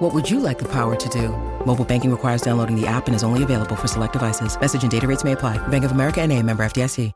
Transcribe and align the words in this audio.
What 0.00 0.14
would 0.14 0.30
you 0.30 0.40
like 0.40 0.58
the 0.58 0.64
power 0.64 0.96
to 0.96 1.08
do? 1.10 1.28
Mobile 1.66 1.84
banking 1.84 2.10
requires 2.10 2.40
downloading 2.40 2.74
the 2.74 2.86
app 2.86 3.06
and 3.06 3.14
is 3.14 3.22
only 3.22 3.42
available 3.42 3.76
for 3.76 3.86
select 3.86 4.14
devices. 4.14 4.58
Message 4.58 4.80
and 4.80 4.90
data 4.90 5.06
rates 5.06 5.24
may 5.24 5.32
apply. 5.32 5.58
Bank 5.68 5.84
of 5.84 5.92
America 5.92 6.22
and 6.22 6.32
a 6.32 6.42
member 6.42 6.64
FDIC. 6.64 7.12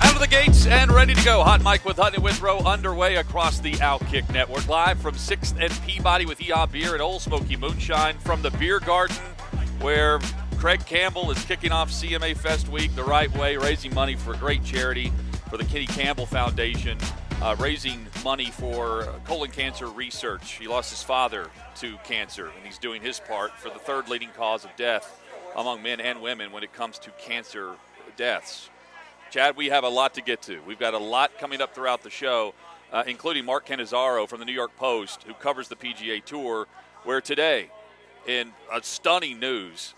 Out 0.00 0.14
of 0.14 0.20
the 0.20 0.28
gates 0.30 0.68
and 0.68 0.92
ready 0.92 1.12
to 1.12 1.24
go. 1.24 1.42
Hot 1.42 1.60
Mike 1.60 1.84
with 1.84 1.96
Hutton 1.96 2.22
Withrow 2.22 2.60
underway 2.60 3.16
across 3.16 3.58
the 3.58 3.72
Outkick 3.72 4.32
Network. 4.32 4.68
Live 4.68 5.00
from 5.00 5.16
6th 5.16 5.60
and 5.60 5.72
Peabody 5.84 6.24
with 6.24 6.38
Yeehaw 6.38 6.70
Beer 6.70 6.92
and 6.92 7.02
Ole 7.02 7.18
Smoky 7.18 7.56
Moonshine 7.56 8.16
from 8.18 8.42
the 8.42 8.52
Beer 8.52 8.78
Garden 8.78 9.16
where 9.80 10.20
Craig 10.58 10.86
Campbell 10.86 11.32
is 11.32 11.44
kicking 11.44 11.72
off 11.72 11.90
CMA 11.90 12.36
Fest 12.36 12.68
Week 12.68 12.94
the 12.94 13.02
right 13.02 13.36
way, 13.36 13.56
raising 13.56 13.92
money 13.92 14.14
for 14.14 14.34
a 14.34 14.36
great 14.36 14.62
charity 14.62 15.12
for 15.50 15.56
the 15.56 15.64
Kenny 15.64 15.86
Campbell 15.86 16.26
Foundation, 16.26 16.96
uh, 17.42 17.54
raising 17.58 18.06
money 18.24 18.46
for 18.46 19.08
colon 19.24 19.50
cancer 19.50 19.86
research. 19.86 20.52
He 20.52 20.66
lost 20.66 20.90
his 20.90 21.02
father 21.02 21.50
to 21.76 21.96
cancer, 22.04 22.46
and 22.46 22.64
he's 22.64 22.78
doing 22.78 23.02
his 23.02 23.20
part 23.20 23.52
for 23.58 23.68
the 23.68 23.78
third 23.78 24.08
leading 24.08 24.30
cause 24.30 24.64
of 24.64 24.74
death 24.76 25.20
among 25.56 25.82
men 25.82 26.00
and 26.00 26.20
women 26.22 26.52
when 26.52 26.62
it 26.62 26.72
comes 26.72 26.98
to 27.00 27.10
cancer 27.12 27.74
deaths. 28.16 28.70
Chad, 29.30 29.56
we 29.56 29.66
have 29.66 29.84
a 29.84 29.88
lot 29.88 30.14
to 30.14 30.22
get 30.22 30.42
to. 30.42 30.60
We've 30.66 30.78
got 30.78 30.94
a 30.94 30.98
lot 30.98 31.38
coming 31.38 31.60
up 31.60 31.74
throughout 31.74 32.02
the 32.02 32.10
show, 32.10 32.54
uh, 32.92 33.04
including 33.06 33.44
Mark 33.44 33.66
Cannizzaro 33.66 34.28
from 34.28 34.38
the 34.38 34.46
New 34.46 34.52
York 34.52 34.76
Post, 34.76 35.24
who 35.24 35.34
covers 35.34 35.68
the 35.68 35.76
PGA 35.76 36.24
Tour, 36.24 36.66
where 37.04 37.20
today, 37.20 37.70
in 38.26 38.52
a 38.72 38.82
stunning 38.82 39.38
news, 39.38 39.94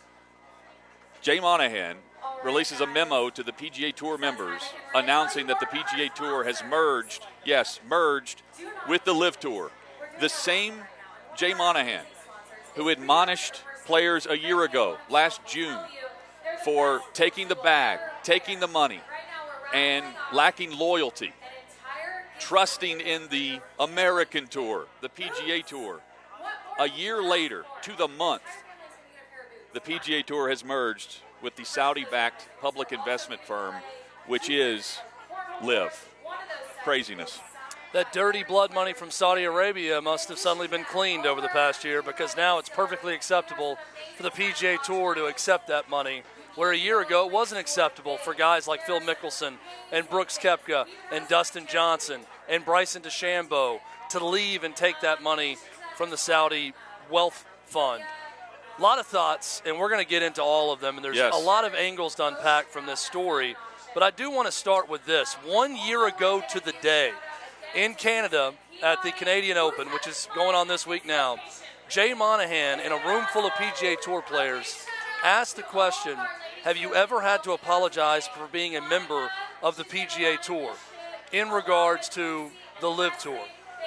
Jay 1.21 1.41
Monahan 1.41 1.97
releases 2.45 2.81
a 2.81 2.87
memo 2.87 3.31
to 3.31 3.43
the 3.43 3.53
PGA 3.53 3.93
Tour 3.95 4.19
members 4.19 4.63
announcing 4.95 5.47
that 5.49 5.61
the 5.61 5.67
PGA 5.67 6.13
Tour 6.15 6.45
has 6.45 6.63
merged, 6.69 7.27
yes, 7.49 7.81
merged 7.89 8.43
with 8.89 9.05
the 9.05 9.15
LIV 9.15 9.41
Tour. 9.41 9.71
The 10.21 10.29
same 10.29 10.75
Jay 11.37 11.55
Monahan 11.55 12.05
who 12.75 12.91
admonished 12.91 13.63
players 13.87 14.27
a 14.27 14.39
year 14.39 14.63
ago, 14.63 14.99
last 15.09 15.41
June, 15.47 15.79
for 16.65 17.01
taking 17.13 17.49
the 17.49 17.57
bag, 17.57 17.99
taking 18.23 18.61
the 18.61 18.69
money, 18.69 19.01
and 19.75 20.05
lacking 20.33 20.77
loyalty, 20.77 21.33
trusting 22.39 23.01
in 23.01 23.27
the 23.31 23.59
American 23.81 24.47
Tour, 24.47 24.87
the 25.01 25.09
PGA 25.09 25.65
Tour. 25.65 26.01
A 26.79 26.89
year 26.89 27.21
later, 27.21 27.65
to 27.83 27.97
the 27.97 28.07
month, 28.07 28.43
the 29.73 29.81
PGA 29.81 30.25
Tour 30.25 30.51
has 30.51 30.65
merged 30.65 31.19
with 31.43 31.57
the 31.57 31.65
Saudi 31.65 32.07
backed 32.09 32.49
public 32.61 32.93
investment 32.93 33.43
firm, 33.43 33.75
which 34.27 34.49
is 34.49 34.99
LIV. 35.65 36.09
Craziness. 36.89 37.39
That 37.93 38.15
dirty 38.15 38.43
blood 38.43 38.73
money 38.73 38.95
from 38.95 39.11
Saudi 39.11 39.45
Arabia 39.45 40.01
must 40.01 40.31
have 40.31 40.39
suddenly 40.39 40.69
been 40.69 40.85
cleaned 40.85 41.27
over 41.27 41.43
the 41.43 41.49
past 41.49 41.85
year 41.85 42.01
because 42.01 42.35
now 42.35 42.59
it's 42.59 42.71
perfectly 42.71 43.15
acceptable 43.15 43.77
for 44.17 44.23
the 44.23 44.31
PGA 44.31 44.83
Tour 44.83 45.15
to 45.15 45.27
accept 45.27 45.69
that 45.69 45.91
money. 45.91 46.23
Where 46.55 46.73
a 46.73 46.77
year 46.79 47.03
ago 47.03 47.27
it 47.27 47.33
wasn't 47.33 47.61
acceptable 47.61 48.17
for 48.17 48.33
guys 48.33 48.67
like 48.67 48.87
Phil 48.87 49.01
Mickelson 49.01 49.57
and 49.93 50.09
Brooks 50.09 50.39
Koepka 50.39 50.87
and 51.13 51.29
Dustin 51.29 51.67
Johnson 51.67 52.23
and 52.49 52.65
Bryson 52.65 53.03
DeChambeau 53.03 53.81
to 54.09 54.25
leave 54.25 54.65
and 54.65 54.75
take 54.75 54.99
that 55.03 55.23
money 55.23 55.59
from 55.95 56.09
the 56.09 56.17
Saudi 56.17 56.73
wealth 57.11 57.45
fund. 57.67 58.03
A 58.79 58.81
lot 58.81 58.99
of 58.99 59.07
thoughts, 59.07 59.61
and 59.67 59.79
we're 59.79 59.91
going 59.91 60.03
to 60.03 60.09
get 60.09 60.23
into 60.23 60.43
all 60.43 60.73
of 60.73 60.81
them. 60.81 60.97
And 60.97 61.05
there's 61.05 61.17
Yes. 61.19 61.35
a 61.35 61.39
lot 61.39 61.67
of 61.67 61.75
angles 61.75 62.15
to 62.15 62.29
unpack 62.29 62.71
from 62.71 62.87
this 62.87 63.01
story. 63.01 63.57
But 63.95 64.03
I 64.03 64.11
do 64.11 64.31
want 64.31 64.47
to 64.47 64.53
start 64.53 64.89
with 64.89 65.07
this. 65.07 65.35
One 65.45 65.75
year 65.75 66.07
ago 66.07 66.43
to 66.51 66.61
the 66.61 66.75
day, 66.83 67.13
in 67.75 67.95
Canada 67.95 68.53
at 68.83 69.03
the 69.03 69.13
Canadian 69.13 69.57
Open, 69.57 69.89
which 69.89 70.07
is 70.07 70.29
going 70.35 70.55
on 70.55 70.69
this 70.69 70.87
week 70.87 71.07
now, 71.07 71.37
Jay 71.89 72.13
Monahan, 72.13 72.81
in 72.81 72.93
a 72.93 73.07
room 73.07 73.25
full 73.33 73.47
of 73.47 73.53
PGA 73.53 73.99
Tour 74.01 74.23
players, 74.23 74.87
asked 75.25 75.57
the 75.57 75.63
question 75.63 76.17
Have 76.65 76.77
you 76.77 76.95
ever 76.95 77.23
had 77.23 77.43
to 77.45 77.53
apologize 77.53 78.29
for 78.29 78.47
being 78.53 78.77
a 78.77 78.89
member 78.89 79.31
of 79.63 79.77
the 79.77 79.85
PGA 79.85 80.41
Tour 80.41 80.75
in 81.33 81.49
regards 81.49 82.09
to 82.11 82.51
the 82.81 82.89
LIV 82.89 83.19
Tour? 83.19 83.41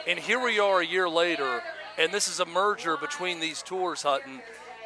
And 0.08 0.18
here 0.18 0.44
we 0.44 0.60
are 0.60 0.82
a 0.82 0.86
year 0.86 1.08
later, 1.08 1.62
and 1.98 2.12
this 2.12 2.28
is 2.28 2.40
a 2.40 2.46
merger 2.46 2.98
between 2.98 3.40
these 3.40 3.62
tours, 3.62 4.02
Hutton. 4.02 4.42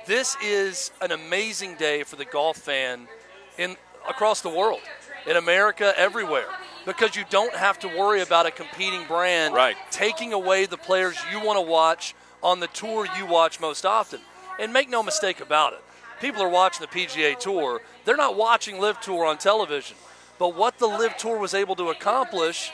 This 0.06 0.36
is 0.44 0.92
an 1.02 1.12
amazing 1.12 1.76
day 1.76 2.04
for 2.04 2.18
the 2.18 2.26
golf 2.26 2.58
fan 2.58 3.08
in 3.58 3.78
across 4.08 4.42
the 4.42 4.50
world, 4.50 4.82
in 5.26 5.36
America, 5.38 5.94
everywhere, 5.98 6.48
because 6.86 7.16
you 7.16 7.24
don't 7.30 7.56
have 7.56 7.80
to 7.80 7.88
worry 7.88 8.22
about 8.22 8.46
a 8.46 8.52
competing 8.52 9.06
brand 9.06 9.54
Right. 9.54 9.76
taking 9.92 10.34
away 10.34 10.66
the 10.66 10.78
players 10.78 11.18
you 11.32 11.40
want 11.40 11.58
to 11.58 11.62
watch 11.62 12.14
on 12.44 12.60
the 12.60 12.68
tour 12.68 13.08
you 13.18 13.26
watch 13.26 13.60
most 13.60 13.86
often. 13.86 14.22
And 14.60 14.72
make 14.72 14.90
no 14.90 15.04
mistake 15.04 15.42
about 15.42 15.74
it, 15.74 15.84
people 16.22 16.42
are 16.42 16.50
watching 16.50 16.86
the 16.90 17.00
PGA 17.00 17.36
Tour. 17.36 17.82
They're 18.06 18.16
not 18.16 18.36
watching 18.36 18.80
LIV 18.80 19.02
Tour 19.02 19.26
on 19.26 19.38
television. 19.38 19.98
But 20.38 20.56
what 20.56 20.78
the 20.78 20.88
LIV 20.88 21.18
Tour 21.18 21.38
was 21.38 21.54
able 21.54 21.76
to 21.78 21.90
accomplish 21.90 22.72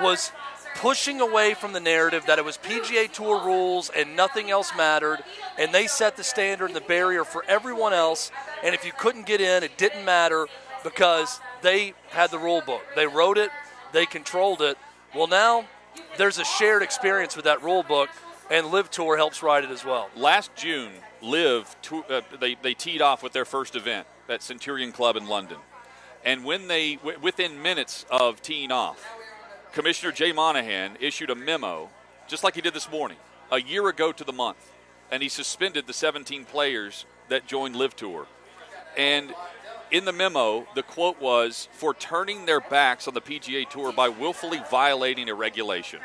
was 0.00 0.32
pushing 0.76 1.20
away 1.20 1.54
from 1.54 1.72
the 1.72 1.80
narrative 1.80 2.24
that 2.26 2.38
it 2.38 2.44
was 2.44 2.56
PGA 2.58 3.06
Tour 3.12 3.44
rules 3.44 3.90
and 3.90 4.16
nothing 4.16 4.50
else 4.50 4.72
mattered, 4.76 5.22
and 5.58 5.72
they 5.72 5.86
set 5.86 6.16
the 6.16 6.24
standard 6.24 6.66
and 6.66 6.76
the 6.76 6.80
barrier 6.80 7.24
for 7.24 7.44
everyone 7.46 7.92
else. 7.92 8.30
And 8.64 8.74
if 8.74 8.84
you 8.84 8.92
couldn't 8.92 9.26
get 9.26 9.40
in, 9.40 9.62
it 9.62 9.76
didn't 9.76 10.04
matter 10.04 10.46
because 10.82 11.40
they 11.62 11.94
had 12.10 12.30
the 12.30 12.38
rule 12.38 12.60
book. 12.60 12.82
They 12.94 13.06
wrote 13.06 13.38
it, 13.38 13.50
they 13.92 14.06
controlled 14.06 14.62
it. 14.62 14.76
Well, 15.14 15.26
now 15.26 15.64
there's 16.16 16.38
a 16.38 16.44
shared 16.44 16.82
experience 16.82 17.36
with 17.36 17.44
that 17.44 17.62
rule 17.62 17.82
book, 17.82 18.08
and 18.50 18.70
LIV 18.70 18.90
Tour 18.90 19.16
helps 19.16 19.42
write 19.42 19.64
it 19.64 19.70
as 19.70 19.84
well. 19.84 20.10
Last 20.16 20.54
June, 20.54 20.92
LIV 21.22 21.76
uh, 22.10 22.20
they, 22.40 22.56
they 22.60 22.74
teed 22.74 23.00
off 23.00 23.22
with 23.22 23.32
their 23.32 23.44
first 23.44 23.76
event 23.76 24.06
at 24.28 24.42
Centurion 24.42 24.92
Club 24.92 25.16
in 25.16 25.26
London, 25.26 25.58
and 26.24 26.44
when 26.44 26.68
they 26.68 26.96
w- 26.96 27.18
within 27.20 27.62
minutes 27.62 28.06
of 28.10 28.42
teeing 28.42 28.72
off, 28.72 29.04
Commissioner 29.72 30.12
Jay 30.12 30.32
Monahan 30.32 30.96
issued 31.00 31.30
a 31.30 31.34
memo, 31.34 31.90
just 32.28 32.44
like 32.44 32.54
he 32.54 32.60
did 32.60 32.74
this 32.74 32.90
morning, 32.90 33.18
a 33.50 33.60
year 33.60 33.88
ago 33.88 34.12
to 34.12 34.24
the 34.24 34.32
month, 34.32 34.72
and 35.10 35.22
he 35.22 35.28
suspended 35.28 35.86
the 35.86 35.92
17 35.92 36.44
players 36.44 37.04
that 37.28 37.46
joined 37.46 37.76
LIV 37.76 37.96
Tour, 37.96 38.26
and 38.96 39.34
in 39.92 40.04
the 40.04 40.12
memo, 40.12 40.66
the 40.74 40.82
quote 40.82 41.20
was 41.20 41.68
for 41.72 41.94
turning 41.94 42.46
their 42.46 42.60
backs 42.60 43.06
on 43.06 43.14
the 43.14 43.20
PGA 43.20 43.68
Tour 43.68 43.92
by 43.92 44.08
willfully 44.08 44.60
violating 44.70 45.28
a 45.28 45.34
regulation. 45.34 46.00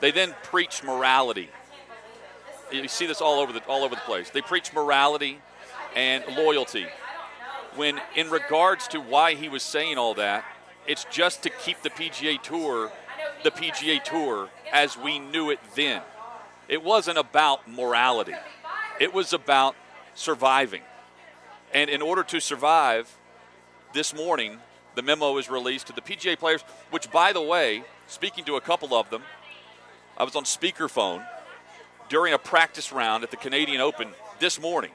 They 0.00 0.10
then 0.10 0.34
preached 0.42 0.82
morality 0.82 1.50
you 2.72 2.88
see 2.88 3.06
this 3.06 3.20
all 3.20 3.40
over 3.40 3.52
the 3.52 3.64
all 3.66 3.84
over 3.84 3.94
the 3.94 4.00
place. 4.02 4.30
They 4.30 4.42
preach 4.42 4.72
morality 4.72 5.38
and 5.94 6.24
loyalty. 6.36 6.86
When 7.76 8.00
in 8.16 8.30
regards 8.30 8.88
to 8.88 9.00
why 9.00 9.34
he 9.34 9.48
was 9.48 9.62
saying 9.62 9.98
all 9.98 10.14
that, 10.14 10.44
it's 10.86 11.04
just 11.04 11.42
to 11.44 11.50
keep 11.50 11.82
the 11.82 11.90
PGA 11.90 12.40
Tour 12.42 12.90
the 13.42 13.50
PGA 13.50 14.02
Tour 14.02 14.50
as 14.70 14.98
we 14.98 15.18
knew 15.18 15.50
it 15.50 15.60
then. 15.74 16.02
It 16.68 16.84
wasn't 16.84 17.16
about 17.16 17.66
morality. 17.68 18.34
It 19.00 19.14
was 19.14 19.32
about 19.32 19.76
surviving. 20.14 20.82
And 21.72 21.88
in 21.88 22.02
order 22.02 22.22
to 22.24 22.40
survive, 22.40 23.16
this 23.92 24.14
morning 24.14 24.58
the 24.94 25.02
memo 25.02 25.32
was 25.32 25.48
released 25.48 25.86
to 25.86 25.92
the 25.92 26.00
PGA 26.00 26.38
players, 26.38 26.62
which 26.90 27.10
by 27.10 27.32
the 27.32 27.40
way, 27.40 27.84
speaking 28.06 28.44
to 28.44 28.56
a 28.56 28.60
couple 28.60 28.94
of 28.94 29.08
them, 29.10 29.22
I 30.16 30.24
was 30.24 30.36
on 30.36 30.44
speakerphone 30.44 31.24
during 32.08 32.34
a 32.34 32.38
practice 32.38 32.92
round 32.92 33.22
at 33.22 33.30
the 33.30 33.36
Canadian 33.36 33.80
Open 33.80 34.10
this 34.40 34.60
morning. 34.60 34.90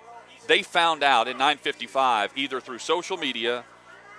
They 0.47 0.61
found 0.61 1.01
out 1.01 1.27
at 1.27 1.37
9:55 1.37 2.31
either 2.35 2.59
through 2.59 2.79
social 2.79 3.17
media 3.17 3.63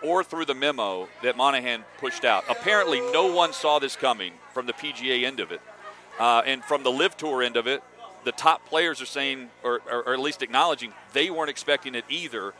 or 0.02 0.24
through 0.24 0.46
the 0.46 0.54
memo 0.54 1.08
that 1.22 1.36
Monahan 1.36 1.84
pushed 1.98 2.24
out. 2.24 2.44
Apparently, 2.48 3.00
no 3.12 3.26
one 3.26 3.52
saw 3.52 3.78
this 3.78 3.96
coming 3.96 4.32
from 4.52 4.66
the 4.66 4.72
PGA 4.72 5.24
end 5.24 5.40
of 5.40 5.52
it, 5.52 5.60
uh, 6.18 6.42
and 6.44 6.64
from 6.64 6.82
the 6.82 6.90
LIV 6.90 7.16
Tour 7.16 7.42
end 7.42 7.56
of 7.56 7.66
it. 7.66 7.82
The 8.26 8.32
top 8.32 8.66
players 8.66 9.00
are 9.00 9.06
saying, 9.06 9.50
or, 9.62 9.80
or, 9.88 10.02
or 10.02 10.12
at 10.12 10.18
least 10.18 10.42
acknowledging, 10.42 10.92
they 11.12 11.30
weren't 11.30 11.48
expecting 11.48 11.94
it 11.94 12.04
either. 12.08 12.54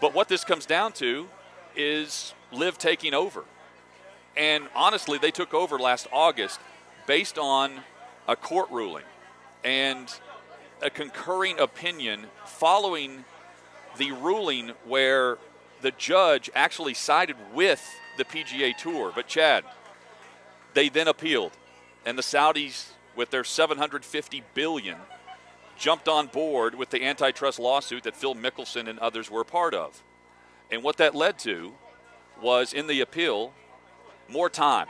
But 0.00 0.14
what 0.14 0.30
this 0.30 0.42
comes 0.42 0.64
down 0.64 0.92
to 0.92 1.28
is 1.76 2.32
LIV 2.50 2.78
taking 2.78 3.12
over. 3.12 3.44
And 4.38 4.68
honestly, 4.74 5.18
they 5.18 5.30
took 5.30 5.52
over 5.52 5.78
last 5.78 6.08
August 6.10 6.60
based 7.06 7.36
on 7.36 7.80
a 8.26 8.34
court 8.36 8.70
ruling 8.70 9.04
and 9.62 10.08
a 10.80 10.88
concurring 10.88 11.60
opinion 11.60 12.24
following 12.46 13.26
the 13.98 14.12
ruling 14.12 14.72
where 14.86 15.36
the 15.82 15.90
judge 15.90 16.48
actually 16.54 16.94
sided 16.94 17.36
with 17.52 17.86
the 18.16 18.24
PGA 18.24 18.74
Tour. 18.74 19.12
But 19.14 19.26
Chad, 19.26 19.64
they 20.72 20.88
then 20.88 21.06
appealed, 21.06 21.52
and 22.06 22.16
the 22.16 22.22
Saudis, 22.22 22.91
with 23.16 23.30
their 23.30 23.44
750 23.44 24.42
billion, 24.54 24.98
jumped 25.76 26.08
on 26.08 26.26
board 26.26 26.74
with 26.74 26.90
the 26.90 27.04
antitrust 27.04 27.58
lawsuit 27.58 28.04
that 28.04 28.16
Phil 28.16 28.34
Mickelson 28.34 28.88
and 28.88 28.98
others 28.98 29.30
were 29.30 29.40
a 29.40 29.44
part 29.44 29.74
of. 29.74 30.02
And 30.70 30.82
what 30.82 30.96
that 30.98 31.14
led 31.14 31.38
to 31.40 31.72
was 32.40 32.72
in 32.72 32.86
the 32.86 33.00
appeal, 33.00 33.52
more 34.28 34.48
time. 34.48 34.86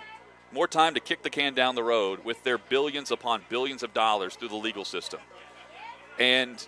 More 0.52 0.68
time 0.68 0.94
to 0.94 1.00
kick 1.00 1.22
the 1.22 1.30
can 1.30 1.54
down 1.54 1.74
the 1.74 1.82
road 1.82 2.24
with 2.24 2.42
their 2.44 2.58
billions 2.58 3.10
upon 3.10 3.42
billions 3.48 3.82
of 3.82 3.94
dollars 3.94 4.34
through 4.34 4.48
the 4.48 4.56
legal 4.56 4.84
system. 4.84 5.20
And 6.18 6.64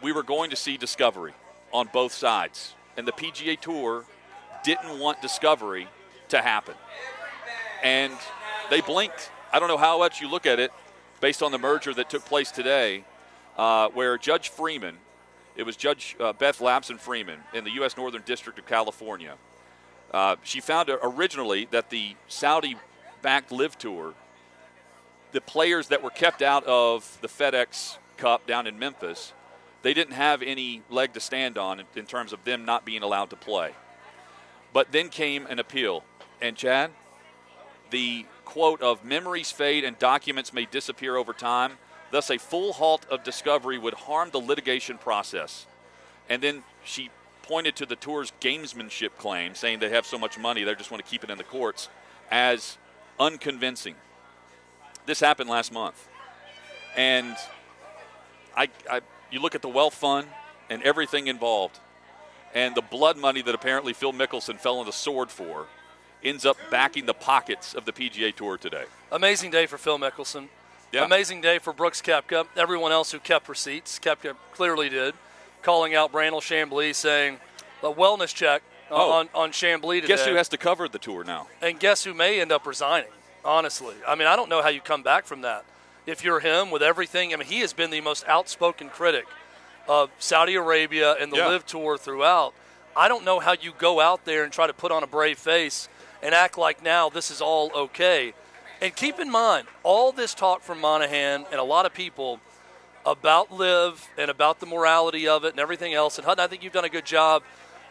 we 0.00 0.12
were 0.12 0.22
going 0.22 0.50
to 0.50 0.56
see 0.56 0.76
discovery 0.76 1.34
on 1.72 1.88
both 1.92 2.12
sides. 2.12 2.74
And 2.96 3.08
the 3.08 3.12
PGA 3.12 3.58
Tour 3.58 4.04
didn't 4.62 4.98
want 5.00 5.20
discovery 5.20 5.88
to 6.28 6.40
happen. 6.40 6.74
And 7.82 8.12
they 8.70 8.80
blinked. 8.80 9.30
I 9.52 9.58
don't 9.58 9.68
know 9.68 9.76
how 9.76 9.98
much 9.98 10.20
you 10.20 10.28
look 10.30 10.46
at 10.46 10.60
it 10.60 10.72
based 11.24 11.42
on 11.42 11.52
the 11.52 11.58
merger 11.58 11.94
that 11.94 12.10
took 12.10 12.22
place 12.26 12.50
today, 12.50 13.02
uh, 13.56 13.88
where 13.94 14.18
Judge 14.18 14.50
Freeman, 14.50 14.98
it 15.56 15.62
was 15.62 15.74
Judge 15.74 16.14
uh, 16.20 16.34
Beth 16.34 16.58
Labson 16.58 17.00
Freeman 17.00 17.40
in 17.54 17.64
the 17.64 17.70
U.S. 17.76 17.96
Northern 17.96 18.20
District 18.26 18.58
of 18.58 18.66
California, 18.66 19.36
uh, 20.12 20.36
she 20.42 20.60
found 20.60 20.90
originally 21.02 21.66
that 21.70 21.88
the 21.88 22.14
Saudi 22.28 22.76
backed 23.22 23.50
LIV 23.50 23.78
Tour, 23.78 24.14
the 25.32 25.40
players 25.40 25.88
that 25.88 26.02
were 26.02 26.10
kept 26.10 26.42
out 26.42 26.62
of 26.64 27.16
the 27.22 27.28
FedEx 27.28 27.96
Cup 28.18 28.46
down 28.46 28.66
in 28.66 28.78
Memphis, 28.78 29.32
they 29.80 29.94
didn't 29.94 30.12
have 30.12 30.42
any 30.42 30.82
leg 30.90 31.14
to 31.14 31.20
stand 31.20 31.56
on 31.56 31.80
in, 31.80 31.86
in 31.96 32.04
terms 32.04 32.34
of 32.34 32.44
them 32.44 32.66
not 32.66 32.84
being 32.84 33.02
allowed 33.02 33.30
to 33.30 33.36
play. 33.36 33.72
But 34.74 34.92
then 34.92 35.08
came 35.08 35.46
an 35.46 35.58
appeal. 35.58 36.04
And 36.42 36.54
Chad, 36.54 36.90
the 37.88 38.26
quote 38.44 38.82
of 38.82 39.04
memories 39.04 39.50
fade 39.50 39.84
and 39.84 39.98
documents 39.98 40.52
may 40.52 40.64
disappear 40.66 41.16
over 41.16 41.32
time, 41.32 41.72
thus, 42.10 42.30
a 42.30 42.38
full 42.38 42.74
halt 42.74 43.06
of 43.10 43.24
discovery 43.24 43.78
would 43.78 43.94
harm 43.94 44.30
the 44.30 44.40
litigation 44.40 44.98
process. 44.98 45.66
And 46.28 46.42
then 46.42 46.62
she 46.84 47.10
pointed 47.42 47.76
to 47.76 47.86
the 47.86 47.96
tour's 47.96 48.32
gamesmanship 48.40 49.10
claim, 49.18 49.54
saying 49.54 49.78
they 49.78 49.90
have 49.90 50.06
so 50.06 50.18
much 50.18 50.38
money, 50.38 50.64
they 50.64 50.74
just 50.74 50.90
want 50.90 51.04
to 51.04 51.10
keep 51.10 51.22
it 51.24 51.30
in 51.30 51.38
the 51.38 51.44
courts, 51.44 51.88
as 52.30 52.78
unconvincing. 53.20 53.94
This 55.06 55.20
happened 55.20 55.50
last 55.50 55.72
month. 55.72 56.08
And 56.96 57.36
I, 58.56 58.68
I, 58.90 59.00
you 59.30 59.40
look 59.40 59.54
at 59.54 59.62
the 59.62 59.68
wealth 59.68 59.94
fund 59.94 60.28
and 60.70 60.82
everything 60.82 61.26
involved, 61.26 61.78
and 62.54 62.74
the 62.74 62.82
blood 62.82 63.18
money 63.18 63.42
that 63.42 63.54
apparently 63.54 63.92
Phil 63.92 64.12
Mickelson 64.12 64.58
fell 64.58 64.78
on 64.78 64.86
the 64.86 64.92
sword 64.92 65.30
for 65.30 65.66
ends 66.24 66.46
up 66.46 66.56
backing 66.70 67.06
the 67.06 67.14
pockets 67.14 67.74
of 67.74 67.84
the 67.84 67.92
PGA 67.92 68.34
Tour 68.34 68.56
today. 68.56 68.84
Amazing 69.12 69.50
day 69.50 69.66
for 69.66 69.78
Phil 69.78 69.98
Mickelson. 69.98 70.48
Yeah. 70.92 71.04
Amazing 71.04 71.40
day 71.40 71.58
for 71.58 71.72
Brooks 71.72 72.00
Koepka. 72.00 72.46
Everyone 72.56 72.92
else 72.92 73.12
who 73.12 73.18
kept 73.18 73.48
receipts, 73.48 73.98
Koepka 73.98 74.34
clearly 74.52 74.88
did 74.88 75.14
calling 75.62 75.94
out 75.94 76.12
Brandel 76.12 76.40
Chamblee, 76.42 76.94
saying 76.94 77.38
a 77.82 77.86
wellness 77.92 78.34
check 78.34 78.62
Oh. 78.90 79.10
on, 79.12 79.28
on 79.34 79.50
Chamblee 79.50 80.02
today. 80.02 80.08
Guess 80.08 80.26
who 80.26 80.34
has 80.34 80.48
to 80.50 80.58
cover 80.58 80.88
the 80.88 80.98
tour 80.98 81.24
now? 81.24 81.48
and 81.62 81.80
guess 81.80 82.04
who 82.04 82.12
may 82.12 82.38
end 82.40 82.52
up 82.52 82.66
resigning, 82.66 83.08
honestly. 83.44 83.94
I 84.06 84.14
mean, 84.14 84.28
I 84.28 84.36
don't 84.36 84.50
know 84.50 84.60
how 84.62 84.68
you 84.68 84.82
come 84.82 85.02
back 85.02 85.24
from 85.24 85.40
that. 85.40 85.64
If 86.06 86.22
you're 86.22 86.40
him 86.40 86.70
with 86.70 86.82
everything, 86.82 87.32
I 87.32 87.36
mean, 87.38 87.48
he 87.48 87.60
has 87.60 87.72
been 87.72 87.90
the 87.90 88.02
most 88.02 88.26
outspoken 88.28 88.90
critic 88.90 89.24
of 89.88 90.10
Saudi 90.18 90.54
Arabia 90.54 91.14
and 91.18 91.32
the 91.32 91.38
Yeah. 91.38 91.48
LIV 91.48 91.64
Tour 91.66 91.96
throughout. 91.96 92.52
I 92.94 93.08
don't 93.08 93.24
know 93.24 93.40
how 93.40 93.54
you 93.58 93.72
go 93.76 94.00
out 94.00 94.26
there 94.26 94.44
and 94.44 94.52
try 94.52 94.66
to 94.66 94.74
put 94.74 94.92
on 94.92 95.02
a 95.02 95.06
brave 95.06 95.38
face 95.38 95.88
and 96.22 96.34
act 96.34 96.56
like 96.58 96.82
now 96.82 97.08
this 97.08 97.30
is 97.30 97.40
all 97.40 97.70
okay. 97.74 98.34
And 98.80 98.94
keep 98.94 99.18
in 99.18 99.30
mind, 99.30 99.66
all 99.82 100.12
this 100.12 100.34
talk 100.34 100.62
from 100.62 100.80
Monahan 100.80 101.46
and 101.50 101.60
a 101.60 101.64
lot 101.64 101.86
of 101.86 101.94
people 101.94 102.40
about 103.06 103.52
LIV 103.52 104.08
and 104.18 104.30
about 104.30 104.60
the 104.60 104.66
morality 104.66 105.28
of 105.28 105.44
it 105.44 105.50
and 105.52 105.60
everything 105.60 105.94
else. 105.94 106.18
And 106.18 106.24
Hutton, 106.26 106.42
I 106.42 106.46
think 106.46 106.62
you've 106.62 106.72
done 106.72 106.84
a 106.84 106.88
good 106.90 107.06
job 107.06 107.42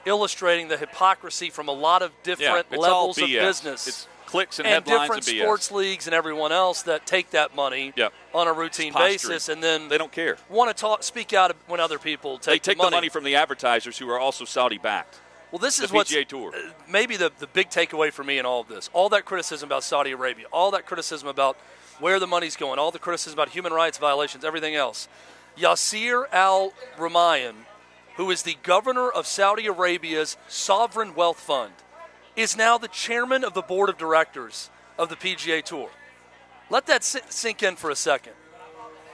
illustrating 0.05 0.67
the 0.67 0.77
hypocrisy 0.77 1.49
from 1.49 1.67
a 1.67 1.71
lot 1.71 2.01
of 2.01 2.11
different 2.23 2.67
all 2.73 2.79
levels 2.79 3.17
of 3.17 3.27
business 3.29 3.87
It's 3.87 4.07
clicks 4.25 4.59
and, 4.59 4.67
and 4.67 4.73
headlines 4.85 5.01
different 5.01 5.27
and 5.29 5.39
sports 5.39 5.71
leagues 5.71 6.07
and 6.07 6.13
everyone 6.13 6.51
else 6.51 6.81
that 6.83 7.05
take 7.05 7.29
that 7.31 7.55
money 7.55 7.93
on 8.33 8.47
a 8.47 8.53
routine 8.53 8.93
basis 8.93 9.47
and 9.47 9.63
then 9.63 9.87
They 9.89 9.97
don't 9.97 10.11
care. 10.11 10.37
want 10.49 10.75
to 10.75 10.79
talk, 10.79 11.03
speak 11.03 11.33
out 11.33 11.55
when 11.67 11.79
other 11.79 11.99
people 11.99 12.37
They 12.37 12.53
take, 12.53 12.63
take 12.63 12.77
the 12.77 12.89
money. 12.89 13.09
from 13.09 13.23
the 13.23 13.35
advertisers 13.35 13.97
who 13.97 14.09
are 14.09 14.19
also 14.19 14.43
Saudi 14.43 14.77
backed. 14.77 15.19
Well, 15.53 15.59
this 15.59 15.79
is 15.79 15.91
the 15.91 15.95
what's 15.95 16.11
PGA 16.11 16.27
Tour. 16.27 16.51
uh, 16.55 16.71
maybe 16.89 17.15
the, 17.15 17.31
the 17.37 17.45
big 17.45 17.69
takeaway 17.69 18.11
for 18.11 18.23
me 18.23 18.39
in 18.39 18.45
all 18.45 18.61
of 18.61 18.67
this. 18.67 18.89
All 18.91 19.07
that 19.09 19.23
criticism 19.23 19.69
about 19.69 19.83
Saudi 19.83 20.09
Arabia, 20.09 20.47
all 20.51 20.71
that 20.71 20.87
criticism 20.87 21.27
about 21.27 21.57
where 21.99 22.19
the 22.19 22.25
money's 22.25 22.55
going, 22.55 22.79
all 22.79 22.89
the 22.89 22.97
criticism 22.97 23.37
about 23.37 23.49
human 23.49 23.71
rights 23.71 23.99
violations, 23.99 24.43
everything 24.43 24.73
else. 24.73 25.07
Yasir 25.55 26.25
Al 26.31 26.73
Rumayyan, 26.97 27.53
who 28.15 28.31
is 28.31 28.41
the 28.41 28.57
governor 28.63 29.11
of 29.11 29.27
Saudi 29.27 29.67
Arabia's 29.67 30.37
sovereign 30.47 31.13
wealth 31.13 31.39
fund, 31.39 31.73
is 32.35 32.57
now 32.57 32.79
the 32.79 32.87
chairman 32.87 33.43
of 33.43 33.53
the 33.53 33.61
board 33.61 33.89
of 33.89 33.97
directors 33.99 34.71
of 34.97 35.09
the 35.09 35.15
PGA 35.15 35.63
Tour. 35.63 35.91
Let 36.71 36.87
that 36.87 37.03
sink 37.03 37.61
in 37.61 37.75
for 37.75 37.91
a 37.91 37.95
second. 37.95 38.33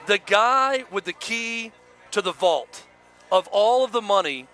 The 0.06 0.16
guy 0.16 0.84
with 0.90 1.04
the 1.04 1.12
key 1.12 1.72
to 2.12 2.22
the 2.22 2.32
vault 2.32 2.84
of 3.30 3.46
all 3.52 3.84
of 3.84 3.92
the 3.92 4.00
money 4.00 4.48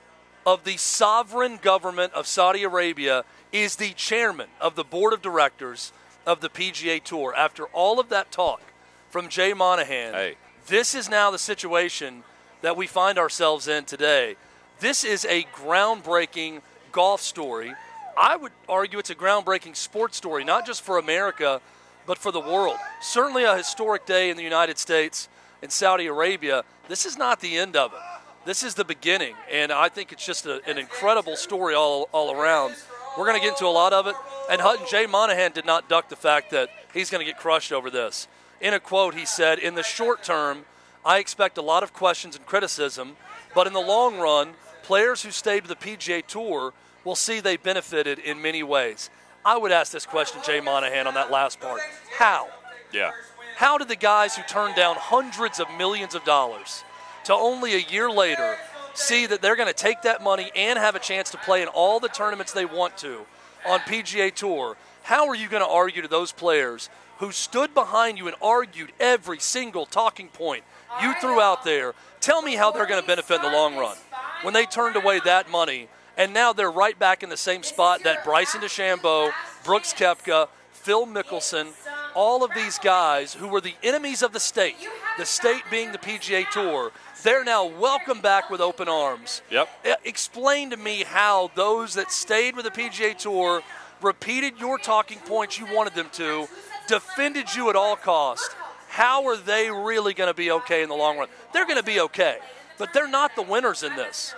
of 0.46 0.62
the 0.62 0.76
sovereign 0.76 1.58
government 1.60 2.12
of 2.14 2.26
Saudi 2.26 2.62
Arabia 2.62 3.24
is 3.52 3.76
the 3.76 3.90
chairman 3.90 4.46
of 4.60 4.76
the 4.76 4.84
board 4.84 5.12
of 5.12 5.20
directors 5.20 5.92
of 6.24 6.40
the 6.40 6.48
PGA 6.48 7.02
Tour. 7.02 7.34
After 7.36 7.64
all 7.66 7.98
of 7.98 8.08
that 8.10 8.30
talk 8.30 8.62
from 9.10 9.28
Jay 9.28 9.52
Monahan, 9.52 10.14
Hey. 10.14 10.34
this 10.68 10.94
is 10.94 11.10
now 11.10 11.32
the 11.32 11.38
situation 11.38 12.22
that 12.62 12.76
we 12.76 12.86
find 12.86 13.18
ourselves 13.18 13.66
in 13.66 13.84
today. 13.84 14.36
This 14.78 15.04
is 15.04 15.24
a 15.24 15.44
groundbreaking 15.54 16.60
golf 16.92 17.20
story. 17.20 17.74
I 18.16 18.36
would 18.36 18.52
argue 18.68 18.98
it's 18.98 19.10
a 19.10 19.14
groundbreaking 19.14 19.74
sports 19.74 20.16
story, 20.16 20.44
not 20.44 20.64
just 20.64 20.82
for 20.82 20.96
America, 20.96 21.60
but 22.06 22.18
for 22.18 22.30
the 22.30 22.40
world. 22.40 22.76
Certainly 23.02 23.44
a 23.44 23.56
historic 23.56 24.06
day 24.06 24.30
in 24.30 24.36
the 24.36 24.42
United 24.44 24.78
States 24.78 25.28
and 25.60 25.72
Saudi 25.72 26.06
Arabia. 26.06 26.62
This 26.88 27.04
is 27.04 27.18
not 27.18 27.40
the 27.40 27.56
end 27.56 27.74
of 27.74 27.92
it. 27.92 27.98
This 28.46 28.62
is 28.62 28.74
the 28.74 28.84
beginning, 28.84 29.34
and 29.50 29.72
I 29.72 29.88
think 29.88 30.12
it's 30.12 30.24
just 30.24 30.46
a, 30.46 30.64
an 30.68 30.78
incredible 30.78 31.34
story 31.34 31.74
all, 31.74 32.08
all 32.12 32.32
around. 32.32 32.76
We're 33.18 33.24
going 33.24 33.34
to 33.34 33.44
get 33.44 33.54
into 33.54 33.66
a 33.66 33.74
lot 33.74 33.92
of 33.92 34.06
it. 34.06 34.14
And 34.48 34.60
Hutton 34.60 34.86
Jay 34.88 35.04
Monahan 35.04 35.50
did 35.50 35.66
not 35.66 35.88
duck 35.88 36.08
the 36.08 36.14
fact 36.14 36.52
that 36.52 36.68
he's 36.94 37.10
going 37.10 37.26
to 37.26 37.28
get 37.28 37.40
crushed 37.40 37.72
over 37.72 37.90
this. 37.90 38.28
In 38.60 38.72
a 38.72 38.78
quote, 38.78 39.16
he 39.16 39.26
said, 39.26 39.58
In 39.58 39.74
the 39.74 39.82
short 39.82 40.22
term, 40.22 40.64
I 41.04 41.18
expect 41.18 41.58
a 41.58 41.62
lot 41.62 41.82
of 41.82 41.92
questions 41.92 42.36
and 42.36 42.46
criticism, 42.46 43.16
but 43.52 43.66
in 43.66 43.72
the 43.72 43.80
long 43.80 44.16
run, 44.20 44.50
players 44.84 45.22
who 45.22 45.32
stayed 45.32 45.66
with 45.66 45.76
the 45.76 45.84
PGA 45.84 46.24
Tour 46.24 46.72
will 47.04 47.16
see 47.16 47.40
they 47.40 47.56
benefited 47.56 48.20
in 48.20 48.40
many 48.40 48.62
ways. 48.62 49.10
I 49.44 49.56
would 49.56 49.72
ask 49.72 49.90
this 49.90 50.06
question, 50.06 50.40
Jay 50.44 50.60
Monahan, 50.60 51.08
on 51.08 51.14
that 51.14 51.32
last 51.32 51.58
part. 51.58 51.80
How? 52.16 52.46
Yeah. 52.92 53.10
How 53.56 53.76
did 53.76 53.88
the 53.88 53.96
guys 53.96 54.36
who 54.36 54.44
turned 54.44 54.76
down 54.76 54.94
hundreds 54.94 55.58
of 55.58 55.66
millions 55.76 56.14
of 56.14 56.22
dollars 56.22 56.84
to 57.26 57.34
only 57.34 57.74
a 57.74 57.78
year 57.78 58.08
later 58.10 58.56
see 58.94 59.26
that 59.26 59.42
they're 59.42 59.56
going 59.56 59.68
to 59.68 59.74
take 59.74 60.02
that 60.02 60.22
money 60.22 60.50
and 60.54 60.78
have 60.78 60.94
a 60.94 61.00
chance 61.00 61.30
to 61.30 61.36
play 61.38 61.60
in 61.60 61.68
all 61.68 62.00
the 62.00 62.08
tournaments 62.08 62.52
they 62.52 62.64
want 62.64 62.96
to 62.98 63.26
on 63.66 63.80
PGA 63.80 64.32
Tour? 64.32 64.76
How 65.02 65.26
are 65.28 65.34
you 65.34 65.48
going 65.48 65.62
to 65.62 65.68
argue 65.68 66.02
to 66.02 66.08
those 66.08 66.32
players 66.32 66.88
who 67.18 67.32
stood 67.32 67.74
behind 67.74 68.18
you 68.18 68.28
and 68.28 68.36
argued 68.40 68.92
every 69.00 69.40
single 69.40 69.86
talking 69.86 70.28
point 70.28 70.62
you 71.02 71.14
threw 71.20 71.40
out 71.40 71.64
there? 71.64 71.94
Tell 72.20 72.42
me 72.42 72.54
how 72.54 72.70
they're 72.70 72.86
going 72.86 73.00
to 73.00 73.06
benefit 73.06 73.36
in 73.36 73.42
the 73.42 73.50
long 73.50 73.76
run. 73.76 73.96
when 74.42 74.54
they 74.54 74.64
turned 74.64 74.96
away 74.96 75.20
that 75.24 75.50
money 75.50 75.88
and 76.16 76.32
now 76.32 76.52
they're 76.52 76.70
right 76.70 76.98
back 76.98 77.22
in 77.22 77.28
the 77.28 77.36
same 77.36 77.62
spot 77.62 78.04
that 78.04 78.24
Bryson 78.24 78.60
DeChambeau, 78.60 79.32
Brooks 79.64 79.92
Koepka, 79.92 80.48
Phil 80.72 81.06
Mickelson, 81.06 81.72
all 82.14 82.44
of 82.44 82.50
these 82.54 82.78
guys 82.78 83.34
who 83.34 83.48
were 83.48 83.60
the 83.60 83.74
enemies 83.82 84.22
of 84.22 84.32
the 84.32 84.40
state, 84.40 84.76
the 85.18 85.26
state 85.26 85.62
being 85.70 85.92
the 85.92 85.98
PGA 85.98 86.48
Tour, 86.50 86.92
they're 87.22 87.44
now 87.44 87.66
welcome 87.66 88.20
back 88.20 88.50
with 88.50 88.60
open 88.60 88.88
arms. 88.88 89.42
Yep. 89.50 89.68
Explain 90.04 90.70
to 90.70 90.76
me 90.76 91.04
how 91.04 91.50
those 91.54 91.94
that 91.94 92.10
stayed 92.10 92.56
with 92.56 92.64
the 92.64 92.70
PGA 92.70 93.16
Tour 93.16 93.62
repeated 94.02 94.58
your 94.58 94.78
talking 94.78 95.18
points 95.20 95.58
you 95.58 95.66
wanted 95.74 95.94
them 95.94 96.08
to, 96.12 96.46
defended 96.88 97.54
you 97.54 97.70
at 97.70 97.76
all 97.76 97.96
cost. 97.96 98.54
How 98.88 99.26
are 99.26 99.36
they 99.36 99.70
really 99.70 100.14
going 100.14 100.30
to 100.30 100.34
be 100.34 100.50
okay 100.50 100.82
in 100.82 100.88
the 100.88 100.94
long 100.94 101.18
run? 101.18 101.28
They're 101.52 101.66
going 101.66 101.78
to 101.78 101.82
be 101.82 102.00
okay, 102.00 102.38
but 102.78 102.92
they're 102.92 103.08
not 103.08 103.34
the 103.36 103.42
winners 103.42 103.82
in 103.82 103.96
this. 103.96 104.34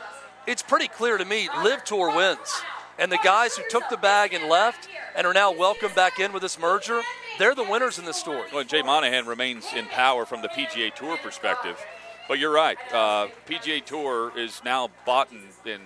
It's 0.46 0.62
pretty 0.62 0.88
clear 0.88 1.18
to 1.18 1.24
me 1.24 1.48
LIV 1.62 1.84
Tour 1.84 2.16
wins. 2.16 2.62
And 2.98 3.12
the 3.12 3.18
guys 3.22 3.56
who 3.56 3.62
took 3.70 3.88
the 3.90 3.96
bag 3.96 4.34
and 4.34 4.48
left 4.48 4.88
and 5.14 5.26
are 5.26 5.34
now 5.34 5.52
welcomed 5.52 5.94
back 5.94 6.18
in 6.18 6.32
with 6.32 6.42
this 6.42 6.58
merger, 6.58 7.02
they're 7.38 7.54
the 7.54 7.62
winners 7.62 7.98
in 7.98 8.04
this 8.04 8.16
story. 8.16 8.48
Well, 8.52 8.64
Jay 8.64 8.82
Monahan 8.82 9.26
remains 9.26 9.66
in 9.76 9.86
power 9.86 10.26
from 10.26 10.42
the 10.42 10.48
PGA 10.48 10.92
Tour 10.92 11.16
perspective. 11.18 11.78
But 12.28 12.38
you're 12.38 12.52
right. 12.52 12.76
Uh, 12.92 13.28
PGA 13.48 13.82
Tour 13.82 14.32
is 14.36 14.60
now 14.62 14.90
bought 15.06 15.30
and, 15.32 15.42
and, 15.64 15.82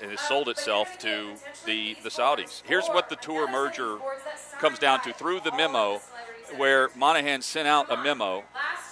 and 0.00 0.10
has 0.12 0.20
sold 0.20 0.48
itself 0.48 0.96
to 1.00 1.34
the, 1.66 1.96
the 2.04 2.10
Saudis. 2.10 2.62
Here's 2.64 2.86
what 2.86 3.08
the 3.08 3.16
tour 3.16 3.50
merger 3.50 3.98
comes 4.60 4.78
down 4.78 5.02
to 5.02 5.12
through 5.12 5.40
the 5.40 5.50
memo 5.50 6.00
where 6.56 6.90
Monahan 6.96 7.42
sent 7.42 7.66
out 7.66 7.90
a 7.90 7.96
memo 7.96 8.44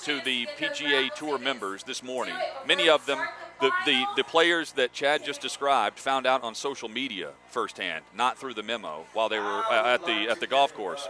to 0.04 0.20
the 0.22 0.46
PGA 0.58 1.14
Tour 1.14 1.38
members 1.38 1.84
this 1.84 2.02
morning. 2.02 2.34
Many 2.66 2.88
of 2.88 3.06
them, 3.06 3.18
the, 3.60 3.70
the, 3.86 4.04
the 4.16 4.24
players 4.24 4.72
that 4.72 4.92
Chad 4.92 5.24
just 5.24 5.40
described, 5.40 5.98
found 5.98 6.26
out 6.26 6.42
on 6.42 6.54
social 6.54 6.88
media 6.88 7.30
firsthand, 7.48 8.04
not 8.14 8.38
through 8.38 8.54
the 8.54 8.62
memo, 8.62 9.04
while 9.12 9.28
they 9.28 9.38
were 9.38 9.62
uh, 9.70 9.94
at 9.94 10.04
the 10.04 10.28
at 10.28 10.40
the 10.40 10.46
golf 10.46 10.74
course. 10.74 11.08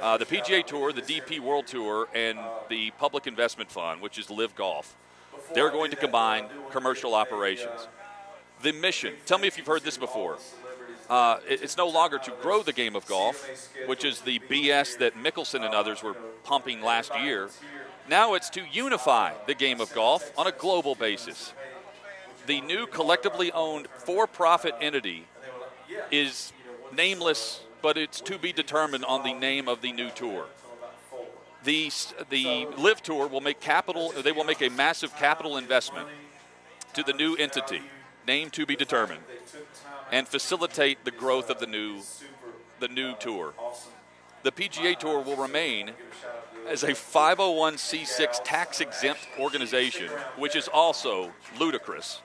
Uh, 0.00 0.16
the 0.16 0.24
PGA 0.24 0.64
Tour, 0.64 0.92
the 0.92 1.02
DP 1.02 1.40
World 1.40 1.66
Tour, 1.66 2.08
and 2.14 2.38
the 2.68 2.90
Public 2.92 3.26
Investment 3.26 3.70
Fund, 3.70 4.00
which 4.00 4.18
is 4.18 4.30
LIV 4.30 4.54
Golf, 4.54 4.96
they're 5.54 5.70
going 5.70 5.90
to 5.90 5.96
combine 5.96 6.46
commercial 6.70 7.14
operations. 7.14 7.88
The 8.62 8.72
mission. 8.72 9.14
Tell 9.26 9.38
me 9.38 9.48
if 9.48 9.56
you've 9.56 9.66
heard 9.66 9.82
this 9.82 9.96
before. 9.96 10.38
Uh, 11.08 11.40
it's 11.48 11.76
no 11.76 11.88
longer 11.88 12.18
to 12.18 12.32
grow 12.40 12.62
the 12.62 12.72
game 12.72 12.94
of 12.94 13.04
golf, 13.06 13.48
which 13.86 14.04
is 14.04 14.20
the 14.20 14.38
BS 14.38 14.98
that 14.98 15.16
Mickelson 15.16 15.64
and 15.64 15.74
others 15.74 16.02
were 16.02 16.14
pumping 16.44 16.82
last 16.82 17.10
year. 17.20 17.48
Now 18.08 18.34
it's 18.34 18.48
to 18.50 18.62
unify 18.70 19.32
the 19.46 19.54
game 19.54 19.80
of 19.80 19.92
golf 19.92 20.30
on 20.38 20.46
a 20.46 20.52
global 20.52 20.94
basis. 20.94 21.52
The 22.46 22.60
new 22.60 22.86
collectively 22.86 23.50
owned 23.52 23.88
for 23.88 24.26
profit 24.26 24.74
entity 24.80 25.26
is 26.10 26.52
nameless, 26.94 27.60
but 27.82 27.96
it's 27.96 28.20
to 28.22 28.38
be 28.38 28.52
determined 28.52 29.04
on 29.04 29.22
the 29.22 29.34
name 29.34 29.68
of 29.68 29.80
the 29.80 29.92
new 29.92 30.10
tour. 30.10 30.46
The, 31.64 31.92
the 32.30 32.66
LIV 32.78 33.02
Tour 33.02 33.26
will 33.26 33.40
make 33.40 33.60
capital, 33.60 34.12
they 34.12 34.32
will 34.32 34.44
make 34.44 34.62
a 34.62 34.70
massive 34.70 35.14
capital 35.16 35.56
investment 35.56 36.08
to 36.94 37.02
the 37.02 37.12
new 37.12 37.36
entity, 37.36 37.82
name 38.26 38.50
to 38.50 38.64
be 38.64 38.76
determined 38.76 39.22
and 40.10 40.26
facilitate 40.26 41.04
the 41.04 41.10
growth 41.10 41.50
of 41.50 41.60
the 41.60 41.66
new 41.66 42.00
the 42.80 42.88
new 42.88 43.14
tour. 43.16 43.52
The 44.42 44.52
PGA 44.52 44.98
Tour 44.98 45.20
will 45.20 45.36
remain 45.36 45.90
as 46.66 46.82
a 46.82 46.92
501c6 46.92 48.40
tax 48.42 48.80
exempt 48.80 49.20
organization, 49.38 50.08
which 50.38 50.56
is 50.56 50.66
also 50.66 51.32
ludicrous. 51.58 52.22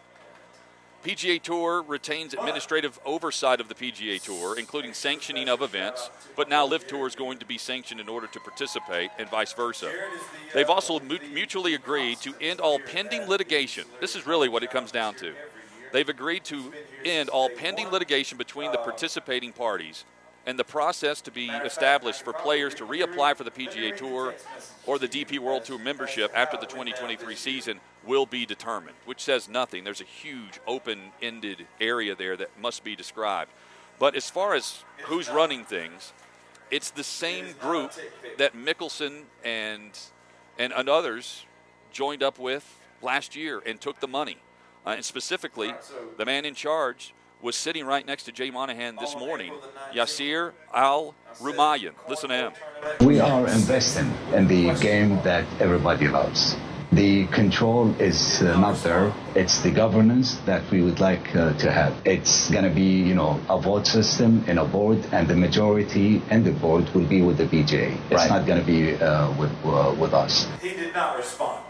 PGA 1.05 1.39
Tour 1.39 1.83
retains 1.83 2.33
administrative 2.33 2.99
oversight 3.05 3.61
of 3.61 3.67
the 3.67 3.75
PGA 3.75 4.19
Tour, 4.19 4.57
including 4.57 4.91
sanctioning 4.91 5.47
of 5.47 5.61
events, 5.61 6.09
but 6.35 6.49
now 6.49 6.65
LIV 6.65 6.87
Tour 6.87 7.05
is 7.05 7.13
going 7.13 7.37
to 7.37 7.45
be 7.45 7.59
sanctioned 7.59 7.99
in 7.99 8.09
order 8.09 8.25
to 8.25 8.39
participate, 8.39 9.11
and 9.19 9.29
vice 9.29 9.53
versa. 9.53 9.91
They've 10.51 10.67
also 10.67 10.99
mutually 10.99 11.75
agreed 11.75 12.21
to 12.21 12.33
end 12.41 12.59
all 12.59 12.79
pending 12.79 13.27
litigation. 13.27 13.85
This 14.01 14.15
is 14.15 14.25
really 14.25 14.49
what 14.49 14.63
it 14.63 14.71
comes 14.71 14.91
down 14.91 15.13
to. 15.17 15.35
They've 15.93 16.09
agreed 16.09 16.43
to 16.45 16.73
end 17.05 17.29
all 17.29 17.49
pending 17.49 17.89
litigation 17.89 18.39
between 18.39 18.71
the 18.71 18.79
participating 18.79 19.53
parties 19.53 20.05
and 20.47 20.57
the 20.57 20.63
process 20.63 21.21
to 21.21 21.31
be 21.31 21.49
established 21.49 22.23
for 22.23 22.33
players 22.33 22.73
to 22.75 22.83
reapply 22.83 23.35
for 23.35 23.43
the 23.43 23.51
PGA 23.51 23.95
Tour 23.95 24.33
or 24.87 24.97
the 24.97 25.07
DP 25.07 25.37
World 25.37 25.65
Tour 25.65 25.77
membership 25.77 26.31
after 26.33 26.57
the 26.57 26.65
2023 26.65 27.35
season 27.35 27.79
will 28.05 28.25
be 28.25 28.45
determined, 28.45 28.95
which 29.05 29.21
says 29.21 29.49
nothing. 29.49 29.83
There's 29.83 30.01
a 30.01 30.05
huge 30.05 30.59
open 30.67 31.11
ended 31.21 31.67
area 31.79 32.15
there 32.15 32.37
that 32.37 32.49
must 32.59 32.83
be 32.83 32.95
described. 32.95 33.51
But 33.99 34.15
as 34.15 34.29
far 34.29 34.55
as 34.55 34.83
who's 35.03 35.29
running 35.29 35.63
things, 35.63 36.13
it's 36.71 36.91
the 36.91 37.03
same 37.03 37.53
group 37.61 37.91
that 38.37 38.53
Mickelson 38.53 39.23
and, 39.43 39.97
and, 40.57 40.73
and 40.73 40.89
others 40.89 41.45
joined 41.91 42.23
up 42.23 42.39
with 42.39 42.79
last 43.01 43.35
year 43.35 43.61
and 43.65 43.79
took 43.79 43.99
the 43.99 44.07
money. 44.07 44.37
Uh, 44.85 44.91
and 44.91 45.05
specifically, 45.05 45.73
the 46.17 46.25
man 46.25 46.45
in 46.45 46.53
charge 46.53 47.13
was 47.41 47.55
sitting 47.55 47.85
right 47.85 48.05
next 48.05 48.23
to 48.23 48.31
Jay 48.31 48.49
Monahan 48.49 48.95
this 48.95 49.15
morning, 49.15 49.53
Yasir 49.93 50.53
Al 50.73 51.13
Rumayyan. 51.39 51.91
Listen 52.09 52.29
to 52.29 52.35
him. 52.35 52.51
We 53.01 53.19
are 53.19 53.47
investing 53.47 54.11
in 54.33 54.47
the 54.47 54.73
game 54.75 55.21
that 55.23 55.45
everybody 55.59 56.07
loves. 56.07 56.55
The 56.91 57.25
control 57.27 57.93
is 57.99 58.41
uh, 58.41 58.59
not 58.59 58.77
there. 58.83 59.11
It's 59.35 59.61
the 59.61 59.71
governance 59.71 60.35
that 60.45 60.69
we 60.71 60.81
would 60.81 60.99
like 60.99 61.35
uh, 61.35 61.53
to 61.53 61.71
have. 61.71 61.93
It's 62.05 62.49
going 62.51 62.63
to 62.63 62.69
be, 62.69 63.01
you 63.03 63.15
know, 63.15 63.39
a 63.49 63.59
vote 63.59 63.87
system 63.87 64.43
in 64.47 64.57
a 64.57 64.65
board, 64.65 64.99
and 65.11 65.27
the 65.27 65.35
majority 65.35 66.21
in 66.29 66.43
the 66.43 66.51
board 66.51 66.87
will 66.93 67.05
be 67.05 67.21
with 67.21 67.37
the 67.37 67.45
PGA. 67.45 67.97
It's 68.09 68.13
right. 68.13 68.29
not 68.29 68.45
going 68.45 68.59
to 68.59 68.65
be 68.65 68.95
uh, 68.95 69.31
with 69.39 69.51
uh, 69.65 69.95
with 69.99 70.13
us. 70.13 70.47
He 70.61 70.69
did 70.69 70.93
not 70.93 71.17
respond. 71.17 71.65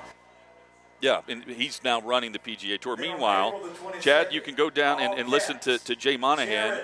Yeah, 1.02 1.22
and 1.28 1.44
he's 1.44 1.84
now 1.84 2.02
running 2.02 2.32
the 2.32 2.40
PGA 2.40 2.80
Tour. 2.80 2.98
Meanwhile, 2.98 3.62
Chad, 4.00 4.34
you 4.34 4.42
can 4.42 4.56
go 4.56 4.70
down 4.70 5.00
and, 5.00 5.20
and 5.20 5.30
listen 5.30 5.60
to, 5.60 5.78
to 5.80 5.96
Jay 5.96 6.18
Monahan, 6.18 6.82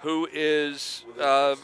who 0.00 0.28
is 0.32 1.04
uh, 1.20 1.56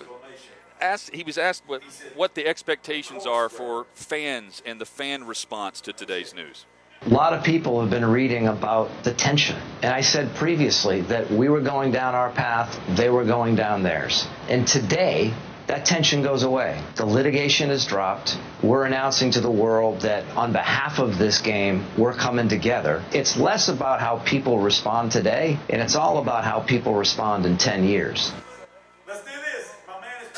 asked. 0.84 1.14
He 1.14 1.22
was 1.22 1.38
asked 1.38 1.64
what 1.66 1.82
what 2.14 2.34
the 2.34 2.46
expectations 2.46 3.26
are 3.26 3.48
for 3.48 3.86
fans 3.94 4.62
and 4.66 4.80
the 4.80 4.86
fan 4.86 5.24
response 5.24 5.80
to 5.82 5.92
today's 5.92 6.34
news. 6.34 6.66
A 7.06 7.08
lot 7.08 7.32
of 7.34 7.44
people 7.44 7.80
have 7.80 7.90
been 7.90 8.04
reading 8.06 8.48
about 8.48 8.88
the 9.02 9.12
tension. 9.12 9.56
And 9.82 9.92
I 9.92 10.00
said 10.00 10.34
previously 10.36 11.02
that 11.02 11.30
we 11.30 11.48
were 11.48 11.60
going 11.60 11.92
down 11.92 12.14
our 12.14 12.30
path, 12.30 12.80
they 12.96 13.10
were 13.10 13.24
going 13.24 13.56
down 13.56 13.82
theirs. 13.82 14.26
And 14.48 14.66
today, 14.66 15.34
that 15.66 15.84
tension 15.84 16.22
goes 16.22 16.44
away. 16.44 16.82
The 16.96 17.04
litigation 17.06 17.70
is 17.70 17.84
dropped. 17.86 18.38
We're 18.62 18.84
announcing 18.84 19.30
to 19.32 19.40
the 19.40 19.50
world 19.50 20.02
that 20.02 20.24
on 20.36 20.52
behalf 20.52 20.98
of 20.98 21.18
this 21.18 21.40
game, 21.40 21.84
we're 21.98 22.14
coming 22.14 22.48
together. 22.48 23.02
It's 23.12 23.36
less 23.36 23.68
about 23.68 24.00
how 24.00 24.18
people 24.18 24.58
respond 24.58 25.12
today, 25.12 25.58
and 25.68 25.82
it's 25.82 25.96
all 25.96 26.18
about 26.18 26.44
how 26.44 26.60
people 26.60 26.94
respond 26.94 27.44
in 27.44 27.58
10 27.58 27.84
years. 27.84 28.32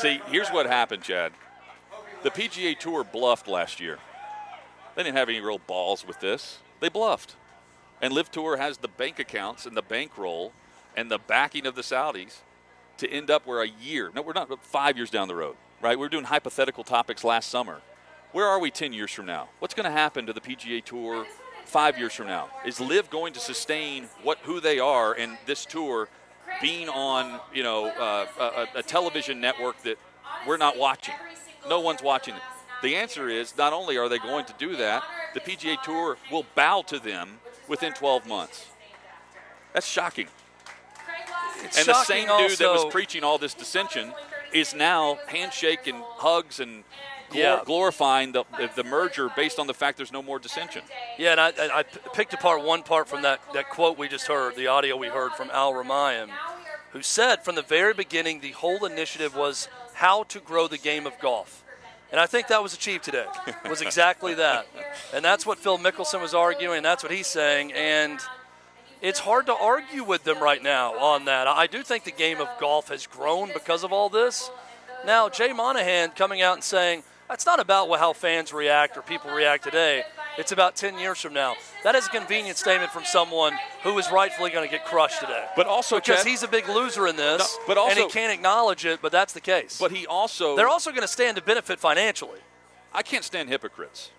See, 0.07 0.21
here's 0.29 0.51
what 0.51 0.67
happened, 0.67 1.03
Chad. 1.03 1.33
The 2.23 2.31
PGA 2.31 2.79
Tour 2.79 3.03
bluffed 3.03 3.49
last 3.49 3.81
year. 3.81 3.99
They 4.95 5.03
didn't 5.03 5.17
have 5.17 5.29
any 5.29 5.41
real 5.41 5.59
balls 5.59 6.07
with 6.07 6.21
this. 6.21 6.61
They 6.79 6.89
bluffed. 6.89 7.35
And 8.01 8.15
LIV 8.15 8.31
Tour 8.31 8.57
has 8.57 8.79
the 8.79 8.87
bank 8.87 9.19
accounts 9.19 9.67
and 9.67 9.77
the 9.77 9.83
bankroll 9.83 10.53
and 10.97 11.11
the 11.11 11.19
backing 11.19 11.67
of 11.67 11.75
the 11.75 11.83
Saudis 11.83 12.43
to 12.99 13.11
end 13.11 13.33
up 13.33 13.49
where 13.49 13.63
a 13.63 13.67
year, 13.69 14.13
no, 14.15 14.23
we're 14.23 14.33
not 14.33 14.63
five 14.63 14.97
years 14.97 15.11
down 15.11 15.27
the 15.27 15.35
road, 15.35 15.57
right? 15.83 15.99
We 15.99 16.07
are 16.07 16.09
doing 16.09 16.27
hypothetical 16.27 16.85
topics 16.85 17.25
last 17.25 17.51
summer. 17.51 17.81
Where 18.31 18.47
are 18.47 18.61
we 18.61 18.71
10 18.71 18.93
years 18.93 19.11
from 19.11 19.27
now? 19.27 19.49
What's 19.59 19.75
going 19.75 19.87
to 19.87 19.91
happen 19.91 20.25
to 20.27 20.33
the 20.33 20.41
PGA 20.41 20.85
Tour 20.85 21.27
five 21.65 21.99
years 21.99 22.13
from 22.13 22.29
now? 22.29 22.51
Is 22.65 22.79
LIV 22.81 23.11
going 23.11 23.33
to 23.33 23.41
sustain 23.41 24.05
what 24.23 24.39
who 24.45 24.61
they 24.61 24.79
are 24.79 25.15
and 25.15 25.37
this 25.47 25.67
tour 25.67 26.09
being 26.61 26.89
on, 26.89 27.41
you 27.53 27.63
know, 27.63 27.87
uh, 27.87 28.27
a, 28.75 28.79
a 28.79 28.83
television 28.83 29.41
network 29.41 29.83
that 29.83 29.99
we're 30.47 30.57
not 30.57 30.79
watching? 30.79 31.15
No 31.69 31.81
one's 31.81 32.03
watching 32.03 32.35
it. 32.35 32.43
The 32.83 32.97
answer 32.97 33.29
is 33.29 33.57
not 33.57 33.73
only 33.73 33.97
are 33.99 34.09
they 34.09 34.19
going 34.19 34.45
to 34.47 34.55
do 34.59 34.77
that, 34.77 35.03
the 35.35 35.41
PGA 35.41 35.83
Tour 35.83 36.17
will 36.31 36.47
bow 36.55 36.83
to 36.83 36.99
them 36.99 37.39
within 37.69 37.93
12 37.93 38.27
months. 38.27 38.67
That's 39.73 39.87
shocking. 39.87 40.29
It's 41.63 41.79
and 41.79 41.87
the 41.87 42.05
same 42.05 42.31
also, 42.31 42.49
dude 42.49 42.59
that 42.59 42.71
was 42.71 42.85
preaching 42.93 43.25
all 43.25 43.39
this 43.39 43.55
dissension 43.55 44.13
is 44.53 44.75
now 44.75 45.19
handshake 45.27 45.87
and 45.87 46.03
hugs 46.03 46.61
and 46.61 46.85
glor- 47.31 47.35
yeah. 47.35 47.63
glorifying 47.65 48.33
the, 48.33 48.45
the 48.75 48.85
merger 48.85 49.31
based 49.35 49.59
on 49.59 49.67
the 49.67 49.75
fact 49.75 49.97
there's 49.97 50.13
no 50.13 50.23
more 50.23 50.39
dissension. 50.39 50.83
Yeah, 51.19 51.33
and 51.33 51.41
I, 51.41 51.53
I, 51.59 51.83
picked 51.83 52.35
apart 52.35 52.63
one 52.63 52.83
part 52.83 53.09
from 53.09 53.23
that, 53.23 53.41
that 53.55 53.71
quote 53.71 53.99
we 53.99 54.09
just 54.09 54.27
heard, 54.27 54.57
the 54.57 54.67
audio 54.67 54.97
we 54.97 55.09
heard 55.09 55.33
from 55.33 55.51
Al 55.51 55.73
Rumayyan, 55.73 56.29
who 56.93 57.03
said 57.03 57.45
from 57.45 57.55
the 57.55 57.63
very 57.63 57.95
beginning 57.95 58.41
the 58.41 58.53
whole 58.53 58.85
initiative 58.85 59.37
was 59.37 59.69
how 59.95 60.25
to 60.25 60.41
grow 60.41 60.69
the 60.69 60.79
game 60.79 61.07
of 61.07 61.19
golf. 61.21 61.63
And 62.13 62.21
I 62.21 62.27
think 62.27 62.49
that 62.49 62.63
was 62.63 62.73
achieved 62.73 63.05
today. 63.05 63.27
was 63.69 63.83
exactly 63.83 64.35
that. 64.35 64.67
And 65.13 65.25
that's 65.25 65.45
what 65.45 65.59
Phil 65.59 65.79
Mickelson 65.79 66.21
was 66.21 66.35
arguing, 66.35 66.77
and 66.77 66.85
that's 66.85 67.03
what 67.03 67.13
he's 67.13 67.27
saying. 67.27 67.73
And– 67.73 68.21
it's 69.03 69.19
hard 69.19 69.47
to 69.47 69.55
argue 69.55 70.05
with 70.05 70.25
them 70.25 70.43
right 70.43 70.63
now 70.63 70.99
on 70.99 71.27
that. 71.27 71.47
I 71.47 71.67
do 71.67 71.83
think 71.83 72.05
the 72.05 72.11
game 72.11 72.41
of 72.41 72.49
golf 72.59 72.89
has 72.89 73.07
grown 73.07 73.51
because 73.53 73.85
of 73.85 73.93
all 73.93 74.09
this. 74.09 74.51
Now, 75.05 75.29
Jay 75.29 75.53
Monahan 75.53 76.11
coming 76.11 76.43
out 76.43 76.55
and 76.55 76.65
saying, 76.65 77.03
that's 77.29 77.47
not 77.47 77.61
about 77.61 77.91
how 77.99 78.13
fans 78.13 78.53
react 78.53 78.97
or 78.97 79.03
people 79.03 79.31
react 79.31 79.65
today. 79.65 80.05
It's 80.39 80.53
about 80.53 80.77
10 80.77 80.99
years 80.99 81.21
from 81.21 81.33
now. 81.33 81.55
That 81.83 81.95
is 81.95 82.07
a 82.07 82.11
convenient 82.11 82.59
statement 82.59 82.91
from 82.93 83.05
someone 83.05 83.55
who 83.83 83.99
is 83.99 84.11
rightfully 84.11 84.51
going 84.51 84.69
to 84.69 84.71
get 84.71 84.85
crushed 84.85 85.21
today. 85.21 85.47
But 85.57 85.67
also, 85.67 85.97
because 85.97 86.19
Chad, 86.19 86.27
he's 86.27 86.43
a 86.43 86.49
big 86.49 86.69
loser 86.69 87.07
in 87.07 87.17
this, 87.17 87.57
no, 87.59 87.65
but 87.67 87.79
also, 87.79 88.03
and 88.03 88.11
he 88.11 88.13
can't 88.13 88.33
acknowledge 88.33 88.85
it. 88.85 89.01
But 89.01 89.13
that's 89.13 89.33
the 89.33 89.41
case. 89.41 89.79
But 89.81 89.93
he 89.93 90.07
also 90.07 90.55
they're 90.55 90.69
also 90.69 90.91
going 90.91 91.03
to 91.03 91.09
stand 91.09 91.37
to 91.37 91.43
benefit 91.43 91.81
financially. 91.81 92.41
I 92.93 93.03
can't 93.03 93.25
stand 93.25 93.49
hypocrites. 93.49 94.11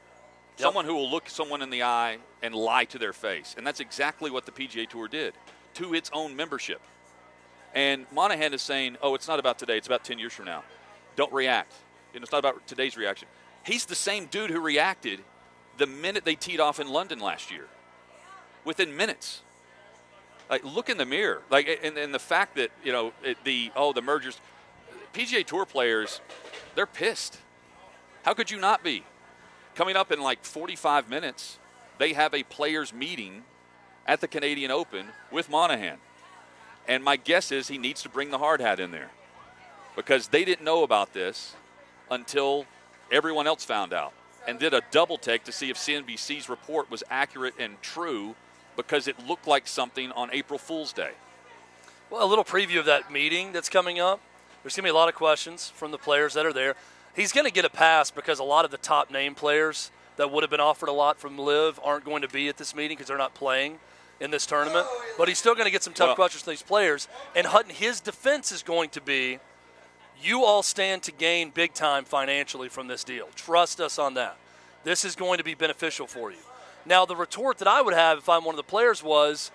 Yep. 0.58 0.66
Someone 0.66 0.86
who 0.86 0.96
will 0.96 1.10
look 1.10 1.30
someone 1.30 1.62
in 1.62 1.70
the 1.70 1.84
eye 1.84 2.18
and 2.42 2.56
lie 2.56 2.86
to 2.86 2.98
their 2.98 3.14
face. 3.14 3.54
And 3.56 3.66
that's 3.66 3.80
exactly 3.80 4.32
what 4.32 4.48
the 4.48 4.52
PGA 4.52 4.90
Tour 4.90 5.08
did 5.08 5.36
to 5.76 5.94
its 5.94 6.10
own 6.14 6.36
membership. 6.36 6.82
And 7.76 8.08
Monahan 8.12 8.56
is 8.56 8.64
saying, 8.64 8.98
oh, 9.04 9.14
it's 9.14 9.28
not 9.28 9.38
about 9.38 9.60
today, 9.60 9.78
it's 9.78 9.86
about 9.86 10.04
10 10.04 10.18
years 10.18 10.34
from 10.34 10.46
now. 10.46 10.64
Don't 11.16 11.32
react. 11.32 11.74
Know, 12.20 12.24
it's 12.24 12.32
not 12.32 12.40
about 12.40 12.66
today's 12.68 12.98
reaction. 12.98 13.28
He's 13.64 13.86
the 13.86 13.96
same 13.96 14.26
dude 14.26 14.50
who 14.50 14.60
reacted 14.60 15.20
the 15.78 15.88
minute 15.88 16.26
they 16.26 16.36
teed 16.36 16.60
off 16.60 16.80
in 16.80 16.88
London 16.88 17.20
last 17.20 17.52
year. 17.52 17.68
within 18.66 18.96
minutes. 18.98 19.42
Like, 20.50 20.64
look 20.64 20.90
in 20.90 20.98
the 20.98 21.06
mirror. 21.06 21.42
Like, 21.50 21.80
and, 21.84 21.98
and 21.98 22.14
the 22.14 22.20
fact 22.20 22.56
that 22.56 22.72
you 22.84 22.92
know 22.92 23.14
it, 23.24 23.38
the 23.44 23.72
oh 23.76 23.94
the 23.94 24.02
mergers, 24.02 24.40
PGA 25.14 25.46
Tour 25.46 25.66
players, 25.66 26.22
they're 26.76 26.86
pissed. 26.86 27.40
How 28.24 28.34
could 28.34 28.52
you 28.52 28.60
not 28.60 28.84
be? 28.84 29.04
Coming 29.76 29.96
up 29.96 30.12
in 30.12 30.22
like 30.22 30.44
45 30.44 31.10
minutes, 31.10 31.60
they 31.98 32.14
have 32.14 32.34
a 32.34 32.44
players' 32.44 32.94
meeting 32.94 33.44
at 34.06 34.22
the 34.22 34.28
Canadian 34.28 34.72
Open 34.72 35.08
with 35.32 35.50
Monahan. 35.50 35.98
And 36.88 37.04
my 37.04 37.18
guess 37.18 37.52
is 37.52 37.68
he 37.68 37.78
needs 37.78 38.02
to 38.04 38.10
bring 38.10 38.32
the 38.32 38.38
hard 38.38 38.62
hat 38.62 38.80
in 38.80 38.92
there 38.92 39.12
because 39.96 40.30
they 40.30 40.46
didn't 40.46 40.64
know 40.64 40.84
about 40.84 41.14
this 41.14 41.56
until 42.10 42.66
everyone 43.12 43.48
else 43.48 43.64
found 43.64 43.94
out 43.94 44.14
and 44.48 44.60
did 44.60 44.74
a 44.74 44.82
double 44.92 45.18
take 45.18 45.44
to 45.44 45.52
see 45.52 45.70
if 45.70 45.78
CNBC's 45.78 46.50
report 46.50 46.90
was 46.90 47.04
accurate 47.10 47.54
and 47.60 47.82
true 47.82 48.36
because 48.76 49.08
it 49.08 49.28
looked 49.28 49.48
like 49.48 49.68
something 49.68 50.12
on 50.14 50.30
April 50.32 50.58
Fool's 50.58 50.94
Day. 50.94 51.12
Well, 52.10 52.26
a 52.26 52.30
little 52.30 52.46
preview 52.46 52.80
of 52.80 52.86
that 52.86 53.12
meeting 53.12 53.52
that's 53.52 53.68
coming 53.68 54.00
up. 54.00 54.22
There's 54.64 54.76
going 54.76 54.84
to 54.84 54.88
be 54.88 54.92
a 54.92 54.96
lot 54.96 55.10
of 55.10 55.16
questions 55.16 55.70
from 55.70 55.92
the 55.92 55.98
players 55.98 56.34
that 56.36 56.46
are 56.46 56.54
there. 56.54 56.76
He's 57.16 57.34
going 57.34 57.46
to 57.46 57.52
get 57.52 57.66
a 57.66 57.70
pass 57.70 58.12
because 58.12 58.40
a 58.40 58.44
lot 58.44 58.64
of 58.64 58.72
the 58.72 58.78
top 58.78 59.12
name 59.12 59.36
players 59.36 59.92
that 60.16 60.32
would 60.32 60.44
have 60.44 60.50
been 60.50 60.62
offered 60.62 60.90
a 60.90 60.94
lot 60.94 61.20
from 61.20 61.38
LIV 61.38 61.80
aren't 61.84 62.06
going 62.06 62.22
to 62.22 62.28
be 62.28 62.48
at 62.48 62.58
this 62.58 62.76
meeting 62.76 62.96
because 62.96 63.08
they're 63.08 63.18
not 63.18 63.34
playing 63.34 63.80
in 64.20 64.32
this 64.32 64.46
tournament. 64.46 64.88
But 65.18 65.28
he's 65.28 65.38
still 65.38 65.54
going 65.54 65.66
to 65.66 65.72
get 65.72 65.84
some 65.84 65.94
tough 65.94 66.10
well, 66.10 66.16
questions 66.16 66.44
from 66.44 66.52
these 66.52 66.64
players. 66.64 67.08
And 67.36 67.48
Hutton, 67.48 67.72
his 67.72 68.00
defense 68.00 68.52
is 68.52 68.64
going 68.64 68.90
to 68.92 69.02
be 69.02 69.40
you 70.22 70.44
all 70.44 70.64
stand 70.64 71.04
to 71.04 71.12
gain 71.12 71.50
big 71.50 71.74
time 71.74 72.06
financially 72.06 72.70
from 72.70 72.88
this 72.88 73.04
deal. 73.04 73.28
Trust 73.36 73.80
us 73.80 74.00
on 74.00 74.16
that. 74.16 74.38
This 74.84 75.06
is 75.06 75.16
going 75.16 75.38
to 75.38 75.44
be 75.44 75.54
beneficial 75.54 76.08
for 76.08 76.32
you. 76.32 76.38
Now, 76.86 77.06
the 77.06 77.16
retort 77.16 77.58
that 77.58 77.68
I 77.68 77.82
would 77.82 77.94
have 77.94 78.20
if 78.20 78.30
I'm 78.30 78.46
one 78.46 78.54
of 78.54 78.58
the 78.58 78.64
players 78.64 79.04
was, 79.04 79.52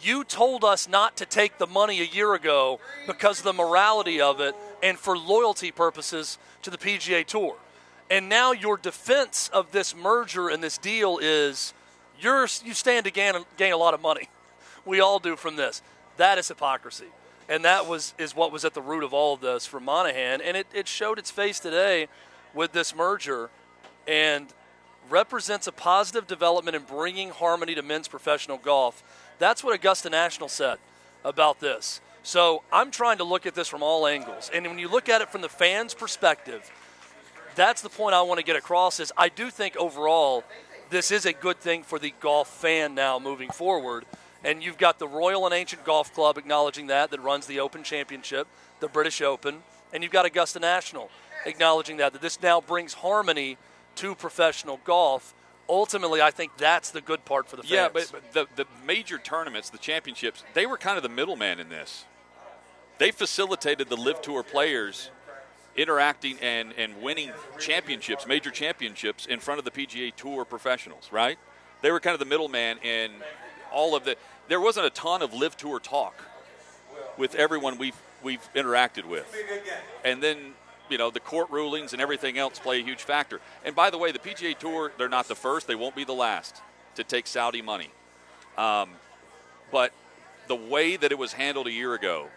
you 0.00 0.24
told 0.24 0.64
us 0.64 0.88
not 0.88 1.16
to 1.18 1.26
take 1.26 1.58
the 1.58 1.66
money 1.66 2.00
a 2.00 2.04
year 2.04 2.34
ago 2.34 2.80
because 3.06 3.38
of 3.38 3.44
the 3.44 3.52
morality 3.52 4.20
of 4.20 4.40
it 4.40 4.54
and 4.82 4.98
for 4.98 5.16
loyalty 5.16 5.70
purposes 5.70 6.38
to 6.62 6.70
the 6.70 6.78
PGA 6.78 7.24
Tour. 7.24 7.56
And 8.10 8.28
now 8.28 8.52
your 8.52 8.76
defense 8.76 9.48
of 9.52 9.70
this 9.72 9.94
merger 9.94 10.48
and 10.48 10.62
this 10.62 10.76
deal 10.76 11.18
is 11.22 11.72
you're, 12.20 12.42
you 12.64 12.74
stand 12.74 13.04
to 13.04 13.10
gain, 13.10 13.34
gain 13.56 13.72
a 13.72 13.76
lot 13.76 13.94
of 13.94 14.00
money. 14.00 14.28
We 14.84 14.98
all 14.98 15.20
do 15.20 15.36
from 15.36 15.54
this. 15.54 15.80
That 16.16 16.38
is 16.38 16.48
hypocrisy. 16.48 17.06
And 17.52 17.66
that 17.66 17.86
was 17.86 18.14
is 18.16 18.34
what 18.34 18.50
was 18.50 18.64
at 18.64 18.72
the 18.72 18.80
root 18.80 19.04
of 19.04 19.12
all 19.12 19.34
of 19.34 19.42
this 19.42 19.66
for 19.66 19.78
Monahan. 19.78 20.40
And 20.40 20.56
it, 20.56 20.66
it 20.72 20.88
showed 20.88 21.18
its 21.18 21.30
face 21.30 21.60
today 21.60 22.08
with 22.54 22.72
this 22.72 22.96
merger 22.96 23.50
and 24.08 24.46
represents 25.10 25.66
a 25.66 25.72
positive 25.72 26.26
development 26.26 26.76
in 26.76 26.82
bringing 26.84 27.28
harmony 27.28 27.74
to 27.74 27.82
men's 27.82 28.08
professional 28.08 28.56
golf. 28.56 29.02
That's 29.38 29.62
what 29.62 29.74
Augusta 29.74 30.08
National 30.08 30.48
said 30.48 30.78
about 31.26 31.60
this. 31.60 32.00
So 32.22 32.62
I'm 32.72 32.90
trying 32.90 33.18
to 33.18 33.24
look 33.24 33.44
at 33.44 33.54
this 33.54 33.68
from 33.68 33.82
all 33.82 34.06
angles. 34.06 34.50
And 34.54 34.66
when 34.66 34.78
you 34.78 34.88
look 34.88 35.10
at 35.10 35.20
it 35.20 35.28
from 35.28 35.42
the 35.42 35.50
fans' 35.50 35.92
perspective, 35.92 36.70
that's 37.54 37.82
the 37.82 37.90
point 37.90 38.14
I 38.14 38.22
want 38.22 38.38
to 38.38 38.46
get 38.46 38.56
across 38.56 38.98
is 38.98 39.12
I 39.14 39.28
do 39.28 39.50
think 39.50 39.76
overall 39.76 40.42
this 40.88 41.10
is 41.10 41.26
a 41.26 41.34
good 41.34 41.60
thing 41.60 41.82
for 41.82 41.98
the 41.98 42.14
golf 42.18 42.48
fan 42.48 42.94
now 42.94 43.18
moving 43.18 43.50
forward. 43.50 44.06
And 44.44 44.62
you've 44.62 44.78
got 44.78 44.98
the 44.98 45.08
Royal 45.08 45.46
and 45.46 45.54
Ancient 45.54 45.84
Golf 45.84 46.12
Club 46.12 46.36
acknowledging 46.36 46.88
that, 46.88 47.10
that 47.10 47.20
runs 47.20 47.46
the 47.46 47.60
Open 47.60 47.82
Championship, 47.82 48.48
the 48.80 48.88
British 48.88 49.22
Open, 49.22 49.62
and 49.92 50.02
you've 50.02 50.12
got 50.12 50.26
Augusta 50.26 50.58
National 50.58 51.10
acknowledging 51.46 51.96
that, 51.98 52.12
that 52.12 52.22
this 52.22 52.40
now 52.42 52.60
brings 52.60 52.94
harmony 52.94 53.56
to 53.96 54.14
professional 54.14 54.80
golf. 54.84 55.34
Ultimately, 55.68 56.20
I 56.20 56.30
think 56.30 56.56
that's 56.56 56.90
the 56.90 57.00
good 57.00 57.24
part 57.24 57.48
for 57.48 57.56
the 57.56 57.62
fans. 57.62 57.72
Yeah, 57.72 57.88
but, 57.92 58.10
but 58.12 58.32
the, 58.32 58.46
the 58.62 58.68
major 58.86 59.18
tournaments, 59.18 59.70
the 59.70 59.78
championships, 59.78 60.42
they 60.54 60.66
were 60.66 60.76
kind 60.76 60.96
of 60.96 61.02
the 61.02 61.08
middleman 61.08 61.60
in 61.60 61.68
this. 61.68 62.04
They 62.98 63.10
facilitated 63.10 63.88
the 63.88 63.96
LIV 63.96 64.22
Tour 64.22 64.42
players 64.42 65.10
interacting 65.74 66.38
and, 66.40 66.72
and 66.76 67.00
winning 67.00 67.32
championships, 67.58 68.26
major 68.26 68.50
championships, 68.50 69.26
in 69.26 69.40
front 69.40 69.58
of 69.58 69.64
the 69.64 69.70
PGA 69.70 70.14
Tour 70.14 70.44
professionals, 70.44 71.10
right? 71.10 71.38
They 71.80 71.90
were 71.90 72.00
kind 72.00 72.14
of 72.14 72.20
the 72.20 72.26
middleman 72.26 72.78
in 72.78 73.10
all 73.72 73.96
of 73.96 74.04
the. 74.04 74.16
There 74.52 74.60
wasn't 74.60 74.84
a 74.84 74.90
ton 74.90 75.22
of 75.22 75.32
LIV 75.32 75.56
Tour 75.56 75.80
talk 75.80 76.14
with 77.16 77.34
everyone 77.36 77.78
we've 77.78 77.96
we've 78.22 78.46
interacted 78.54 79.06
with, 79.06 79.24
and 80.04 80.22
then 80.22 80.52
you 80.90 80.98
know 80.98 81.08
the 81.08 81.20
court 81.20 81.48
rulings 81.48 81.94
and 81.94 82.02
everything 82.02 82.36
else 82.36 82.58
play 82.58 82.78
a 82.78 82.84
huge 82.84 83.02
factor. 83.02 83.40
And 83.64 83.74
by 83.74 83.88
the 83.88 83.96
way, 83.96 84.12
the 84.12 84.18
PGA 84.18 84.54
Tour 84.58 84.92
they're 84.98 85.08
not 85.08 85.26
the 85.26 85.34
first, 85.34 85.66
they 85.66 85.74
won't 85.74 85.96
be 85.96 86.04
the 86.04 86.12
last 86.12 86.60
to 86.96 87.02
take 87.02 87.26
Saudi 87.26 87.62
money, 87.62 87.88
um, 88.58 88.90
but 89.70 89.94
the 90.48 90.56
way 90.56 90.96
that 90.96 91.10
it 91.10 91.16
was 91.16 91.32
handled 91.32 91.66
a 91.66 91.72
year 91.72 91.94
ago, 91.94 92.28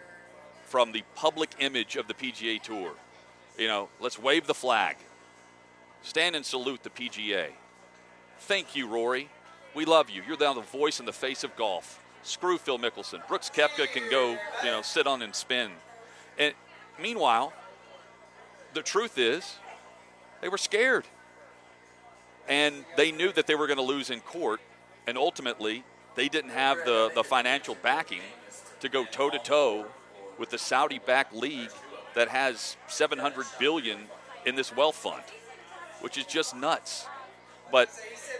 from 0.64 0.92
the 0.92 1.02
public 1.16 1.50
image 1.58 1.96
of 1.96 2.08
the 2.08 2.14
PGA 2.14 2.62
Tour, 2.62 2.92
you 3.58 3.68
know, 3.68 3.90
let's 4.00 4.18
wave 4.18 4.46
the 4.46 4.54
flag, 4.54 4.96
stand 6.00 6.34
and 6.34 6.46
salute 6.46 6.82
the 6.82 6.88
PGA. 6.88 7.48
Thank 8.38 8.74
you, 8.74 8.88
Rory. 8.88 9.28
We 9.74 9.84
love 9.84 10.08
you. 10.08 10.22
You're 10.26 10.38
now 10.38 10.54
the 10.54 10.62
voice 10.62 10.98
and 10.98 11.06
the 11.06 11.12
face 11.12 11.44
of 11.44 11.54
golf. 11.56 12.00
Screw 12.26 12.58
Phil 12.58 12.78
Mickelson. 12.78 13.26
Brooks 13.28 13.50
Koepka 13.54 13.86
can 13.86 14.10
go, 14.10 14.32
you 14.64 14.70
know, 14.70 14.82
sit 14.82 15.06
on 15.06 15.22
and 15.22 15.34
spin. 15.34 15.70
And 16.38 16.54
meanwhile, 17.00 17.52
the 18.74 18.82
truth 18.82 19.16
is, 19.16 19.56
they 20.40 20.48
were 20.48 20.58
scared. 20.58 21.04
And 22.48 22.84
they 22.96 23.12
knew 23.12 23.30
that 23.32 23.46
they 23.46 23.54
were 23.54 23.68
going 23.68 23.78
to 23.78 23.84
lose 23.84 24.10
in 24.10 24.20
court. 24.20 24.60
And 25.06 25.16
ultimately, 25.16 25.84
they 26.16 26.28
didn't 26.28 26.50
have 26.50 26.78
the, 26.84 27.12
the 27.14 27.22
financial 27.22 27.76
backing 27.76 28.22
to 28.80 28.88
go 28.88 29.04
toe 29.04 29.30
to 29.30 29.38
toe 29.38 29.86
with 30.36 30.50
the 30.50 30.58
Saudi 30.58 30.98
backed 30.98 31.32
league 31.34 31.70
that 32.14 32.28
has 32.28 32.76
700 32.88 33.46
billion 33.60 33.98
in 34.44 34.56
this 34.56 34.74
wealth 34.74 34.96
fund, 34.96 35.22
which 36.00 36.18
is 36.18 36.24
just 36.24 36.56
nuts. 36.56 37.06
But 37.70 37.88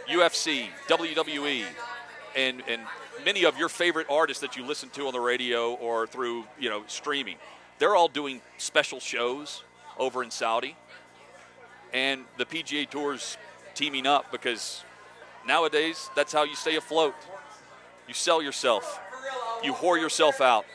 UFC, 0.09 0.67
WWE, 0.87 1.63
and 2.35 2.63
and 2.67 2.81
many 3.25 3.45
of 3.45 3.57
your 3.57 3.69
favorite 3.69 4.07
artists 4.09 4.41
that 4.41 4.55
you 4.55 4.65
listen 4.65 4.89
to 4.89 5.07
on 5.07 5.13
the 5.13 5.19
radio 5.19 5.73
or 5.73 6.07
through 6.07 6.45
you 6.59 6.69
know 6.69 6.83
streaming, 6.87 7.37
they're 7.79 7.95
all 7.95 8.07
doing 8.07 8.41
special 8.57 8.99
shows 8.99 9.63
over 9.97 10.23
in 10.23 10.31
Saudi, 10.31 10.75
and 11.93 12.25
the 12.37 12.45
PGA 12.45 12.89
Tour's 12.89 13.37
teaming 13.73 14.05
up 14.07 14.31
because 14.31 14.83
nowadays 15.47 16.09
that's 16.15 16.33
how 16.33 16.43
you 16.43 16.55
stay 16.55 16.75
afloat. 16.75 17.15
You 18.07 18.13
sell 18.13 18.41
yourself, 18.41 18.99
you 19.63 19.73
whore 19.73 19.99
yourself 19.99 20.39
out, 20.39 20.65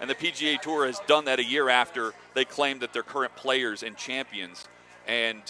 and 0.00 0.08
the 0.08 0.14
PGA 0.14 0.60
Tour 0.60 0.86
has 0.86 1.00
done 1.06 1.26
that 1.26 1.38
a 1.38 1.44
year 1.44 1.68
after 1.68 2.14
they 2.34 2.44
claimed 2.44 2.80
that 2.80 2.92
their 2.92 3.02
current 3.02 3.36
players 3.36 3.82
and 3.82 3.96
champions. 3.96 4.66
And 5.06 5.42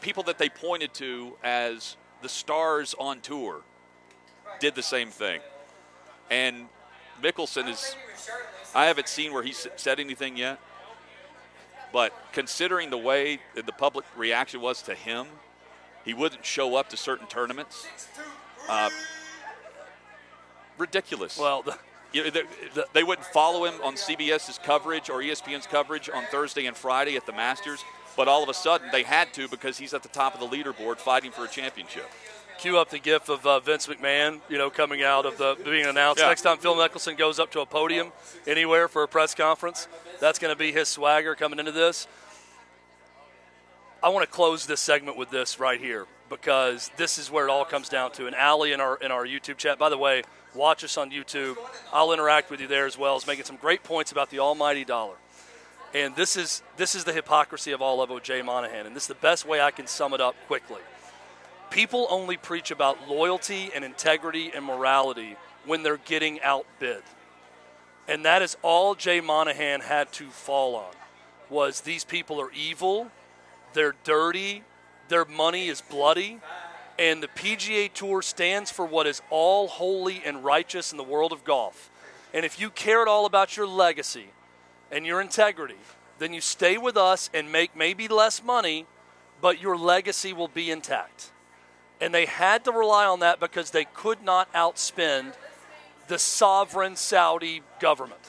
people 0.00 0.22
that 0.24 0.38
they 0.38 0.48
pointed 0.48 0.94
to 0.94 1.36
as 1.42 1.96
the 2.22 2.28
stars 2.28 2.94
on 2.98 3.20
tour 3.20 3.60
did 4.60 4.74
the 4.74 4.82
same 4.82 5.10
thing. 5.10 5.40
And 6.30 6.68
Mickelson 7.22 7.68
is, 7.68 7.96
I 8.74 8.86
haven't 8.86 9.08
seen 9.08 9.32
where 9.32 9.42
he 9.42 9.52
said 9.52 10.00
anything 10.00 10.36
yet, 10.36 10.58
but 11.92 12.12
considering 12.32 12.90
the 12.90 12.98
way 12.98 13.38
the 13.54 13.72
public 13.72 14.04
reaction 14.16 14.60
was 14.60 14.82
to 14.82 14.94
him, 14.94 15.26
he 16.04 16.12
wouldn't 16.12 16.44
show 16.44 16.76
up 16.76 16.88
to 16.90 16.96
certain 16.96 17.26
tournaments. 17.26 17.86
Uh, 18.68 18.90
ridiculous. 20.76 21.38
Well, 21.38 21.62
the, 21.62 21.78
you 22.12 22.24
know, 22.24 22.30
they, 22.30 22.42
they 22.92 23.02
wouldn't 23.02 23.26
follow 23.28 23.64
him 23.64 23.74
on 23.82 23.94
CBS's 23.94 24.58
coverage 24.62 25.08
or 25.08 25.20
ESPN's 25.20 25.66
coverage 25.66 26.10
on 26.12 26.24
Thursday 26.30 26.66
and 26.66 26.76
Friday 26.76 27.16
at 27.16 27.26
the 27.26 27.32
Masters 27.32 27.84
but 28.16 28.28
all 28.28 28.42
of 28.42 28.48
a 28.48 28.54
sudden 28.54 28.88
they 28.92 29.02
had 29.02 29.32
to 29.34 29.48
because 29.48 29.78
he's 29.78 29.94
at 29.94 30.02
the 30.02 30.08
top 30.08 30.34
of 30.34 30.40
the 30.40 30.56
leaderboard 30.56 30.98
fighting 30.98 31.30
for 31.30 31.44
a 31.44 31.48
championship. 31.48 32.08
Cue 32.58 32.78
up 32.78 32.90
the 32.90 32.98
gif 32.98 33.28
of 33.28 33.46
uh, 33.46 33.60
Vince 33.60 33.86
McMahon, 33.86 34.40
you 34.48 34.58
know, 34.58 34.70
coming 34.70 35.02
out 35.02 35.26
of 35.26 35.36
the 35.38 35.56
being 35.64 35.86
announced. 35.86 36.20
Yeah. 36.20 36.28
Next 36.28 36.42
time 36.42 36.58
Phil 36.58 36.74
Mickelson 36.74 37.16
goes 37.16 37.38
up 37.38 37.50
to 37.52 37.60
a 37.60 37.66
podium 37.66 38.12
anywhere 38.46 38.88
for 38.88 39.02
a 39.02 39.08
press 39.08 39.34
conference, 39.34 39.88
that's 40.20 40.38
going 40.38 40.52
to 40.52 40.58
be 40.58 40.72
his 40.72 40.88
swagger 40.88 41.34
coming 41.34 41.58
into 41.58 41.72
this. 41.72 42.06
I 44.02 44.10
want 44.10 44.24
to 44.24 44.30
close 44.30 44.66
this 44.66 44.80
segment 44.80 45.16
with 45.16 45.30
this 45.30 45.58
right 45.58 45.80
here 45.80 46.06
because 46.28 46.90
this 46.96 47.16
is 47.18 47.30
where 47.30 47.48
it 47.48 47.50
all 47.50 47.64
comes 47.64 47.88
down 47.88 48.12
to. 48.12 48.26
And 48.26 48.36
Allie 48.36 48.72
in 48.72 48.80
our 48.80 48.96
in 48.96 49.10
our 49.10 49.26
YouTube 49.26 49.56
chat, 49.56 49.78
by 49.78 49.88
the 49.88 49.98
way, 49.98 50.22
watch 50.54 50.84
us 50.84 50.98
on 50.98 51.10
YouTube. 51.10 51.56
I'll 51.92 52.12
interact 52.12 52.50
with 52.50 52.60
you 52.60 52.66
there 52.66 52.86
as 52.86 52.98
well 52.98 53.16
as 53.16 53.26
making 53.26 53.44
some 53.44 53.56
great 53.56 53.82
points 53.82 54.12
about 54.12 54.30
the 54.30 54.40
almighty 54.40 54.84
dollar. 54.84 55.16
And 55.94 56.16
this 56.16 56.36
is 56.36 56.62
this 56.76 56.94
is 56.94 57.04
the 57.04 57.12
hypocrisy 57.12 57.72
of 57.72 57.80
all 57.80 58.02
of 58.02 58.10
OJ 58.10 58.44
Monahan, 58.44 58.86
and 58.86 58.96
this 58.96 59.04
is 59.04 59.08
the 59.08 59.14
best 59.14 59.46
way 59.46 59.60
I 59.60 59.70
can 59.70 59.86
sum 59.86 60.12
it 60.12 60.20
up 60.20 60.34
quickly. 60.48 60.80
People 61.74 62.06
only 62.08 62.36
preach 62.36 62.70
about 62.70 63.08
loyalty 63.08 63.72
and 63.74 63.84
integrity 63.84 64.52
and 64.54 64.64
morality 64.64 65.34
when 65.66 65.82
they're 65.82 65.96
getting 65.96 66.40
outbid. 66.40 67.02
And 68.06 68.24
that 68.24 68.42
is 68.42 68.56
all 68.62 68.94
Jay 68.94 69.20
Monahan 69.20 69.80
had 69.80 70.12
to 70.12 70.30
fall 70.30 70.76
on 70.76 70.92
was 71.50 71.80
these 71.80 72.04
people 72.04 72.40
are 72.40 72.52
evil, 72.52 73.10
they're 73.72 73.96
dirty, 74.04 74.62
their 75.08 75.24
money 75.24 75.66
is 75.66 75.80
bloody, 75.80 76.38
And 76.96 77.20
the 77.20 77.26
PGA 77.26 77.92
Tour 77.92 78.22
stands 78.22 78.70
for 78.70 78.86
what 78.86 79.08
is 79.08 79.20
all 79.28 79.66
holy 79.66 80.22
and 80.24 80.44
righteous 80.44 80.92
in 80.92 80.96
the 80.96 81.02
world 81.02 81.32
of 81.32 81.42
golf. 81.42 81.90
And 82.32 82.44
if 82.44 82.60
you 82.60 82.70
care 82.70 83.02
at 83.02 83.08
all 83.08 83.26
about 83.26 83.56
your 83.56 83.66
legacy 83.66 84.28
and 84.92 85.04
your 85.04 85.20
integrity, 85.20 85.80
then 86.20 86.32
you 86.32 86.40
stay 86.40 86.78
with 86.78 86.96
us 86.96 87.30
and 87.34 87.50
make 87.50 87.74
maybe 87.74 88.06
less 88.06 88.44
money, 88.44 88.86
but 89.40 89.60
your 89.60 89.76
legacy 89.76 90.32
will 90.32 90.46
be 90.46 90.70
intact. 90.70 91.32
And 92.00 92.14
they 92.14 92.26
had 92.26 92.64
to 92.64 92.72
rely 92.72 93.06
on 93.06 93.20
that 93.20 93.40
because 93.40 93.70
they 93.70 93.84
could 93.84 94.22
not 94.22 94.52
outspend 94.52 95.34
the 96.08 96.18
sovereign 96.18 96.96
Saudi 96.96 97.62
government. 97.80 98.20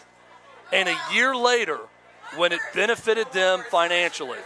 And 0.71 0.87
a 0.89 0.97
year 1.13 1.35
later, 1.35 1.79
when 2.37 2.51
it 2.51 2.59
benefited 2.73 3.31
them 3.31 3.63
financially, 3.69 4.39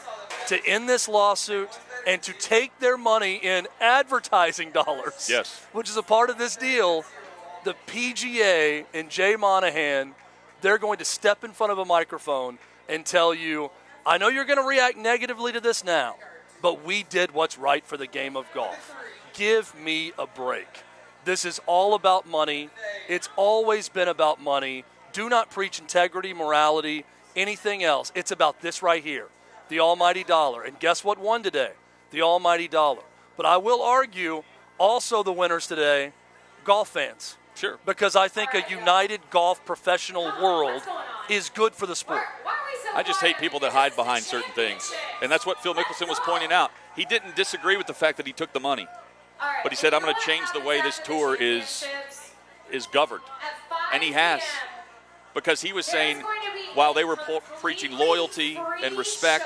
to 0.47 0.65
end 0.65 0.89
this 0.89 1.07
lawsuit 1.07 1.69
and 2.07 2.21
to 2.23 2.33
take 2.33 2.77
their 2.79 2.97
money 2.97 3.35
in 3.35 3.67
advertising 3.79 4.71
dollars, 4.71 5.27
Yes. 5.29 5.63
which 5.73 5.89
is 5.89 5.97
a 5.97 6.01
part 6.01 6.29
of 6.29 6.37
this 6.37 6.55
deal, 6.55 7.05
the 7.65 7.75
PGA 7.87 8.85
and 8.93 9.09
Jay 9.09 9.35
Monahan, 9.35 10.15
they're 10.61 10.77
going 10.77 10.97
to 10.97 11.05
step 11.05 11.43
in 11.43 11.51
front 11.51 11.71
of 11.71 11.77
a 11.77 11.85
microphone 11.85 12.57
and 12.87 13.05
tell 13.05 13.33
you, 13.33 13.69
I 14.05 14.17
know 14.17 14.27
you're 14.29 14.45
going 14.45 14.57
to 14.59 14.67
react 14.67 14.97
negatively 14.97 15.51
to 15.51 15.59
this 15.59 15.83
now, 15.83 16.15
but 16.61 16.83
we 16.85 17.03
did 17.03 17.31
what's 17.31 17.57
right 17.57 17.85
for 17.85 17.97
the 17.97 18.07
game 18.07 18.35
of 18.35 18.45
golf. 18.53 18.95
Give 19.33 19.73
me 19.75 20.11
a 20.17 20.27
break. 20.27 20.83
This 21.25 21.45
is 21.45 21.59
all 21.65 21.93
about 21.93 22.27
money. 22.27 22.69
It's 23.07 23.29
always 23.35 23.89
been 23.89 24.07
about 24.07 24.41
money. 24.41 24.85
Do 25.13 25.29
not 25.29 25.49
preach 25.49 25.79
integrity, 25.79 26.33
morality, 26.33 27.05
anything 27.35 27.83
else. 27.83 28.11
It's 28.15 28.31
about 28.31 28.61
this 28.61 28.81
right 28.81 29.03
here 29.03 29.27
the 29.69 29.79
almighty 29.79 30.23
dollar. 30.23 30.63
And 30.63 30.79
guess 30.79 31.03
what 31.03 31.19
won 31.19 31.43
today? 31.43 31.71
The 32.11 32.23
almighty 32.23 32.67
dollar. 32.67 33.03
But 33.37 33.45
I 33.45 33.57
will 33.57 33.81
argue 33.81 34.43
also 34.77 35.23
the 35.23 35.31
winners 35.31 35.67
today 35.67 36.11
golf 36.63 36.89
fans. 36.89 37.37
Sure. 37.55 37.77
Because 37.85 38.15
I 38.15 38.27
think 38.27 38.53
a 38.53 38.63
united 38.69 39.21
golf 39.29 39.63
professional 39.65 40.31
world 40.41 40.81
is 41.29 41.49
good 41.49 41.73
for 41.73 41.85
the 41.85 41.95
sport. 41.95 42.23
I 42.95 43.03
just 43.03 43.21
hate 43.21 43.37
people 43.37 43.59
that 43.61 43.71
hide 43.71 43.95
behind 43.95 44.23
certain 44.23 44.51
things. 44.53 44.91
And 45.21 45.31
that's 45.31 45.45
what 45.45 45.61
Phil 45.61 45.73
Mickelson 45.73 46.07
was 46.07 46.19
pointing 46.19 46.51
out. 46.51 46.71
He 46.95 47.05
didn't 47.05 47.35
disagree 47.35 47.77
with 47.77 47.87
the 47.87 47.93
fact 47.93 48.17
that 48.17 48.27
he 48.27 48.33
took 48.33 48.51
the 48.51 48.59
money, 48.59 48.87
but 49.63 49.71
he 49.71 49.75
said, 49.75 49.93
I'm 49.93 50.01
going 50.01 50.13
to 50.13 50.21
change 50.25 50.51
the 50.53 50.59
way 50.59 50.81
this 50.81 50.99
tour 50.99 51.35
is, 51.35 51.85
is 52.71 52.87
governed. 52.87 53.23
And 53.93 54.03
he 54.03 54.11
has. 54.11 54.41
Because 55.33 55.61
he 55.61 55.73
was 55.73 55.85
saying, 55.85 56.23
while 56.73 56.93
they 56.93 57.03
were 57.03 57.15
po- 57.15 57.41
preaching 57.61 57.91
loyalty 57.91 58.59
and 58.83 58.97
respect 58.97 59.45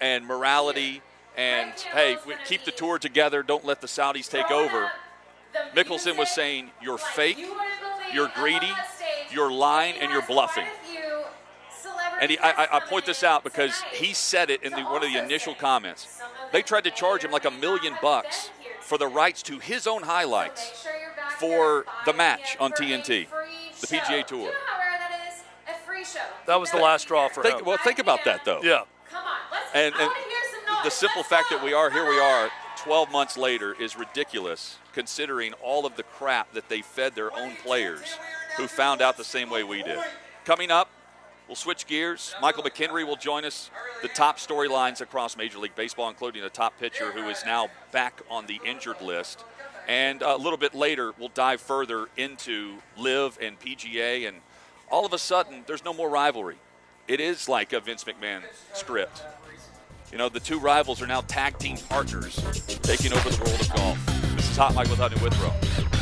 and 0.00 0.26
morality 0.26 1.00
and, 1.36 1.72
hey, 1.94 2.18
keep 2.46 2.64
the 2.64 2.72
tour 2.72 2.98
together, 2.98 3.42
don't 3.42 3.64
let 3.64 3.80
the 3.80 3.86
Saudis 3.86 4.28
take 4.28 4.50
over, 4.50 4.90
Mickelson 5.74 6.18
was 6.18 6.28
saying, 6.28 6.70
you're 6.82 6.98
fake, 6.98 7.38
you're 8.12 8.30
greedy, 8.34 8.72
you're 9.32 9.52
lying, 9.52 9.94
and 10.00 10.10
you're 10.10 10.26
bluffing. 10.26 10.66
And 12.22 12.30
he, 12.30 12.38
I, 12.38 12.50
I- 12.64 12.76
I 12.76 12.80
point 12.80 13.04
this 13.04 13.24
out 13.24 13.42
because 13.42 13.82
he 13.92 14.14
said 14.14 14.48
it 14.48 14.62
in 14.62 14.72
the, 14.72 14.82
one 14.82 15.02
of 15.04 15.12
the 15.12 15.18
initial 15.22 15.54
comments. 15.56 16.06
They 16.52 16.62
tried 16.62 16.84
to 16.84 16.90
charge 16.92 17.24
him 17.24 17.32
like 17.32 17.44
a 17.44 17.50
million 17.50 17.94
bucks 18.00 18.48
for 18.80 18.96
the 18.96 19.08
rights 19.08 19.42
to 19.44 19.58
his 19.58 19.88
own 19.88 20.02
highlights 20.04 20.86
for 21.38 21.84
the 22.06 22.12
match 22.12 22.56
on 22.60 22.70
TNT, 22.72 23.26
the 23.80 23.86
PGA 23.88 24.24
Tour. 24.24 24.52
That 26.46 26.60
was 26.60 26.70
the 26.70 26.78
last 26.78 27.02
straw 27.02 27.28
for 27.28 27.42
Think, 27.42 27.60
him. 27.60 27.66
well, 27.66 27.78
think 27.78 27.98
about 27.98 28.24
that 28.24 28.44
though. 28.44 28.60
Yeah. 28.62 28.82
Come 29.10 29.24
on. 29.24 29.60
And, 29.74 29.94
and 29.94 29.94
wanna 29.94 30.14
hear 30.14 30.38
some 30.52 30.74
noise. 30.74 30.84
the 30.84 30.90
simple 30.90 31.22
fact 31.24 31.50
that 31.50 31.62
we 31.64 31.72
are 31.72 31.90
here, 31.90 32.08
we 32.08 32.18
are 32.20 32.50
12 32.78 33.10
months 33.10 33.36
later, 33.36 33.74
is 33.80 33.96
ridiculous 33.96 34.76
considering 34.92 35.52
all 35.62 35.86
of 35.86 35.96
the 35.96 36.02
crap 36.04 36.52
that 36.52 36.68
they 36.68 36.82
fed 36.82 37.14
their 37.14 37.34
own 37.36 37.56
players 37.64 38.16
who 38.56 38.66
found 38.68 39.00
out 39.02 39.16
the 39.16 39.24
same 39.24 39.50
way 39.50 39.62
we 39.64 39.82
did. 39.82 39.98
Coming 40.44 40.70
up, 40.70 40.88
we'll 41.52 41.56
switch 41.56 41.86
gears. 41.86 42.34
Michael 42.40 42.62
McHenry 42.62 43.06
will 43.06 43.16
join 43.16 43.44
us. 43.44 43.70
The 44.00 44.08
top 44.08 44.38
storylines 44.38 45.02
across 45.02 45.36
Major 45.36 45.58
League 45.58 45.74
Baseball, 45.74 46.08
including 46.08 46.42
a 46.44 46.48
top 46.48 46.80
pitcher 46.80 47.12
who 47.12 47.28
is 47.28 47.44
now 47.44 47.68
back 47.90 48.22
on 48.30 48.46
the 48.46 48.58
injured 48.64 49.02
list. 49.02 49.44
And 49.86 50.22
a 50.22 50.34
little 50.36 50.56
bit 50.56 50.74
later, 50.74 51.12
we'll 51.18 51.28
dive 51.28 51.60
further 51.60 52.06
into 52.16 52.76
LIV 52.96 53.36
and 53.42 53.60
PGA. 53.60 54.26
And 54.26 54.38
all 54.90 55.04
of 55.04 55.12
a 55.12 55.18
sudden, 55.18 55.64
there's 55.66 55.84
no 55.84 55.92
more 55.92 56.08
rivalry. 56.08 56.56
It 57.06 57.20
is 57.20 57.50
like 57.50 57.74
a 57.74 57.80
Vince 57.80 58.04
McMahon 58.04 58.44
script. 58.72 59.22
You 60.10 60.16
know, 60.16 60.30
the 60.30 60.40
two 60.40 60.58
rivals 60.58 61.02
are 61.02 61.06
now 61.06 61.20
tag 61.20 61.58
team 61.58 61.76
partners 61.90 62.36
taking 62.80 63.12
over 63.12 63.28
the 63.28 63.44
world 63.44 63.60
of 63.60 63.74
golf. 63.74 64.06
This 64.36 64.50
is 64.50 64.56
Hot 64.56 64.74
Mike 64.74 64.88
with 64.88 64.98
Hutton 64.98 65.22
Withrow. 65.22 66.01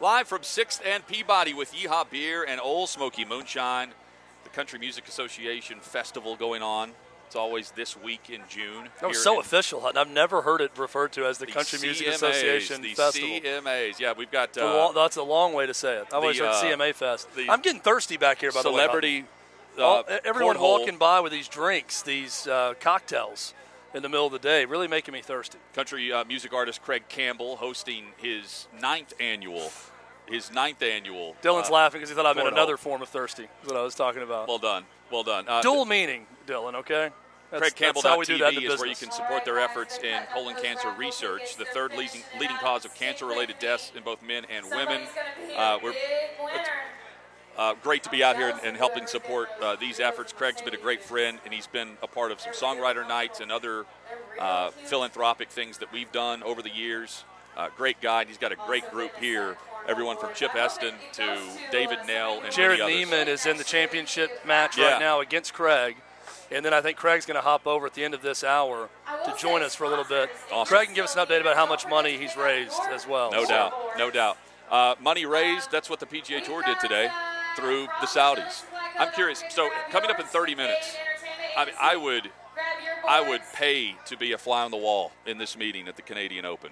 Live 0.00 0.28
from 0.28 0.42
6th 0.42 0.80
and 0.86 1.04
Peabody 1.08 1.52
with 1.52 1.74
Yeehaw 1.74 2.08
Beer 2.08 2.44
and 2.44 2.60
Ole 2.60 2.86
Smoky 2.86 3.24
Moonshine, 3.24 3.90
the 4.44 4.50
Country 4.50 4.78
Music 4.78 5.08
Association 5.08 5.80
Festival 5.80 6.36
going 6.36 6.62
on. 6.62 6.92
It's 7.26 7.34
always 7.34 7.72
this 7.72 7.96
week 7.96 8.30
in 8.30 8.42
June. 8.48 8.90
That 9.00 9.08
was 9.08 9.20
so 9.20 9.40
official. 9.40 9.84
I've 9.84 10.08
never 10.08 10.42
heard 10.42 10.60
it 10.60 10.70
referred 10.78 11.10
to 11.12 11.26
as 11.26 11.38
the, 11.38 11.46
the 11.46 11.52
Country 11.52 11.80
Music 11.80 12.06
Association 12.06 12.80
the 12.80 12.94
Festival. 12.94 13.28
CMAs. 13.28 13.98
Yeah, 13.98 14.12
we've 14.16 14.30
got 14.30 14.56
uh, 14.56 14.64
lo- 14.64 14.92
that's 14.94 15.16
a 15.16 15.22
long 15.24 15.52
way 15.52 15.66
to 15.66 15.74
say 15.74 15.96
it. 15.96 16.06
I 16.12 16.16
always 16.16 16.38
the, 16.38 16.44
heard 16.44 16.52
uh, 16.52 16.62
CMA 16.62 16.94
Fest. 16.94 17.28
I'm 17.48 17.60
getting 17.60 17.80
thirsty 17.80 18.16
back 18.16 18.38
here, 18.38 18.52
by 18.52 18.62
the 18.62 18.70
way. 18.70 18.76
celebrity. 18.76 19.24
Uh, 19.76 20.02
everyone 20.24 20.60
walking 20.60 20.96
by 20.96 21.18
with 21.20 21.32
these 21.32 21.48
drinks, 21.48 22.02
these 22.02 22.46
uh, 22.46 22.74
cocktails 22.80 23.52
in 23.94 24.02
the 24.02 24.08
middle 24.08 24.26
of 24.26 24.32
the 24.32 24.38
day, 24.38 24.64
really 24.64 24.88
making 24.88 25.12
me 25.12 25.20
thirsty. 25.20 25.58
country 25.74 26.12
uh, 26.12 26.24
music 26.24 26.52
artist 26.52 26.82
Craig 26.82 27.04
Campbell 27.08 27.56
hosting 27.56 28.06
his 28.16 28.68
ninth 28.80 29.12
annual, 29.20 29.70
his 30.30 30.52
ninth 30.52 30.82
annual. 30.82 31.36
Dylan's 31.42 31.70
uh, 31.70 31.74
laughing 31.74 32.00
because 32.00 32.10
he 32.10 32.16
thought 32.16 32.26
I 32.26 32.32
meant 32.34 32.48
another 32.48 32.76
form 32.76 33.02
of 33.02 33.08
thirsty. 33.08 33.44
Is 33.44 33.68
what 33.68 33.76
I 33.76 33.82
was 33.82 33.94
talking 33.94 34.22
about. 34.22 34.48
Well 34.48 34.58
done, 34.58 34.84
well 35.10 35.22
done. 35.22 35.46
Uh, 35.48 35.62
Dual 35.62 35.84
meaning, 35.84 36.26
Dylan. 36.46 36.74
Okay. 36.74 37.10
That's, 37.50 37.72
Craig 37.72 37.94
that's 37.94 38.04
how 38.04 38.18
we 38.18 38.26
do 38.26 38.36
that 38.38 38.52
in 38.52 38.62
the 38.62 38.74
is 38.74 38.78
where 38.78 38.88
you 38.88 38.94
can 38.94 39.10
support 39.10 39.46
their 39.46 39.58
efforts 39.58 39.98
in 39.98 40.20
colon 40.34 40.54
cancer 40.62 40.92
research, 40.98 41.56
the 41.56 41.64
third 41.64 41.92
leading, 41.92 42.20
leading 42.38 42.58
cause 42.58 42.84
of 42.84 42.94
cancer-related 42.94 43.58
deaths 43.58 43.90
in 43.96 44.02
both 44.02 44.22
men 44.22 44.44
and 44.50 44.66
women. 44.66 45.06
Somebody's 45.06 45.14
gonna 45.14 45.46
be 45.48 45.54
a 45.54 45.58
Uh, 45.58 45.78
we're 45.82 45.92
big 45.92 46.66
uh, 47.58 47.74
great 47.82 48.04
to 48.04 48.10
be 48.10 48.22
out 48.22 48.36
here 48.36 48.48
and, 48.48 48.60
and 48.62 48.76
helping 48.76 49.06
support 49.06 49.48
uh, 49.60 49.74
these 49.76 49.98
efforts. 49.98 50.32
Craig's 50.32 50.62
been 50.62 50.74
a 50.74 50.78
great 50.78 51.02
friend, 51.02 51.40
and 51.44 51.52
he's 51.52 51.66
been 51.66 51.96
a 52.02 52.06
part 52.06 52.30
of 52.30 52.40
some 52.40 52.52
songwriter 52.52 53.06
nights 53.06 53.40
and 53.40 53.50
other 53.50 53.84
uh, 54.38 54.70
philanthropic 54.70 55.50
things 55.50 55.78
that 55.78 55.92
we've 55.92 56.12
done 56.12 56.42
over 56.44 56.62
the 56.62 56.70
years. 56.70 57.24
Uh, 57.58 57.68
great 57.76 58.00
guy. 58.00 58.20
and 58.20 58.28
He's 58.28 58.38
got 58.38 58.52
a 58.52 58.56
great 58.56 58.88
group 58.90 59.10
here. 59.18 59.56
Everyone 59.88 60.16
from 60.16 60.30
Chip 60.34 60.54
Esten 60.54 60.94
to 61.14 61.38
David 61.72 61.98
Nail 62.06 62.40
and 62.44 62.52
Jared. 62.54 62.78
Niemann 62.78 63.26
is 63.26 63.46
in 63.46 63.56
the 63.56 63.64
championship 63.64 64.46
match 64.46 64.78
Yeah. 64.78 64.92
right 64.92 65.00
now 65.00 65.20
against 65.20 65.54
Craig. 65.54 65.96
And 66.50 66.64
then 66.64 66.72
I 66.72 66.80
think 66.80 66.96
Craig's 66.96 67.26
going 67.26 67.34
to 67.34 67.40
hop 67.42 67.66
over 67.66 67.86
at 67.86 67.94
the 67.94 68.04
end 68.04 68.14
of 68.14 68.22
this 68.22 68.44
hour 68.44 68.88
to 69.24 69.34
join 69.36 69.62
us 69.62 69.74
for 69.74 69.84
a 69.84 69.88
little 69.88 70.04
bit. 70.04 70.30
Awesome. 70.52 70.68
Craig 70.74 70.86
can 70.86 70.94
give 70.94 71.04
us 71.04 71.16
an 71.16 71.26
update 71.26 71.40
about 71.40 71.56
how 71.56 71.66
much 71.66 71.86
money 71.88 72.16
he's 72.16 72.36
raised 72.36 72.78
as 72.90 73.06
well. 73.06 73.30
No 73.32 73.42
So- 73.44 73.50
doubt, 73.50 73.98
no 73.98 74.10
doubt. 74.10 74.38
Uh, 74.70 74.94
money 75.00 75.26
raised, 75.26 75.70
that's 75.70 75.90
what 75.90 75.98
the 75.98 76.06
PGA 76.06 76.40
Tour 76.42 76.62
did 76.62 76.78
today 76.80 77.10
through 77.56 77.86
the 78.00 78.06
Saudis. 78.06 78.64
I'm 78.98 79.10
curious. 79.12 79.42
So, 79.50 79.70
coming 79.90 80.10
up 80.10 80.20
in 80.20 80.26
30 80.26 80.54
minutes, 80.54 80.94
I, 81.56 81.64
mean, 81.64 81.74
I 81.80 81.96
would 81.96 82.30
I 83.08 83.26
would 83.26 83.40
pay 83.54 83.96
to 84.06 84.16
be 84.18 84.32
a 84.32 84.38
fly 84.38 84.64
on 84.64 84.70
the 84.70 84.76
wall 84.76 85.12
in 85.24 85.38
this 85.38 85.56
meeting 85.56 85.88
at 85.88 85.96
the 85.96 86.02
Canadian 86.02 86.44
Open. 86.44 86.70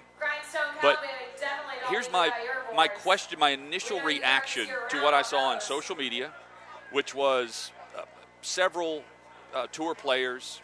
But 0.81 0.99
here's 1.89 2.11
my 2.11 2.31
my 2.75 2.87
question, 2.87 3.39
my 3.39 3.51
initial 3.51 3.99
reaction 4.01 4.67
to 4.89 5.01
what 5.01 5.13
I 5.13 5.21
saw 5.21 5.49
on 5.49 5.61
social 5.61 5.95
media, 5.95 6.31
which 6.91 7.15
was 7.15 7.71
uh, 7.97 8.03
several 8.41 9.03
uh, 9.53 9.67
tour 9.71 9.95
players. 9.95 10.61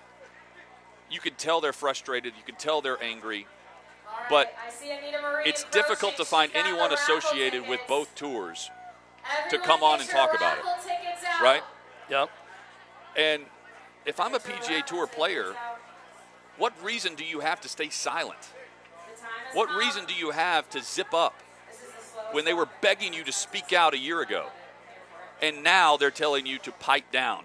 You 1.09 1.19
can 1.19 1.33
tell 1.35 1.61
they're 1.61 1.73
frustrated. 1.73 2.33
You 2.37 2.43
can 2.43 2.55
tell 2.55 2.81
they're 2.81 3.01
angry. 3.01 3.47
But 4.29 4.53
it's 5.45 5.63
difficult 5.65 6.17
to 6.17 6.25
find 6.25 6.51
anyone 6.53 6.93
associated 6.93 7.67
with 7.67 7.81
both 7.87 8.13
tours 8.15 8.69
to 9.49 9.57
come 9.57 9.83
on 9.83 9.99
and 9.99 10.09
talk 10.09 10.35
about 10.35 10.57
it, 10.57 10.63
right? 11.41 11.61
Yep. 12.09 12.29
And 13.17 13.43
if 14.05 14.19
I'm 14.19 14.33
a 14.35 14.39
PGA 14.39 14.85
Tour 14.85 15.07
player, 15.07 15.53
what 16.57 16.73
reason 16.83 17.15
do 17.15 17.23
you 17.23 17.39
have 17.39 17.61
to 17.61 17.69
stay 17.69 17.89
silent? 17.89 18.39
What 19.53 19.69
reason 19.75 20.05
do 20.05 20.13
you 20.13 20.31
have 20.31 20.69
to 20.71 20.81
zip 20.81 21.13
up 21.13 21.35
when 22.31 22.45
they 22.45 22.53
were 22.53 22.67
begging 22.81 23.13
you 23.13 23.23
to 23.23 23.31
speak 23.31 23.71
out 23.73 23.93
a 23.93 23.97
year 23.97 24.21
ago? 24.21 24.47
And 25.41 25.63
now 25.63 25.97
they're 25.97 26.11
telling 26.11 26.45
you 26.45 26.57
to 26.59 26.71
pipe 26.71 27.11
down 27.11 27.43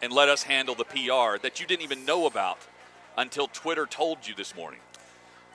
and 0.00 0.12
let 0.12 0.28
us 0.28 0.44
handle 0.44 0.74
the 0.74 0.84
PR 0.84 1.38
that 1.42 1.60
you 1.60 1.66
didn't 1.66 1.82
even 1.82 2.04
know 2.04 2.26
about 2.26 2.58
until 3.16 3.48
Twitter 3.48 3.86
told 3.86 4.26
you 4.26 4.34
this 4.34 4.54
morning. 4.54 4.80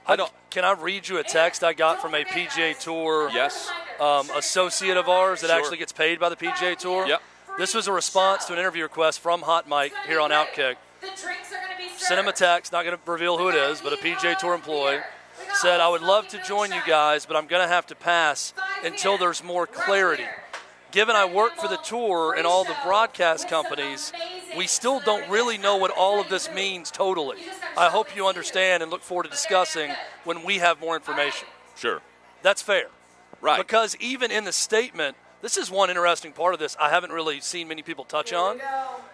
I 0.06 0.16
don't. 0.16 0.32
Can 0.52 0.64
I 0.64 0.74
read 0.74 1.08
you 1.08 1.18
a 1.18 1.24
text 1.24 1.64
I 1.64 1.74
got 1.74 2.00
from 2.02 2.14
a 2.14 2.24
PGA 2.24 2.78
Tour 2.80 3.30
Yes. 3.34 3.72
um, 4.00 4.30
associate 4.36 4.98
of 4.98 5.10
ours 5.10 5.42
that 5.42 5.48
Sure. 5.48 5.58
actually 5.58 5.78
gets 5.78 5.92
paid 5.92 6.20
by 6.20 6.30
the 6.30 6.36
PGA 6.36 6.76
Tour? 6.78 7.08
Yep. 7.08 7.22
This 7.58 7.74
was 7.74 7.88
a 7.88 7.92
response 7.92 8.46
to 8.46 8.54
an 8.54 8.60
interview 8.60 8.84
request 8.84 9.20
from 9.22 9.42
Hot 9.42 9.68
Mike 9.68 9.94
here 10.06 10.20
on 10.20 10.30
Outkick. 10.30 10.76
Sent 11.98 12.20
him 12.20 12.28
a 12.28 12.34
text, 12.34 12.72
not 12.72 12.84
going 12.86 12.96
to 12.96 13.12
reveal 13.12 13.38
who 13.38 13.48
it 13.50 13.56
is, 13.56 13.82
but 13.82 13.94
a 13.94 13.98
PGA 13.98 14.38
Tour 14.38 14.54
employee. 14.54 15.00
Said, 15.62 15.80
I 15.80 15.88
would 15.88 16.02
love 16.02 16.28
to 16.30 16.44
join 16.44 16.72
you 16.72 16.82
guys, 16.86 17.26
but 17.26 17.38
I'm 17.38 17.48
going 17.48 17.62
to 17.62 17.68
have 17.68 17.88
to 17.88 17.96
pass 17.96 18.54
until 18.84 19.18
there's 19.18 19.42
more 19.42 19.66
clarity. 19.66 20.26
Given 20.92 21.16
I 21.16 21.26
work 21.26 21.56
for 21.56 21.68
the 21.68 21.78
tour 21.78 22.36
and 22.38 22.46
all 22.46 22.66
the 22.66 22.76
broadcast 22.84 23.48
companies, 23.48 24.12
we 24.58 24.68
still 24.68 25.00
don't 25.00 25.30
really 25.30 25.58
know 25.58 25.78
what 25.78 25.92
all 25.92 26.20
of 26.20 26.30
this 26.30 26.52
means 26.52 26.92
totally. 26.92 27.38
I 27.78 27.90
hope 27.90 28.16
you 28.16 28.28
understand 28.28 28.84
and 28.84 28.92
look 28.92 29.02
forward 29.02 29.24
to 29.24 29.30
discussing 29.30 29.92
when 30.26 30.44
we 30.44 30.58
have 30.58 30.80
more 30.82 30.96
information. 30.96 31.48
Sure. 31.78 32.02
That's 32.42 32.62
fair. 32.62 32.88
Right. 33.42 33.58
Because 33.58 33.96
even 34.00 34.32
in 34.32 34.44
the 34.44 34.52
statement, 34.52 35.16
this 35.42 35.58
is 35.58 35.72
one 35.72 35.90
interesting 35.90 36.32
part 36.32 36.54
of 36.54 36.60
this 36.60 36.76
I 36.80 36.90
haven't 36.90 37.12
really 37.12 37.40
seen 37.40 37.68
many 37.68 37.82
people 37.82 38.04
touch 38.04 38.34
on. 38.34 38.60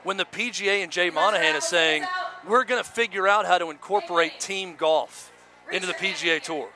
When 0.04 0.17
the 0.17 0.25
PGA 0.25 0.84
and 0.84 0.91
Jay 0.91 1.10
Monahan 1.10 1.56
is 1.56 1.65
saying, 1.65 2.04
we're 2.47 2.63
going 2.63 2.84
to 2.84 2.89
figure 2.89 3.27
out 3.27 3.45
how 3.45 3.60
to 3.60 3.69
incorporate 3.69 4.39
team 4.39 4.75
golf 4.75 5.31
into 5.71 5.88
the 5.88 5.93
PGA 5.93 6.41
Tour. 6.41 6.69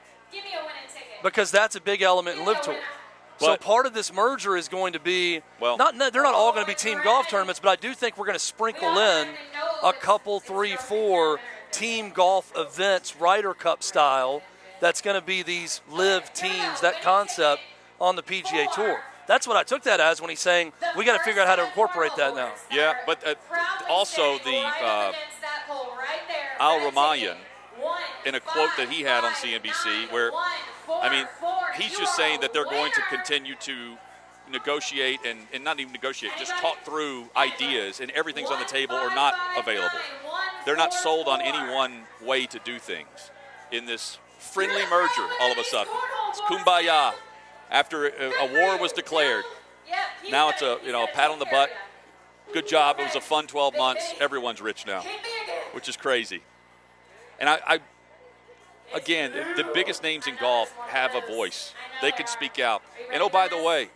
Because 1.24 1.52
that's 1.52 1.76
a 1.76 1.82
big 1.82 2.02
element 2.02 2.40
in 2.40 2.46
LIV 2.46 2.62
Tour. 2.62 2.80
So 3.38 3.58
part 3.58 3.86
of 3.86 3.94
this 3.94 4.14
merger 4.14 4.56
is 4.56 4.68
going 4.68 4.94
to 4.94 5.00
be 5.00 5.42
Well- 5.60 5.78
not 5.78 5.98
they're 5.98 6.24
not 6.24 6.34
all 6.34 6.52
going 6.52 6.66
to 6.66 6.72
be 6.72 6.76
team 6.76 7.02
golf 7.04 7.28
tournaments, 7.28 7.60
but 7.60 7.70
I 7.70 7.76
do 7.76 7.94
think 7.94 8.18
we're 8.18 8.26
going 8.26 8.38
to 8.38 8.44
sprinkle 8.44 8.98
in 8.98 9.28
a 9.84 9.94
couple, 9.94 10.40
three, 10.40 10.76
four 10.76 11.40
team 11.72 12.12
golf 12.12 12.52
events, 12.56 13.16
Ryder 13.18 13.54
Cup 13.54 13.84
style. 13.84 14.42
That's 14.80 15.02
going 15.02 15.20
to 15.20 15.26
be 15.26 15.42
these 15.42 15.82
LIV 15.90 16.34
teams, 16.34 16.82
that 16.82 17.02
concept 17.02 17.62
on 18.00 18.16
the 18.16 18.24
PGA 18.24 18.72
Tour. 18.74 19.02
That's 19.28 19.48
what 19.48 19.58
I 19.58 19.64
took 19.64 19.84
that 19.84 20.00
as 20.00 20.22
when 20.22 20.30
he's 20.30 20.40
saying 20.40 20.72
we 20.96 21.04
got 21.04 21.18
to 21.18 21.24
figure 21.24 21.42
out 21.42 21.48
how 21.48 21.56
to 21.56 21.66
incorporate 21.66 22.12
that 22.18 22.36
now. 22.36 22.54
Yeah, 22.72 22.94
but 23.06 23.26
uh, 23.26 23.34
also 23.90 24.38
the 24.40 24.58
uh, 24.58 25.14
Al 26.60 26.80
Rumayyan 26.80 27.38
in 28.26 28.36
a 28.36 28.40
quote 28.40 28.70
that 28.78 28.90
he 28.90 29.04
had 29.04 29.24
on 29.24 29.32
CNBC, 29.34 30.12
where 30.12 30.32
I 30.90 31.10
mean, 31.10 31.28
he's 31.78 31.98
just 31.98 32.16
saying 32.16 32.42
that 32.42 32.54
they're 32.54 32.66
going 32.66 32.92
to 32.92 33.02
continue 33.10 33.56
to 33.62 33.98
negotiate 34.52 35.20
and, 35.26 35.40
and 35.54 35.64
not 35.64 35.80
even 35.80 35.92
negotiate, 35.92 36.34
just 36.38 36.52
talk 36.58 36.84
through 36.86 37.26
ideas, 37.36 38.00
and 38.00 38.12
everything's 38.12 38.52
on 38.52 38.60
the 38.60 38.66
table 38.66 38.96
or 38.96 39.10
not 39.10 39.34
available. 39.58 40.00
They're 40.66 40.76
not 40.76 40.94
sold 40.94 41.28
on 41.28 41.42
any 41.42 41.74
one 41.74 42.02
way 42.24 42.46
to 42.48 42.60
do 42.64 42.80
things 42.80 43.32
in 43.72 43.86
this 43.86 44.18
friendly 44.40 44.84
merger. 44.90 45.28
All 45.42 45.52
of 45.52 45.58
a 45.58 45.64
sudden, 45.64 45.94
it's 46.30 46.42
kumbaya. 46.42 47.14
After 47.72 48.08
a, 48.08 48.32
a 48.42 48.54
war 48.54 48.80
was 48.80 48.92
declared, 48.92 49.44
now 50.30 50.50
it's 50.50 50.62
a 50.62 50.78
you 50.86 50.92
know 50.92 51.04
a 51.04 51.08
pat 51.08 51.32
on 51.32 51.40
the 51.40 51.48
butt. 51.52 51.70
Good 52.54 52.68
job. 52.68 52.98
It 53.00 53.04
was 53.04 53.16
a 53.16 53.22
fun 53.22 53.48
12 53.48 53.76
months. 53.76 54.14
Everyone's 54.20 54.62
rich 54.62 54.86
now, 54.86 55.04
which 55.74 55.90
is 55.90 55.98
crazy. 55.98 56.42
And 57.40 57.50
I, 57.50 57.60
I 57.66 57.80
again, 58.94 59.32
the 59.56 59.66
biggest 59.74 60.04
names 60.04 60.28
in 60.28 60.36
golf 60.36 60.74
have 60.88 61.16
a 61.16 61.22
voice. 61.22 61.74
They 62.02 62.12
can 62.12 62.28
speak 62.28 62.60
out. 62.60 62.82
And 63.12 63.22
oh, 63.22 63.30
by 63.30 63.48
the 63.48 63.62
way, 63.62 63.90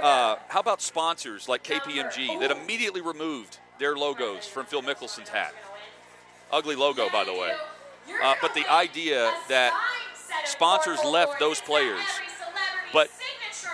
uh, 0.00 0.36
how 0.48 0.60
about 0.60 0.80
sponsors 0.80 1.48
like 1.48 1.62
KPMG 1.62 2.40
that 2.40 2.50
immediately 2.50 3.00
removed 3.00 3.58
their 3.78 3.96
logos 3.96 4.46
from 4.46 4.66
Phil 4.66 4.82
Mickelson's 4.82 5.28
hat? 5.28 5.54
Ugly 6.52 6.76
logo, 6.76 7.08
by 7.10 7.24
the 7.24 7.32
way. 7.32 7.52
Uh, 8.22 8.34
but 8.40 8.54
the 8.54 8.70
idea 8.70 9.32
that 9.48 9.72
sponsors 10.44 11.02
left 11.04 11.38
those 11.40 11.60
players, 11.60 12.04
but 12.92 13.10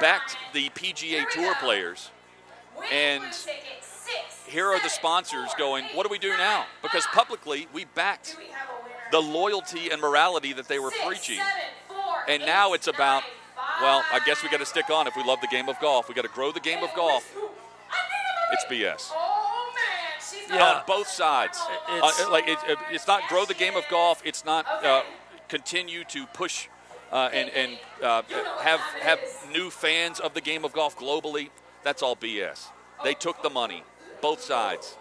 backed 0.01 0.37
the 0.53 0.71
PGA 0.71 1.29
Tour 1.31 1.55
players, 1.61 2.11
and 2.93 3.23
here 4.47 4.67
are 4.69 4.81
the 4.83 4.89
sponsors 4.89 5.51
going, 5.59 5.85
what 5.95 6.05
do 6.05 6.11
we 6.11 6.19
do 6.19 6.31
now? 6.31 6.67
Because 6.83 7.07
publicly, 7.07 7.69
we 7.73 7.85
backed 7.85 8.37
the 9.13 9.21
loyalty 9.21 9.91
and 9.91 10.01
morality 10.01 10.53
that 10.53 10.69
they 10.69 10.79
were 10.79 10.93
preaching. 11.07 11.41
And 12.29 12.43
now 12.47 12.73
it's 12.75 12.87
about, 12.87 13.23
well, 13.81 14.05
I 14.13 14.21
guess 14.25 14.43
we 14.43 14.49
got 14.49 14.61
to 14.61 14.67
stick 14.67 14.91
on 14.91 15.07
if 15.07 15.17
we 15.17 15.25
love 15.25 15.41
the 15.41 15.49
game 15.49 15.69
of 15.69 15.79
golf. 15.81 16.09
We 16.09 16.15
got 16.15 16.23
to 16.23 16.29
grow 16.29 16.53
the 16.53 16.61
game 16.61 16.83
of 16.85 16.91
golf. 16.95 17.35
It's 18.53 18.65
BS. 18.67 19.11
Yeah. 20.51 20.65
On 20.65 20.83
both 20.87 21.09
sides. 21.09 21.59
It's- 21.89 22.21
Uh, 22.21 22.31
like 22.31 22.49
it, 22.49 22.59
it- 22.67 22.79
it's 22.91 23.07
not 23.07 23.23
grow 23.29 23.45
the 23.45 23.55
game 23.55 23.77
of 23.77 23.85
golf. 23.89 24.21
It's 24.25 24.45
not 24.45 24.67
uh, 24.85 25.03
continue 25.49 26.05
to 26.05 26.27
push 26.27 26.69
uh, 27.13 27.31
and, 27.33 27.49
and 27.51 27.79
uh, 28.03 28.23
have 28.63 28.81
have 29.03 29.19
new 29.53 29.71
fans 29.71 30.21
of 30.21 30.35
the 30.35 30.41
game 30.41 30.65
of 30.65 30.73
golf 30.73 30.97
globally. 30.97 31.51
That's 31.85 32.03
all 32.03 32.17
BS. 32.17 32.67
They 33.05 33.15
took 33.15 33.43
the 33.43 33.51
money, 33.51 33.83
both 34.21 34.41
sides, 34.43 34.97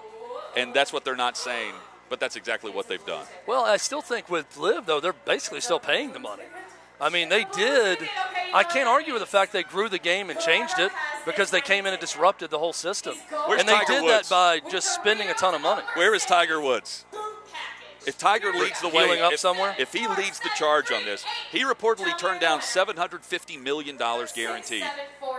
and 0.56 0.74
that's 0.74 0.94
what 0.94 1.04
they're 1.04 1.16
not 1.16 1.36
saying. 1.38 1.74
But 2.10 2.20
that's 2.20 2.36
exactly 2.36 2.72
what 2.72 2.88
they've 2.88 3.06
done. 3.06 3.26
Well, 3.46 3.64
I 3.66 3.78
still 3.78 4.02
think 4.02 4.30
with 4.30 4.58
LIV 4.58 4.86
though, 4.86 5.00
they're 5.00 5.14
basically 5.14 5.62
still 5.62 5.80
paying 5.80 6.14
the 6.14 6.20
money. 6.20 6.44
I 7.02 7.10
mean, 7.10 7.30
they 7.30 7.46
did. 7.56 8.00
I 8.54 8.64
can't 8.64 8.90
argue 8.90 9.14
with 9.14 9.22
the 9.22 9.26
fact 9.28 9.54
they 9.54 9.64
grew 9.64 9.88
the 9.88 10.00
game 10.00 10.30
and 10.30 10.38
changed 10.40 10.80
it 10.80 10.92
because 11.26 11.50
they 11.50 11.62
came 11.62 11.86
in 11.86 11.94
and 11.94 12.02
disrupted 12.02 12.50
the 12.50 12.60
whole 12.60 12.74
system. 12.74 13.16
Where's 13.46 13.62
and 13.62 13.70
they 13.70 13.74
Tiger 13.74 13.94
did 13.94 14.04
Woods? 14.04 14.30
that 14.30 14.62
by 14.64 14.70
just 14.70 14.94
spending 14.96 15.30
a 15.30 15.34
ton 15.34 15.54
of 15.56 15.62
money. 15.62 15.84
Where 15.94 16.14
is 16.14 16.26
Tiger 16.26 16.60
Woods? 16.60 17.06
If 18.06 18.18
Tiger 18.18 18.52
leads 18.52 18.82
the 18.82 18.90
way, 18.90 19.22
up 19.22 19.34
if, 19.34 19.40
somewhere? 19.40 19.76
if 19.78 19.94
he 19.94 20.08
leads 20.08 20.40
the 20.40 20.50
charge 20.58 20.92
on 20.92 21.06
this, 21.06 21.24
he 21.52 21.64
reportedly 21.64 22.18
turned 22.18 22.40
down 22.42 22.60
$750 22.60 23.62
million 23.62 23.98
guaranteed 23.98 24.84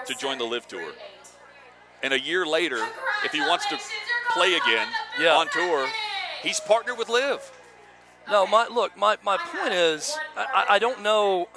to 0.06 0.14
join 0.14 0.38
the 0.38 0.44
LIV 0.44 0.68
Tour. 0.68 0.92
And 2.02 2.14
a 2.14 2.20
year 2.20 2.46
later, 2.46 2.86
if 3.24 3.32
he 3.32 3.40
wants 3.40 3.66
to 3.66 3.78
play 4.32 4.54
again 4.54 4.86
Yeah. 5.18 5.34
on 5.36 5.48
tour, 5.48 5.88
he's 6.42 6.60
partnered 6.60 6.98
with 6.98 7.08
Live. 7.08 7.50
No, 8.28 8.46
my 8.46 8.66
look, 8.68 8.96
my, 8.96 9.16
my 9.24 9.36
point 9.38 9.72
is, 9.72 10.16
I, 10.36 10.64
I- 10.68 10.74
I 10.74 10.78
don't 10.78 11.02
know. 11.02 11.48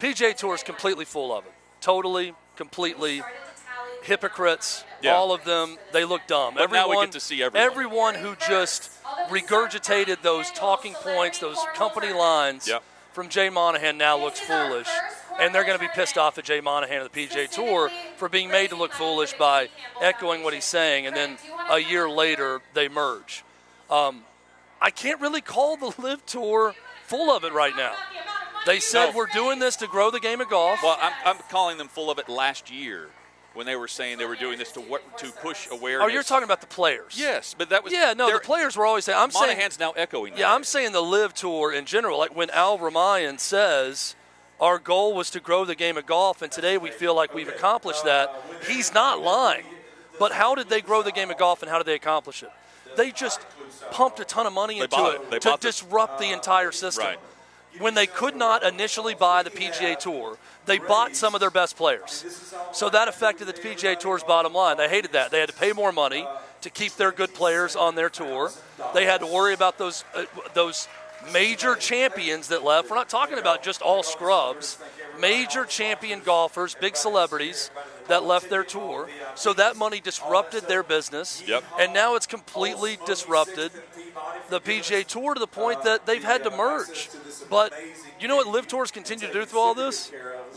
PGA 0.00 0.34
Tour 0.36 0.54
is 0.54 0.62
completely 0.62 1.04
full 1.04 1.32
of 1.36 1.44
it. 1.44 1.52
Totally, 1.80 2.34
completely 2.56 3.22
hypocrites. 4.02 4.84
Yeah. 5.00 5.14
All 5.14 5.32
of 5.32 5.44
them, 5.44 5.78
they 5.92 6.04
look 6.04 6.22
dumb. 6.26 6.54
But 6.56 6.70
now 6.70 6.88
we 6.88 6.96
get 7.00 7.12
to 7.12 7.20
see 7.20 7.42
everyone. 7.42 7.70
Everyone 7.70 8.14
who 8.14 8.36
just 8.48 8.90
regurgitated 9.28 10.22
those 10.22 10.50
talking 10.52 10.94
points, 10.94 11.38
those 11.40 11.58
company 11.74 12.12
lines 12.12 12.68
Yep. 12.68 12.82
from 13.12 13.28
Jay 13.28 13.48
Monahan 13.48 13.98
now 13.98 14.16
looks 14.16 14.38
foolish. 14.40 14.88
And 15.40 15.54
they're 15.54 15.64
going 15.64 15.78
to 15.78 15.82
be 15.84 15.90
pissed 15.94 16.18
off 16.18 16.36
at 16.38 16.44
Jay 16.44 16.60
Monahan 16.60 17.02
of 17.02 17.10
the 17.12 17.26
PGA 17.26 17.48
Tour 17.50 17.90
for 18.16 18.28
being 18.28 18.48
made 18.50 18.70
to 18.70 18.76
look 18.76 18.92
foolish 18.92 19.32
by 19.34 19.68
echoing 20.00 20.42
what 20.44 20.52
he's 20.54 20.64
saying, 20.64 21.06
and 21.06 21.16
then 21.16 21.38
a 21.70 21.78
year 21.78 22.08
later 22.08 22.60
they 22.74 22.88
merge. 22.88 23.42
Um, 23.90 24.22
I 24.80 24.90
can't 24.90 25.20
really 25.20 25.40
call 25.40 25.76
the 25.76 25.92
LIV 26.00 26.24
Tour 26.26 26.74
full 27.06 27.30
of 27.34 27.44
it 27.44 27.52
right 27.52 27.76
now. 27.76 27.94
They 28.66 28.80
said 28.80 29.10
No. 29.10 29.16
we're 29.16 29.26
doing 29.26 29.58
this 29.58 29.76
to 29.76 29.86
grow 29.86 30.10
the 30.10 30.20
game 30.20 30.40
of 30.40 30.48
golf. 30.48 30.80
Well, 30.82 30.96
I'm, 31.00 31.12
I'm 31.24 31.38
calling 31.50 31.78
them 31.78 31.88
full 31.88 32.10
of 32.10 32.18
it 32.18 32.28
last 32.28 32.70
year 32.70 33.08
when 33.54 33.66
they 33.66 33.76
were 33.76 33.88
saying 33.88 34.18
they 34.18 34.24
were 34.24 34.36
doing 34.36 34.56
this 34.58 34.72
to 34.72 34.80
wa- 34.80 34.98
to 35.18 35.30
push 35.30 35.68
awareness. 35.70 36.04
oh, 36.04 36.08
you're 36.08 36.22
talking 36.22 36.44
about 36.44 36.60
the 36.60 36.66
players. 36.68 37.14
Yes, 37.18 37.54
but 37.58 37.68
that 37.70 37.84
was 37.84 37.92
Yeah, 37.92 38.14
no, 38.16 38.32
the 38.32 38.38
players 38.38 38.76
were 38.76 38.86
always 38.86 39.04
saying. 39.04 39.18
I'm 39.18 39.30
saying 39.30 39.48
Monahan's 39.56 39.78
now 39.78 39.90
echoing. 39.92 40.32
Yeah, 40.34 40.48
that. 40.48 40.54
I'm 40.54 40.64
saying 40.64 40.92
the 40.92 41.02
LIV 41.02 41.34
Tour 41.34 41.72
in 41.72 41.84
general. 41.84 42.18
Like 42.18 42.34
when 42.36 42.50
Al 42.50 42.78
Rumayyan 42.78 43.38
says 43.40 44.14
our 44.60 44.78
goal 44.78 45.12
was 45.14 45.28
to 45.30 45.40
grow 45.40 45.64
the 45.64 45.74
game 45.74 45.96
of 45.96 46.06
golf, 46.06 46.40
and 46.40 46.50
today 46.50 46.78
we 46.78 46.90
feel 46.90 47.14
like 47.16 47.34
we've 47.34 47.48
accomplished 47.48 48.04
that. 48.04 48.32
He's 48.68 48.94
not 48.94 49.20
lying. 49.20 49.64
But 50.20 50.32
how 50.32 50.54
did 50.54 50.68
they 50.68 50.80
grow 50.80 51.02
the 51.02 51.10
game 51.12 51.30
of 51.30 51.36
golf, 51.36 51.62
and 51.62 51.70
how 51.70 51.78
did 51.78 51.86
they 51.86 51.94
accomplish 51.94 52.42
it? 52.44 52.50
They 52.96 53.10
just 53.10 53.40
pumped 53.90 54.20
a 54.20 54.24
ton 54.24 54.46
of 54.46 54.52
money 54.52 54.78
into 54.80 54.88
bought- 54.88 55.32
it 55.32 55.42
to 55.42 55.56
disrupt 55.60 56.18
the 56.18 56.30
entire 56.32 56.72
system. 56.72 57.04
Right. 57.06 57.18
When 57.78 57.94
they 57.94 58.06
could 58.06 58.36
not 58.36 58.62
initially 58.62 59.14
buy 59.14 59.42
the 59.42 59.50
PGA 59.50 59.98
Tour, 59.98 60.36
they 60.66 60.78
bought 60.78 61.16
some 61.16 61.34
of 61.34 61.40
their 61.40 61.50
best 61.50 61.76
players. 61.76 62.24
So 62.72 62.90
that 62.90 63.08
affected 63.08 63.46
the 63.46 63.54
PGA 63.54 63.98
Tour's 63.98 64.22
bottom 64.22 64.52
line. 64.52 64.76
They 64.76 64.90
hated 64.90 65.12
that. 65.12 65.30
They 65.30 65.40
had 65.40 65.48
to 65.48 65.54
pay 65.54 65.72
more 65.72 65.90
money 65.90 66.26
to 66.60 66.70
keep 66.70 66.96
their 66.96 67.12
good 67.12 67.32
players 67.34 67.74
on 67.74 67.94
their 67.94 68.10
tour. 68.10 68.50
They 68.92 69.06
had 69.06 69.20
to 69.20 69.26
worry 69.26 69.54
about 69.54 69.78
those 69.78 70.04
uh, 70.14 70.24
those 70.52 70.86
major 71.32 71.74
champions 71.74 72.48
that 72.48 72.62
left. 72.62 72.90
We're 72.90 72.96
not 72.96 73.08
talking 73.08 73.38
about 73.38 73.62
just 73.62 73.80
all 73.80 74.02
scrubs. 74.02 74.78
Major 75.20 75.64
champion 75.64 76.20
golfers, 76.20 76.74
big 76.74 76.96
celebrities, 76.96 77.70
that 78.08 78.24
left 78.24 78.50
their 78.50 78.64
tour. 78.64 79.08
So 79.34 79.52
that 79.54 79.76
money 79.76 80.00
disrupted 80.00 80.64
their 80.68 80.82
business. 80.82 81.42
Yep. 81.46 81.64
And 81.78 81.92
now 81.92 82.16
it's 82.16 82.26
completely 82.26 82.98
disrupted 83.06 83.72
the 84.50 84.60
PGA 84.60 85.06
Tour 85.06 85.34
to 85.34 85.40
the 85.40 85.46
point 85.46 85.84
that 85.84 86.06
they've 86.06 86.22
had 86.22 86.44
to 86.44 86.50
merge. 86.50 87.10
But 87.48 87.72
you 88.20 88.28
know 88.28 88.36
what 88.36 88.46
LIV 88.46 88.68
Tours 88.68 88.90
continue 88.90 89.26
to 89.26 89.32
do 89.32 89.44
through 89.44 89.60
all 89.60 89.74
this? 89.74 90.12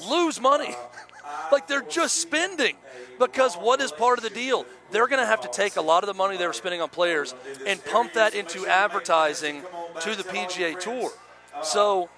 Lose 0.10 0.42
money. 0.42 0.76
like 1.52 1.68
they're 1.68 1.82
just 1.82 2.18
spending. 2.18 2.76
Because 3.20 3.56
what 3.56 3.82
is 3.82 3.92
part 3.92 4.18
of 4.18 4.24
the 4.24 4.30
deal? 4.30 4.66
They're 4.92 5.08
going 5.08 5.22
to 5.22 5.26
have 5.26 5.42
to 5.42 5.48
take 5.48 5.78
a 5.78 5.82
lot 5.82 6.04
of 6.04 6.08
the 6.08 6.14
money 6.14 6.38
they 6.38 6.48
were 6.48 6.54
spending 6.54 6.82
on 6.82 6.90
players 6.90 7.34
and 7.66 7.84
pump 7.86 8.14
that 8.14 8.36
into 8.36 8.68
advertising 8.68 9.62
to 10.02 10.16
the 10.16 10.24
PGA 10.24 10.80
Tour. 10.80 11.12
So 11.64 12.10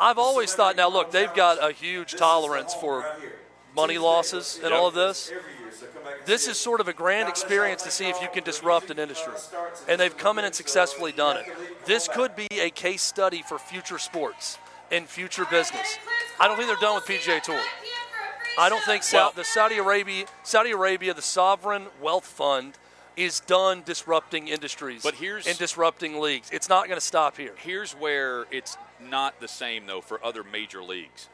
I've 0.00 0.18
always 0.18 0.54
thought, 0.54 0.76
now 0.76 0.88
look, 0.88 1.10
they've 1.10 1.32
got 1.34 1.58
a 1.62 1.72
huge 1.72 2.14
tolerance 2.14 2.74
for 2.74 3.04
money 3.74 3.98
losses 3.98 4.60
and 4.62 4.72
all 4.72 4.86
of 4.86 4.94
this. 4.94 5.32
This 6.24 6.46
is 6.46 6.56
sort 6.58 6.80
of 6.80 6.88
a 6.88 6.92
grand 6.92 7.28
experience 7.28 7.82
to 7.82 7.90
see 7.90 8.08
if 8.08 8.20
you 8.20 8.28
can 8.32 8.44
disrupt 8.44 8.90
an 8.90 8.98
industry. 8.98 9.32
And 9.88 10.00
they've 10.00 10.16
come 10.16 10.38
in 10.38 10.44
and 10.44 10.54
successfully 10.54 11.12
done 11.12 11.36
it. 11.38 11.46
This 11.84 12.08
could 12.08 12.36
be 12.36 12.46
a 12.60 12.70
case 12.70 13.02
study 13.02 13.42
for 13.42 13.58
future 13.58 13.98
sports 13.98 14.58
and 14.90 15.06
future 15.08 15.46
business. 15.50 15.98
I 16.40 16.48
don't 16.48 16.56
think 16.56 16.68
they're 16.68 16.76
done 16.80 16.94
with 16.96 17.04
PGA 17.04 17.42
Tour. 17.42 17.60
I 18.58 18.68
don't 18.68 18.82
think 18.84 19.02
Sa- 19.04 19.30
the 19.30 19.44
Saudi 19.44 19.78
Arabia, 19.78 20.26
Saudi 20.42 20.70
Arabia, 20.72 21.14
the 21.14 21.22
sovereign 21.22 21.86
wealth 22.02 22.26
fund, 22.26 22.74
is 23.16 23.40
done 23.40 23.82
disrupting 23.84 24.48
industries 24.48 25.02
But 25.02 25.14
here's- 25.14 25.46
and 25.46 25.56
disrupting 25.58 26.20
leagues. 26.20 26.50
It's 26.50 26.68
not 26.68 26.86
going 26.86 26.96
to 26.98 27.04
stop 27.04 27.36
here. 27.36 27.54
Here's 27.58 27.92
where 27.92 28.46
it's 28.50 28.76
not 29.00 29.40
the 29.40 29.48
same 29.48 29.86
though 29.86 30.00
for 30.00 30.24
other 30.24 30.42
major 30.44 30.82
leagues. 30.82 31.28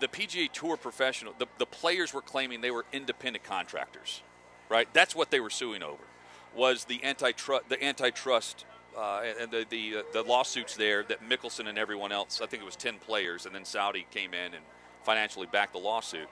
The 0.00 0.08
PGA 0.08 0.50
Tour 0.50 0.76
professional, 0.76 1.34
the, 1.38 1.46
the 1.58 1.66
players 1.66 2.12
were 2.12 2.22
claiming 2.22 2.60
they 2.60 2.70
were 2.70 2.86
independent 2.92 3.44
contractors, 3.44 4.22
right? 4.68 4.88
That's 4.92 5.14
what 5.14 5.30
they 5.30 5.40
were 5.40 5.50
suing 5.50 5.82
over. 5.82 6.02
Was 6.54 6.84
the 6.84 7.02
antitrust 7.04 7.68
the 7.68 7.82
antitrust 7.82 8.64
uh, 8.96 9.22
and 9.40 9.50
the 9.50 9.64
the, 9.68 9.98
uh, 9.98 10.02
the 10.12 10.22
lawsuits 10.22 10.76
there 10.76 11.02
that 11.04 11.26
Mickelson 11.26 11.68
and 11.68 11.78
everyone 11.78 12.12
else, 12.12 12.40
I 12.42 12.46
think 12.46 12.62
it 12.62 12.66
was 12.66 12.76
ten 12.76 12.98
players, 12.98 13.46
and 13.46 13.54
then 13.54 13.64
Saudi 13.64 14.06
came 14.10 14.34
in 14.34 14.54
and 14.54 14.64
financially 15.04 15.46
backed 15.50 15.72
the 15.72 15.78
lawsuit. 15.78 16.28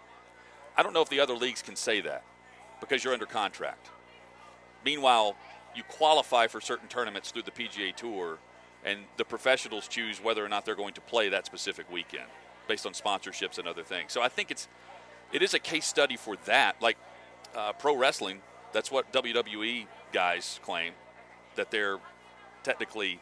I 0.76 0.83
don't 0.83 0.92
know 0.92 1.03
if 1.03 1.09
the 1.09 1.20
other 1.20 1.35
leagues 1.35 1.62
can 1.62 1.76
say 1.76 2.00
that 2.03 2.24
because 2.81 3.05
you're 3.05 3.12
under 3.12 3.26
contract. 3.26 3.88
Meanwhile, 4.85 5.37
you 5.74 5.83
qualify 5.85 6.46
for 6.46 6.61
certain 6.61 6.88
tournaments 6.88 7.31
through 7.31 7.42
the 7.42 7.50
PGA 7.50 7.94
Tour, 7.94 8.38
and 8.85 9.01
the 9.16 9.25
professionals 9.25 9.88
choose 9.88 10.23
whether 10.23 10.45
or 10.45 10.49
not 10.49 10.64
they're 10.64 10.75
going 10.75 10.95
to 10.95 11.01
play 11.01 11.29
that 11.29 11.47
specific 11.47 11.90
weekend 11.90 12.27
based 12.69 12.87
on 12.87 12.93
sponsorships 12.93 13.59
and 13.59 13.66
other 13.66 13.83
things. 13.83 14.12
So 14.12 14.23
I 14.23 14.29
think 14.29 14.51
it's 14.51 14.69
it 15.33 15.43
is 15.43 15.55
a 15.55 15.59
case 15.59 15.87
study 15.87 16.16
for 16.16 16.37
that. 16.47 16.81
Like 16.81 16.97
uh, 17.55 17.73
pro 17.73 17.97
wrestling, 17.97 18.40
that's 18.73 18.90
what 18.90 19.12
WWE 19.12 19.87
guys 20.12 20.61
claim 20.62 20.93
that 21.57 21.71
they're 21.71 21.99
technically 22.62 23.21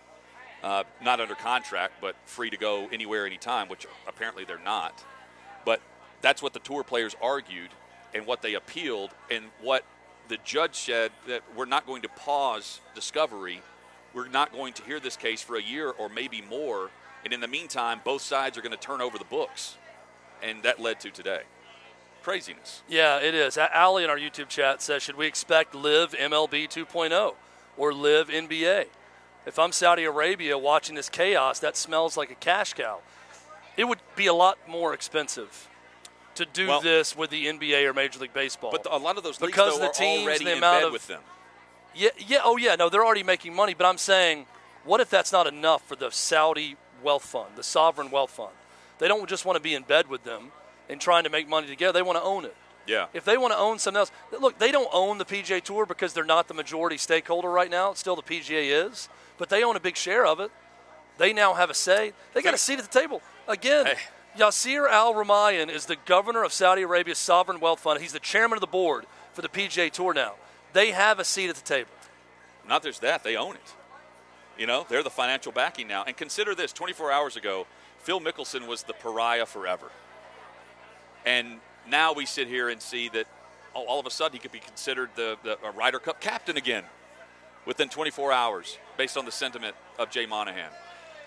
uh, 0.62 0.85
not 1.03 1.21
under 1.21 1.35
contract 1.35 1.94
but 2.01 2.16
free 2.25 2.51
to 2.51 2.57
go 2.57 2.88
anywhere, 2.92 3.27
anytime, 3.27 3.68
which 3.68 3.87
apparently 4.07 4.44
they're 4.44 4.59
not. 4.59 5.05
But 5.64 5.81
that's 6.21 6.42
what 6.42 6.53
the 6.53 6.61
tour 6.61 6.83
players 6.83 7.14
argued 7.23 7.71
and 8.14 8.27
what 8.27 8.42
they 8.42 8.55
appealed 8.55 9.11
and 9.31 9.44
what 9.61 9.85
the 10.29 10.38
judge 10.44 10.75
said 10.75 11.11
that 11.27 11.42
we're 11.57 11.64
not 11.64 11.87
going 11.87 12.03
to 12.03 12.09
pause 12.09 12.81
discovery. 12.94 13.62
We're 14.14 14.29
not 14.29 14.53
going 14.53 14.73
to 14.75 14.83
hear 14.85 15.01
this 15.01 15.16
case 15.16 15.42
for 15.42 15.57
a 15.57 15.62
year 15.62 15.90
or 15.90 16.09
maybe 16.09 16.42
more. 16.42 16.90
And 17.25 17.33
in 17.33 17.40
the 17.40 17.49
meantime, 17.49 18.01
both 18.05 18.23
sides 18.23 18.57
are 18.57 18.62
going 18.62 18.73
to 18.73 18.79
turn 18.79 19.01
over 19.01 19.18
the 19.18 19.25
books. 19.25 19.77
And 20.42 20.62
that 20.62 20.81
led 20.81 21.01
to 21.01 21.11
today. 21.11 21.42
Craziness. 22.23 22.83
Yeah, 22.88 23.18
it 23.18 23.35
is. 23.35 23.57
Allie 23.59 24.05
in 24.05 24.11
our 24.11 24.18
YouTube 24.18 24.49
chat 24.49 24.83
says, 24.83 25.03
should 25.03 25.16
we 25.16 25.27
expect 25.27 25.75
LIV 25.75 26.12
MLB 26.12 26.68
2.0 26.68 27.35
or 27.77 27.92
LIV 27.92 28.29
NBA? 28.29 28.87
If 29.47 29.59
I'm 29.59 29.73
Saudi 29.73 30.05
Arabia 30.05 30.59
watching 30.59 30.94
this 30.94 31.09
chaos, 31.09 31.59
that 31.61 31.77
smells 31.77 32.16
like 32.16 32.31
a 32.31 32.35
cash 32.35 32.75
cow. 32.75 33.01
It 33.77 33.85
would 33.85 34.01
be 34.16 34.27
a 34.27 34.35
lot 34.35 34.59
more 34.68 34.92
expensive 34.92 35.68
to 36.35 36.44
do 36.44 36.68
Well- 36.68 36.81
this 36.81 37.16
with 37.16 37.31
the 37.31 37.47
NBA 37.47 37.85
or 37.85 37.92
Major 37.94 38.18
League 38.21 38.33
Baseball. 38.35 38.71
But 38.73 38.87
a 38.90 38.97
lot 38.99 39.16
of 39.16 39.23
those 39.25 39.40
leagues 39.40 39.53
Because 39.53 39.75
though, 39.75 39.85
the 39.85 39.90
are 39.90 39.92
teams, 39.92 40.25
already 40.25 40.44
the 40.44 40.53
in 40.53 40.59
amount 40.59 40.81
bed 40.81 40.85
of- 40.88 40.92
with 40.92 41.07
them. 41.07 41.23
Yeah, 41.94 42.11
yeah, 42.18 42.38
oh 42.44 42.57
yeah, 42.57 42.77
no, 42.77 42.88
they're 42.88 43.05
already 43.05 43.22
making 43.22 43.55
money, 43.55 43.74
but 43.74 43.87
I'm 43.87 43.98
saying, 43.98 44.46
what 44.85 45.01
if 45.01 45.11
that's 45.11 45.33
not 45.33 45.46
enough 45.46 45.87
for 45.87 45.96
the 45.96 46.11
Saudi 46.11 46.77
wealth 47.03 47.24
fund, 47.24 47.51
the 47.57 47.62
sovereign 47.62 48.11
wealth 48.11 48.31
fund? 48.31 48.53
They 48.98 49.09
don't 49.09 49.29
just 49.29 49.44
want 49.44 49.57
to 49.57 49.62
be 49.62 49.74
in 49.74 49.83
bed 49.83 50.09
with 50.09 50.24
them 50.24 50.53
and 50.88 51.01
trying 51.01 51.24
to 51.24 51.31
make 51.31 51.48
money 51.48 51.66
together. 51.66 51.92
They 51.92 52.03
want 52.03 52.18
to 52.18 52.22
own 52.22 52.44
it. 52.44 52.57
Yeah. 52.87 53.07
If 53.12 53.24
they 53.24 53.37
want 53.37 53.53
to 53.53 53.59
own 53.59 53.79
something 53.79 53.98
else, 53.98 54.11
look, 54.40 54.59
they 54.59 54.72
don't 54.72 54.88
own 54.92 55.18
the 55.18 55.24
PGA 55.24 55.62
Tour 55.62 55.85
because 55.87 56.14
they're 56.14 56.24
not 56.24 56.48
the 56.48 56.55
majority 56.55 56.96
stakeholder 56.96 57.51
right 57.51 57.70
now. 57.70 57.92
Still, 57.92 58.16
the 58.16 58.22
PGA 58.22 58.87
is, 58.88 59.09
but 59.37 59.51
they 59.51 59.62
own 59.62 59.77
a 59.77 59.81
big 59.81 59.96
share 59.96 60.24
of 60.27 60.40
it. 60.40 60.51
They 61.18 61.33
now 61.33 61.55
have 61.55 61.68
a 61.68 61.74
say. 61.74 62.12
They 62.33 62.42
got 62.42 62.55
a 62.55 62.59
seat 62.59 62.79
at 62.79 62.90
the 62.90 62.98
table. 62.98 63.20
Again, 63.46 63.87
Hey. 63.87 63.96
Yasir 64.38 64.88
Al 64.88 65.14
Rumayyan 65.14 65.68
is 65.68 65.87
the 65.87 65.96
governor 66.07 66.44
of 66.44 66.53
Saudi 66.53 66.83
Arabia's 66.83 67.18
sovereign 67.18 67.61
wealth 67.61 67.81
fund. 67.81 68.01
He's 68.01 68.12
the 68.12 68.20
chairman 68.20 68.57
of 68.57 68.61
the 68.61 68.66
board 68.68 69.05
for 69.33 69.42
the 69.42 69.48
PGA 69.48 69.90
Tour 69.90 70.14
now. 70.14 70.35
They 70.72 70.90
have 70.90 71.18
a 71.18 71.24
seat 71.24 71.48
at 71.48 71.57
the 71.57 71.62
table. 71.62 71.90
Not 72.68 72.83
just 72.83 73.00
that, 73.00 73.24
they 73.24 73.37
own 73.37 73.54
it. 73.54 73.74
You 74.59 74.66
know, 74.66 74.85
they're 74.88 75.02
the 75.02 75.11
financial 75.11 75.52
backing 75.52 75.88
now. 75.88 76.04
And 76.04 76.16
consider 76.16 76.54
this 76.54 76.72
24 76.72 77.11
hours 77.12 77.37
ago, 77.37 77.66
Phil 77.98 78.20
Mickelson 78.20 78.66
was 78.66 78.83
the 78.83 78.92
pariah 78.92 79.46
forever. 79.46 79.90
And 81.24 81.61
now 81.88 82.12
we 82.12 82.26
sit 82.26 82.48
here 82.48 82.68
and 82.68 82.81
see 82.81 83.09
that 83.11 83.26
all, 83.74 84.00
of 84.00 84.07
a 84.07 84.11
sudden 84.11 84.33
he 84.33 84.38
could 84.40 84.52
be 84.52 84.59
considered 84.59 85.11
the, 85.14 85.37
the 85.44 85.59
a 85.64 85.70
Ryder 85.70 86.00
Cup 86.00 86.20
captain 86.20 86.57
again 86.57 86.85
within 87.64 87.88
24 87.88 88.33
hours 88.33 88.78
based 88.96 89.16
on 89.16 89.24
the 89.24 89.33
sentiment 89.33 89.76
of 89.98 90.11
Jay 90.11 90.26
Monahan. 90.26 90.70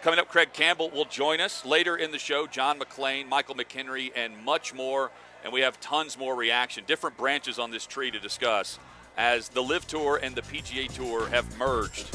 Coming 0.02 0.20
up, 0.20 0.28
Craig 0.28 0.52
Campbell 0.52 0.90
will 0.90 1.06
join 1.06 1.40
us 1.40 1.64
later 1.64 1.96
in 1.96 2.12
the 2.12 2.18
show. 2.18 2.48
John 2.48 2.80
McClain, 2.80 3.30
Michael 3.30 3.56
McHenry, 3.56 4.12
and 4.16 4.44
much 4.44 4.74
more. 4.74 5.12
And 5.44 5.54
we 5.54 5.62
have 5.62 5.80
tons 5.80 6.18
more 6.18 6.36
reaction, 6.36 6.84
different 6.86 7.18
branches 7.18 7.60
on 7.60 7.72
this 7.72 7.86
tree 7.86 8.12
to 8.12 8.20
discuss 8.20 8.80
as 9.18 9.50
the 9.50 9.62
LIV 9.62 9.88
Tour 9.88 10.20
and 10.22 10.36
the 10.36 10.42
PGA 10.42 10.92
Tour 10.92 11.28
have 11.30 11.58
merged 11.58 12.12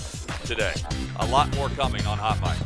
today. 0.47 0.75
A 1.21 1.27
lot 1.27 1.55
more 1.55 1.69
coming 1.71 2.05
on 2.07 2.19
Hot 2.19 2.41
Mic. 2.41 2.57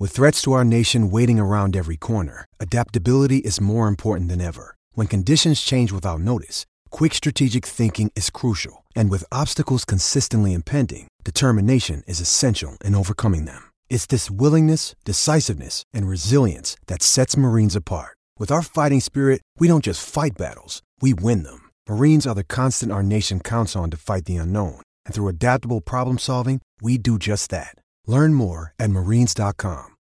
With 0.00 0.12
threats 0.12 0.40
to 0.42 0.52
our 0.52 0.64
nation 0.64 1.10
waiting 1.10 1.40
around 1.40 1.74
every 1.74 1.96
corner, 1.96 2.44
adaptability 2.60 3.38
is 3.38 3.60
more 3.60 3.88
important 3.88 4.28
than 4.28 4.40
ever. 4.40 4.76
When 4.92 5.08
conditions 5.08 5.60
change 5.60 5.90
without 5.90 6.20
notice, 6.20 6.66
quick 6.90 7.14
strategic 7.14 7.66
thinking 7.66 8.12
is 8.14 8.30
crucial. 8.30 8.84
And 8.94 9.10
with 9.10 9.24
obstacles 9.32 9.84
consistently 9.84 10.54
impending, 10.54 11.08
determination 11.24 12.04
is 12.06 12.20
essential 12.20 12.76
in 12.84 12.94
overcoming 12.94 13.44
them. 13.44 13.67
It's 13.90 14.06
this 14.06 14.30
willingness, 14.30 14.94
decisiveness, 15.04 15.82
and 15.92 16.08
resilience 16.08 16.76
that 16.86 17.02
sets 17.02 17.36
Marines 17.36 17.74
apart. 17.74 18.16
With 18.38 18.52
our 18.52 18.62
fighting 18.62 19.00
spirit, 19.00 19.42
we 19.58 19.66
don't 19.66 19.84
just 19.84 20.08
fight 20.08 20.38
battles, 20.38 20.82
we 21.00 21.12
win 21.12 21.42
them. 21.42 21.70
Marines 21.88 22.26
are 22.26 22.34
the 22.34 22.44
constant 22.44 22.92
our 22.92 23.02
nation 23.02 23.40
counts 23.40 23.74
on 23.74 23.90
to 23.90 23.96
fight 23.96 24.24
the 24.26 24.36
unknown. 24.36 24.80
And 25.04 25.14
through 25.14 25.28
adaptable 25.28 25.80
problem 25.80 26.18
solving, 26.18 26.62
we 26.80 26.96
do 26.96 27.18
just 27.18 27.50
that. 27.50 27.74
Learn 28.06 28.32
more 28.32 28.72
at 28.78 28.90
marines.com. 28.90 29.96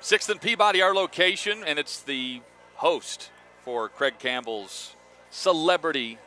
Sixth 0.00 0.30
and 0.30 0.40
Peabody, 0.40 0.82
our 0.82 0.94
location, 0.94 1.64
and 1.66 1.80
it's 1.80 2.00
the 2.00 2.40
host 2.76 3.30
for 3.64 3.88
Craig 3.88 4.20
Campbell's 4.20 4.94
celebrity 5.30 6.18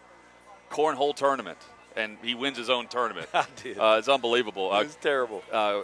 cornhole 0.70 1.16
tournament. 1.16 1.60
And 1.96 2.18
he 2.22 2.36
wins 2.36 2.58
his 2.58 2.70
own 2.70 2.88
tournament. 2.88 3.28
I 3.34 3.46
did. 3.62 3.78
Uh, 3.78 3.96
it's 3.98 4.08
unbelievable. 4.08 4.72
Uh, 4.72 4.82
It's 4.82 4.96
terrible. 4.96 5.44
uh, 5.52 5.82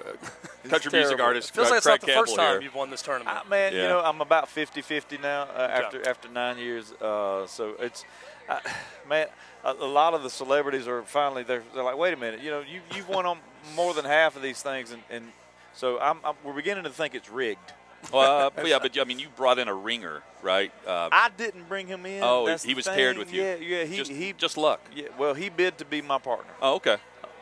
country 0.69 0.91
music 0.91 0.91
terrible. 0.91 1.23
artist 1.25 1.53
Feels 1.53 1.67
uh, 1.67 1.71
like 1.71 1.77
it's 1.77 1.85
Craig 1.85 2.01
not 2.01 2.07
the 2.07 2.13
first 2.13 2.35
time 2.35 2.51
here. 2.53 2.61
you've 2.61 2.75
won 2.75 2.89
this 2.91 3.01
tournament. 3.01 3.37
I, 3.45 3.47
man, 3.49 3.73
you 3.73 3.79
know, 3.79 4.01
I'm 4.01 4.21
about 4.21 4.47
50-50 4.47 5.21
now 5.21 5.43
uh, 5.43 5.69
after 5.71 6.07
after 6.07 6.29
nine 6.29 6.57
years. 6.57 6.91
Uh, 6.93 7.47
so 7.47 7.73
it's, 7.79 8.05
uh, 8.47 8.59
man, 9.09 9.27
a, 9.63 9.71
a 9.73 9.87
lot 9.87 10.13
of 10.13 10.21
the 10.23 10.29
celebrities 10.29 10.87
are 10.87 11.01
finally 11.03 11.43
they're, 11.43 11.63
they're 11.73 11.83
like, 11.83 11.97
wait 11.97 12.13
a 12.13 12.17
minute, 12.17 12.41
you 12.41 12.51
know, 12.51 12.59
you 12.61 12.81
you've 12.95 13.09
won 13.09 13.25
on 13.25 13.39
more 13.75 13.93
than 13.93 14.05
half 14.05 14.35
of 14.35 14.41
these 14.43 14.61
things, 14.61 14.91
and, 14.91 15.01
and 15.09 15.25
so 15.73 15.99
I'm, 15.99 16.19
I'm 16.23 16.35
we're 16.43 16.53
beginning 16.53 16.83
to 16.83 16.89
think 16.91 17.15
it's 17.15 17.29
rigged. 17.31 17.73
Well, 18.11 18.47
uh, 18.47 18.49
but 18.55 18.67
yeah, 18.67 18.79
but 18.81 18.97
I 18.97 19.03
mean, 19.03 19.19
you 19.19 19.27
brought 19.35 19.59
in 19.59 19.67
a 19.67 19.73
ringer, 19.73 20.23
right? 20.41 20.71
Uh, 20.85 21.09
I 21.11 21.29
didn't 21.35 21.67
bring 21.67 21.87
him 21.87 22.05
in. 22.05 22.21
Oh, 22.23 22.45
That's 22.45 22.63
he 22.63 22.73
was 22.73 22.85
thing. 22.85 22.95
paired 22.95 23.17
with 23.17 23.33
you. 23.33 23.41
Yeah, 23.41 23.55
yeah. 23.55 23.83
He 23.83 23.97
just, 23.97 24.11
he 24.11 24.33
just 24.33 24.57
luck. 24.57 24.81
Yeah, 24.95 25.07
well, 25.17 25.33
he 25.33 25.49
bid 25.49 25.77
to 25.79 25.85
be 25.85 26.01
my 26.01 26.17
partner. 26.17 26.53
Oh, 26.61 26.75
okay. 26.75 26.97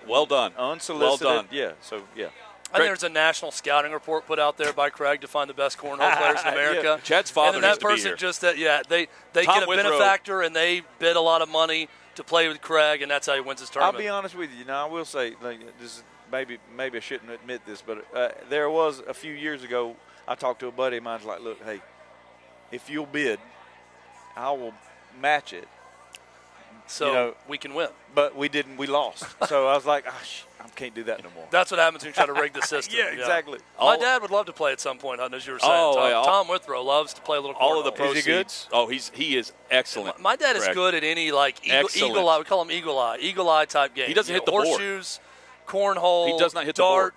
Well 0.08 0.26
done. 0.26 0.54
Unsolicited. 0.58 1.26
Well 1.26 1.36
done. 1.38 1.48
Yeah. 1.52 1.74
So 1.82 2.04
yeah. 2.16 2.28
I 2.74 2.78
think 2.78 2.88
there's 2.90 3.04
a 3.04 3.10
national 3.10 3.52
scouting 3.52 3.92
report 3.92 4.26
put 4.26 4.40
out 4.40 4.58
there 4.58 4.74
by 4.74 4.90
Craig 4.90 5.22
to 5.22 5.28
find 5.28 5.48
the 5.48 5.54
best 5.54 5.78
cornhole 5.78 5.98
players 6.18 6.42
in 6.42 6.54
America. 6.54 6.96
Yeah. 6.98 7.04
Chad's 7.04 7.30
father 7.30 7.58
and 7.58 7.64
then 7.64 7.70
needs 7.70 7.80
that 7.80 7.82
to 7.82 7.88
be 7.88 7.94
person 7.94 8.10
here. 8.10 8.16
just 8.16 8.42
that 8.42 8.58
yeah 8.58 8.82
they 8.90 9.08
they 9.34 9.46
Tom 9.46 9.60
get 9.60 9.68
a 9.68 9.70
Withrow. 9.70 9.84
benefactor 9.92 10.42
and 10.42 10.56
they 10.56 10.82
bid 10.98 11.16
a 11.16 11.22
lot 11.22 11.44
of 11.44 11.50
money 11.50 11.88
to 12.16 12.24
play 12.24 12.48
with 12.48 12.62
Craig, 12.62 13.02
and 13.02 13.12
that's 13.12 13.28
how 13.28 13.36
he 13.36 13.42
wins 13.42 13.60
his 13.60 13.70
tournament. 13.70 13.96
I'll 13.96 14.02
be 14.02 14.10
honest 14.10 14.36
with 14.36 14.52
you. 14.52 14.58
You 14.58 14.66
know, 14.66 14.74
I 14.74 14.86
will 14.86 15.06
say 15.06 15.36
like, 15.42 15.60
this 15.80 15.98
is 15.98 16.04
maybe 16.32 16.58
maybe 16.76 16.98
I 16.98 17.02
shouldn't 17.02 17.32
admit 17.32 17.62
this, 17.66 17.82
but 17.82 18.06
uh, 18.16 18.30
there 18.50 18.70
was 18.70 19.02
a 19.08 19.14
few 19.14 19.34
years 19.34 19.64
ago. 19.64 19.96
I 20.28 20.36
talked 20.36 20.60
to 20.62 20.68
a 20.68 20.72
buddy 20.72 20.98
of 20.98 21.04
mine. 21.04 21.20
Like, 21.26 21.42
look, 21.42 21.62
hey, 21.64 21.82
if 22.72 22.90
you'll 22.90 23.06
bid, 23.06 23.40
I 24.36 24.52
will 24.52 24.74
match 25.22 25.54
it. 25.54 25.68
so 26.88 27.08
you 27.08 27.14
know- 27.14 27.36
we 27.48 27.58
can 27.58 27.74
win. 27.74 27.90
But 28.16 28.36
we 28.36 28.48
didn't. 28.50 28.78
We 28.78 28.88
lost. 28.88 29.26
so 29.48 29.68
I 29.68 29.76
was 29.76 29.86
like, 29.86 30.06
ah, 30.08 30.22
sh- 30.24 30.44
I 30.64 30.70
can't 30.70 30.94
do 30.94 31.04
that 31.06 31.24
no 31.24 31.30
more. 31.36 31.46
That's 31.52 31.72
what 31.72 31.80
happens 31.80 32.04
when 32.04 32.10
you 32.12 32.14
try 32.14 32.26
to 32.28 32.34
rig 32.34 32.54
the 32.54 32.62
system. 32.62 32.96
yeah, 32.98 33.08
exactly. 33.12 33.60
My 33.80 33.98
dad 33.98 34.22
would 34.22 34.32
love 34.32 34.46
to 34.46 34.54
play 34.54 34.72
at 34.72 34.80
some 34.80 34.98
point, 34.98 35.20
Hutton, 35.20 35.36
as 35.36 35.46
you 35.48 35.54
were 35.54 35.60
saying. 35.60 35.72
Oh, 35.74 35.96
Tom, 35.96 36.10
yeah, 36.10 36.16
all- 36.16 36.26
Tom 36.26 36.48
Withrow 36.48 36.82
loves 36.84 37.14
to 37.16 37.22
play 37.22 37.38
a 37.38 37.42
little 37.42 37.56
All 37.58 37.80
of 37.80 37.86
the 37.86 37.92
cornhole. 37.92 38.16
Is 38.16 38.24
he 38.26 38.32
good? 38.32 38.46
proceeds. 38.46 38.70
Oh, 38.72 38.88
he's 38.88 39.10
he 39.14 39.36
is 39.36 39.52
excellent. 39.72 40.20
My 40.22 40.36
dad 40.36 40.56
is 40.56 40.64
Greg. 40.64 40.76
good 40.76 40.96
at 40.96 41.04
any 41.04 41.32
like 41.32 41.66
eagle, 41.68 41.90
eagle 41.96 42.30
eye. 42.30 42.38
We 42.38 42.44
call 42.46 42.62
him 42.62 42.72
eagle 42.72 42.98
eye, 43.00 43.18
eagle 43.20 43.50
eye 43.50 43.66
type 43.66 43.94
game. 43.96 44.08
He 44.08 44.14
doesn't 44.14 44.34
You 44.34 44.40
hit 44.40 44.48
know, 44.48 44.60
the 44.60 44.64
board. 44.66 44.68
horseshoes, 44.68 45.20
cornhole. 45.68 46.32
He 46.32 46.38
does 46.38 46.54
not 46.54 46.66
hit 46.66 46.76
the 46.76 46.84
board. 46.84 47.14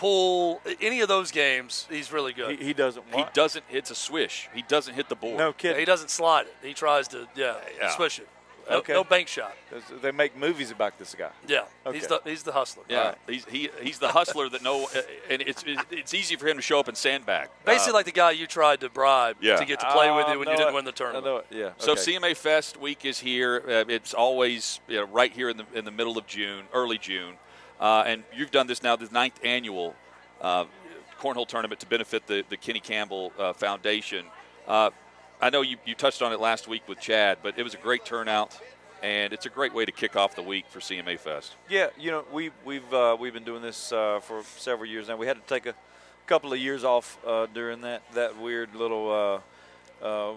Darts, 0.00 0.02
pool. 0.02 0.60
Any 0.80 1.00
of 1.00 1.08
those 1.08 1.30
games, 1.30 1.86
he's 1.90 2.12
really 2.12 2.32
good. 2.32 2.58
He, 2.58 2.66
he 2.66 2.72
doesn't. 2.72 3.04
He 3.10 3.16
want- 3.16 3.34
doesn't. 3.34 3.64
It's 3.70 3.90
a 3.90 3.94
swish. 3.94 4.48
He 4.54 4.62
doesn't 4.62 4.94
hit 4.94 5.08
the 5.08 5.16
board. 5.16 5.38
No 5.38 5.48
Yeah, 5.48 5.52
kidding. 5.52 5.78
he 5.78 5.84
doesn't 5.84 6.10
slide 6.10 6.46
it. 6.46 6.54
He 6.62 6.74
tries 6.74 7.08
to 7.08 7.28
yeah, 7.34 7.56
Yeah. 7.78 7.90
swish 7.90 8.18
it. 8.18 8.28
No, 8.68 8.76
Okay. 8.76 8.92
no 8.92 9.02
bank 9.02 9.26
shot. 9.26 9.52
They 10.00 10.12
make 10.12 10.36
movies 10.36 10.70
about 10.70 10.96
this 10.96 11.16
guy. 11.16 11.30
Yeah, 11.48 11.62
Okay. 11.84 11.98
he's 11.98 12.06
the 12.06 12.20
he's 12.24 12.42
the 12.44 12.52
hustler. 12.52 12.84
Yeah, 12.88 12.98
All 12.98 13.04
right. 13.06 13.16
he's 13.26 13.44
he, 13.46 13.68
he's 13.82 13.98
the 13.98 14.08
hustler 14.12 14.48
that 14.48 14.62
no, 14.62 14.88
and 15.28 15.42
it's 15.42 15.64
it's 15.90 16.14
easy 16.14 16.36
for 16.36 16.46
him 16.46 16.54
to 16.56 16.62
show 16.62 16.78
up 16.78 16.86
and 16.86 16.96
sandbag. 16.96 17.48
Basically, 17.64 17.90
Uh, 17.90 17.94
like 17.94 18.04
the 18.06 18.12
guy 18.12 18.30
you 18.30 18.46
tried 18.46 18.78
to 18.80 18.88
bribe 18.88 19.38
Yeah. 19.40 19.56
to 19.56 19.64
get 19.64 19.80
to 19.80 19.90
play 19.90 20.12
with 20.12 20.26
Oh, 20.28 20.32
you 20.32 20.38
when 20.38 20.46
know 20.46 20.52
you 20.52 20.56
didn't 20.58 20.68
it. 20.68 20.74
win 20.74 20.84
the 20.84 20.92
tournament. 20.92 21.24
know 21.24 21.36
it. 21.38 21.46
Yeah. 21.50 21.70
So 21.78 21.92
okay. 21.92 22.00
CMA 22.02 22.34
Fest 22.36 22.76
week 22.76 23.04
is 23.04 23.18
here. 23.18 23.60
Uh, 23.66 23.84
it's 23.92 24.14
always 24.14 24.78
you 24.86 24.98
know, 24.98 25.04
right 25.06 25.32
here 25.32 25.48
in 25.48 25.56
the 25.56 25.66
in 25.74 25.84
the 25.84 25.90
middle 25.90 26.16
of 26.16 26.28
June, 26.28 26.66
early 26.72 26.98
June, 26.98 27.38
uh, 27.80 28.04
and 28.06 28.22
you've 28.36 28.50
done 28.50 28.66
this 28.66 28.82
now 28.82 28.96
the 28.96 29.08
ninth 29.10 29.40
annual 29.42 29.94
uh, 30.40 30.64
cornhole 31.20 31.46
tournament 31.46 31.80
to 31.80 31.86
benefit 31.86 32.26
the 32.26 32.44
the 32.48 32.56
Kenny 32.56 32.80
Campbell 32.80 33.32
uh, 33.38 33.52
Foundation. 33.52 34.26
Uh, 34.68 34.90
I 35.40 35.50
know 35.50 35.62
you, 35.62 35.76
you 35.86 35.94
touched 35.94 36.20
on 36.22 36.32
it 36.32 36.40
last 36.40 36.68
week 36.68 36.86
with 36.86 37.00
Chad, 37.00 37.38
but 37.42 37.58
it 37.58 37.62
was 37.62 37.72
a 37.74 37.78
great 37.78 38.04
turnout, 38.04 38.60
and 39.02 39.32
it's 39.32 39.46
a 39.46 39.48
great 39.48 39.72
way 39.72 39.86
to 39.86 39.92
kick 39.92 40.14
off 40.14 40.36
the 40.36 40.42
week 40.42 40.66
for 40.68 40.80
CMA 40.80 41.18
Fest. 41.18 41.56
Yeah, 41.68 41.88
you 41.98 42.10
know, 42.10 42.24
we 42.32 42.50
we've 42.64 42.92
uh, 42.92 43.16
we've 43.18 43.32
been 43.32 43.44
doing 43.44 43.62
this 43.62 43.92
uh, 43.92 44.20
for 44.20 44.42
several 44.58 44.88
years 44.88 45.08
now. 45.08 45.16
We 45.16 45.26
had 45.26 45.36
to 45.36 45.46
take 45.46 45.66
a 45.66 45.74
couple 46.26 46.52
of 46.52 46.58
years 46.58 46.84
off 46.84 47.18
uh, 47.26 47.46
during 47.46 47.80
that 47.82 48.02
that 48.14 48.38
weird 48.38 48.74
little. 48.74 49.42
Uh, 50.02 50.04
uh, 50.04 50.32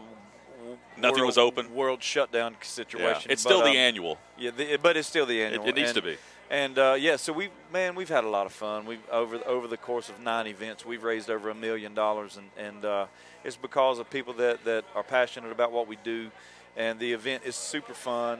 Nothing 0.97 1.17
world- 1.19 1.25
was 1.27 1.37
open. 1.37 1.75
World 1.75 2.01
shutdown 2.01 2.53
Yeah. 2.53 2.57
situation. 2.65 3.31
It's 3.31 3.43
But, 3.43 3.49
still 3.49 3.59
um, 3.63 3.65
the 3.73 3.77
annual. 3.77 4.17
Yeah, 4.37 4.51
the, 4.51 4.77
but 4.77 4.95
it's 4.95 5.07
still 5.07 5.25
the 5.25 5.43
annual. 5.43 5.67
it 5.67 5.75
needs 5.75 5.89
and, 5.89 5.95
to 5.97 6.01
be. 6.01 6.17
And 6.49 6.77
uh, 6.77 6.95
yeah, 6.99 7.15
so 7.15 7.33
we 7.33 7.49
man, 7.71 7.95
we've 7.95 8.09
had 8.09 8.23
a 8.23 8.29
lot 8.29 8.45
of 8.45 8.51
fun. 8.51 8.85
We've 8.85 8.99
over 9.11 9.37
over 9.47 9.67
the 9.67 9.77
course 9.77 10.09
of 10.09 10.19
nine 10.19 10.47
events, 10.47 10.85
we've 10.85 11.03
raised 11.03 11.29
over 11.29 11.49
a 11.49 11.55
million 11.55 11.93
dollars, 11.95 12.37
and 12.37 12.49
and 12.57 12.85
uh, 12.85 13.05
it's 13.43 13.55
because 13.55 13.99
of 13.99 14.09
people 14.09 14.33
that 14.35 14.63
that 14.65 14.83
are 14.95 15.03
passionate 15.03 15.51
about 15.51 15.71
what 15.71 15.87
we 15.87 15.97
do, 16.03 16.29
and 16.77 16.99
the 16.99 17.13
event 17.13 17.43
is 17.45 17.55
super 17.55 17.93
fun. 17.93 18.39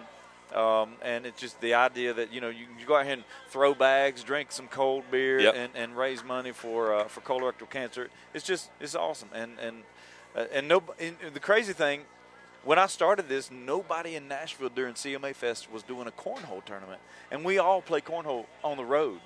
Um, 0.54 0.92
and 1.02 1.26
it's 1.26 1.42
just 1.42 1.60
the 1.62 1.74
idea 1.74 2.14
that 2.14 2.32
you 2.32 2.40
know 2.40 2.50
you, 2.50 2.68
you 2.80 2.86
go 2.86 2.96
out 2.98 3.06
here 3.06 3.14
and 3.14 3.24
throw 3.50 3.74
bags, 3.74 4.24
drink 4.24 4.52
some 4.52 4.68
cold 4.68 5.04
beer, 5.10 5.40
Yep. 5.40 5.56
and, 5.56 5.72
and 5.76 5.98
raise 5.98 6.24
money 6.24 6.52
for 6.52 6.94
uh, 6.94 7.06
for 7.06 7.22
colorectal 7.22 7.68
cancer. 7.68 8.10
It's 8.36 8.46
just 8.46 8.70
it's 8.80 8.94
awesome. 8.94 9.30
And 9.34 9.58
and 9.60 9.78
uh, 10.36 10.46
and 10.54 10.68
no, 10.68 10.84
and 11.00 11.16
the 11.34 11.40
crazy 11.40 11.74
thing 11.74 12.02
when 12.64 12.80
I 12.80 12.88
started 12.88 13.28
this, 13.30 13.52
nobody 13.52 14.16
in 14.16 14.28
Nashville 14.28 14.70
during 14.70 14.94
CMA 14.94 15.36
Fest 15.36 15.72
was 15.72 15.84
doing 15.84 16.08
a 16.08 16.12
cornhole 16.12 16.64
tournament, 16.66 17.02
and 17.32 17.44
we 17.44 17.58
all 17.58 17.82
play 17.82 18.02
cornhole 18.02 18.46
on 18.64 18.78
the 18.78 18.86
road, 18.86 19.20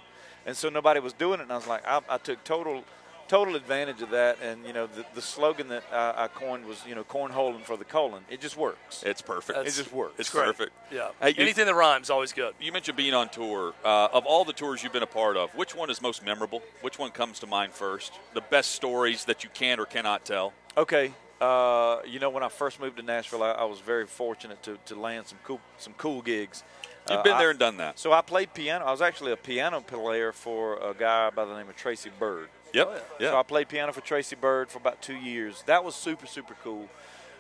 and 0.46 0.56
so 0.56 0.70
nobody 0.70 1.00
was 1.00 1.14
doing 1.14 1.40
it. 1.40 1.44
And 1.44 1.52
I 1.52 1.56
was 1.58 1.68
like, 1.68 1.86
I, 1.88 2.02
I 2.10 2.18
took 2.18 2.44
total, 2.44 2.84
total 3.28 3.56
advantage 3.56 4.02
of 4.02 4.10
that. 4.12 4.38
And 4.42 4.66
you 4.66 4.74
know, 4.74 4.88
the, 4.88 5.06
the 5.14 5.22
slogan 5.22 5.68
that 5.68 5.84
I, 5.92 6.24
I 6.24 6.28
coined 6.30 6.66
was, 6.66 6.84
you 6.88 6.96
know, 6.96 7.04
cornholing 7.04 7.64
for 7.64 7.78
the 7.78 7.84
colon. 7.86 8.24
It 8.30 8.40
just 8.42 8.58
works. 8.58 9.04
It's 9.06 9.22
perfect. 9.22 9.58
That's- 9.58 9.78
it 9.78 9.84
just 9.84 9.94
works. 9.94 10.16
it's 10.18 10.30
Great. 10.30 10.46
perfect. 10.46 10.72
Yeah, 10.92 11.10
Hey, 11.22 11.30
you- 11.30 11.36
anything 11.44 11.66
that 11.66 11.76
rhymes 11.76 12.10
always 12.10 12.34
good. 12.34 12.54
You 12.60 12.72
mentioned 12.72 12.98
being 12.98 13.14
on 13.14 13.30
tour. 13.30 13.74
Uh, 13.84 14.08
of 14.14 14.26
all 14.26 14.46
the 14.46 14.54
tours 14.54 14.82
you've 14.84 14.94
been 14.94 15.04
a 15.04 15.08
part 15.08 15.38
of, 15.38 15.50
which 15.56 15.76
one 15.76 15.90
is 15.90 16.02
most 16.02 16.26
memorable? 16.26 16.62
Which 16.82 16.98
one 16.98 17.12
comes 17.12 17.40
to 17.40 17.48
mind 17.48 17.74
first? 17.74 18.14
The 18.34 18.42
best 18.42 18.72
stories 18.72 19.26
that 19.26 19.44
you 19.44 19.50
can 19.54 19.80
or 19.80 19.86
cannot 19.86 20.26
tell. 20.26 20.54
Okay. 20.78 21.12
Uh, 21.40 22.00
you 22.06 22.20
know, 22.20 22.30
when 22.30 22.44
I 22.44 22.50
first 22.50 22.80
moved 22.80 22.98
to 22.98 23.04
Nashville, 23.04 23.44
I, 23.44 23.52
I 23.52 23.64
was 23.66 23.80
very 23.80 24.08
fortunate 24.08 24.62
to, 24.64 24.78
to 24.86 24.96
land 25.00 25.28
some 25.28 25.38
cool 25.44 25.60
some 25.78 25.94
cool 25.94 26.22
gigs. 26.22 26.64
You've 27.10 27.20
Uh, 27.20 27.24
been 27.24 27.34
I- 27.34 27.40
there 27.40 27.50
and 27.52 27.60
done 27.60 27.78
that. 27.78 28.00
So 28.00 28.12
I 28.12 28.22
played 28.22 28.54
piano. 28.54 28.86
I 28.86 28.92
was 28.92 29.02
actually 29.02 29.32
a 29.32 29.38
piano 29.38 29.82
player 29.82 30.32
for 30.34 30.78
a 30.78 30.94
guy 30.94 31.30
by 31.30 31.46
the 31.46 31.56
name 31.56 31.70
of 31.70 31.76
Tracy 31.76 32.10
Byrd. 32.18 32.50
Yep. 32.74 33.06
Yeah. 33.20 33.32
So 33.32 33.40
I 33.40 33.44
played 33.44 33.70
piano 33.70 33.94
for 33.94 34.02
Tracy 34.02 34.36
Byrd 34.36 34.70
for 34.70 34.80
about 34.80 35.02
two 35.02 35.16
years. 35.16 35.64
That 35.68 35.84
was 35.84 35.96
super, 35.96 36.26
super 36.26 36.56
cool. 36.64 36.90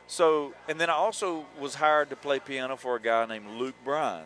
So, 0.07 0.53
and 0.69 0.79
then 0.79 0.89
I 0.89 0.93
also 0.93 1.45
was 1.59 1.75
hired 1.75 2.09
to 2.11 2.15
play 2.15 2.39
piano 2.39 2.77
for 2.77 2.95
a 2.95 3.01
guy 3.01 3.25
named 3.25 3.49
Luke 3.59 3.75
Bryan. 3.83 4.25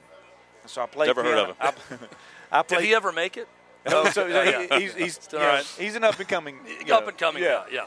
So 0.67 0.83
I 0.83 0.85
played. 0.85 1.07
Never 1.07 1.23
heard 1.23 1.35
piano. 1.35 1.55
of 1.59 2.09
I, 2.51 2.59
I 2.59 2.63
Did 2.63 2.81
he 2.81 2.93
ever 2.93 3.11
make 3.11 3.35
it? 3.37 3.47
No, 3.89 4.05
so 4.11 4.25
Oh, 4.25 4.27
yeah. 4.27 4.77
he, 4.77 4.83
he's 4.83 4.93
he's, 4.93 5.29
All 5.33 5.39
you 5.39 5.45
know, 5.45 5.51
right. 5.53 5.65
he's 5.79 5.95
an 5.95 6.03
up 6.03 6.19
and 6.19 6.27
coming. 6.29 6.59
Up 6.91 7.07
and 7.07 7.17
coming 7.17 7.41
Yeah. 7.41 7.63
guy. 7.65 7.71
Yeah. 7.71 7.85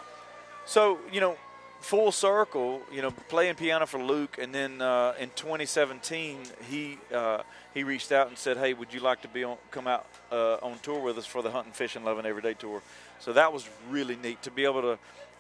So 0.67 0.99
you 1.13 1.21
know, 1.21 1.37
full 1.85 2.11
circle. 2.13 2.81
You 2.93 3.03
know, 3.03 3.11
playing 3.29 3.55
piano 3.57 3.87
for 3.87 4.01
Luke, 4.03 4.39
and 4.41 4.55
then 4.55 4.81
uh, 4.83 5.15
in 5.21 5.31
2017, 5.37 6.39
he 6.69 6.99
uh, 7.15 7.43
he 7.73 7.85
reached 7.85 8.11
out 8.13 8.29
and 8.29 8.39
said, 8.39 8.57
"Hey, 8.57 8.73
would 8.75 8.93
you 8.95 9.01
like 9.01 9.23
to 9.23 9.29
be 9.29 9.45
on 9.45 9.57
come 9.71 9.87
out 9.87 10.07
uh, 10.33 10.55
on 10.63 10.79
tour 10.83 11.01
with 11.01 11.19
us 11.19 11.27
for 11.27 11.43
the 11.43 11.51
Hunting, 11.51 11.73
Fishing, 11.73 12.05
Loving 12.05 12.27
Everyday 12.27 12.55
tour?" 12.55 12.83
So 13.21 13.33
that 13.33 13.53
was 13.53 13.69
really 13.91 14.17
neat 14.17 14.43
to 14.43 14.51
be 14.51 14.65
able 14.65 14.83
to 14.83 14.99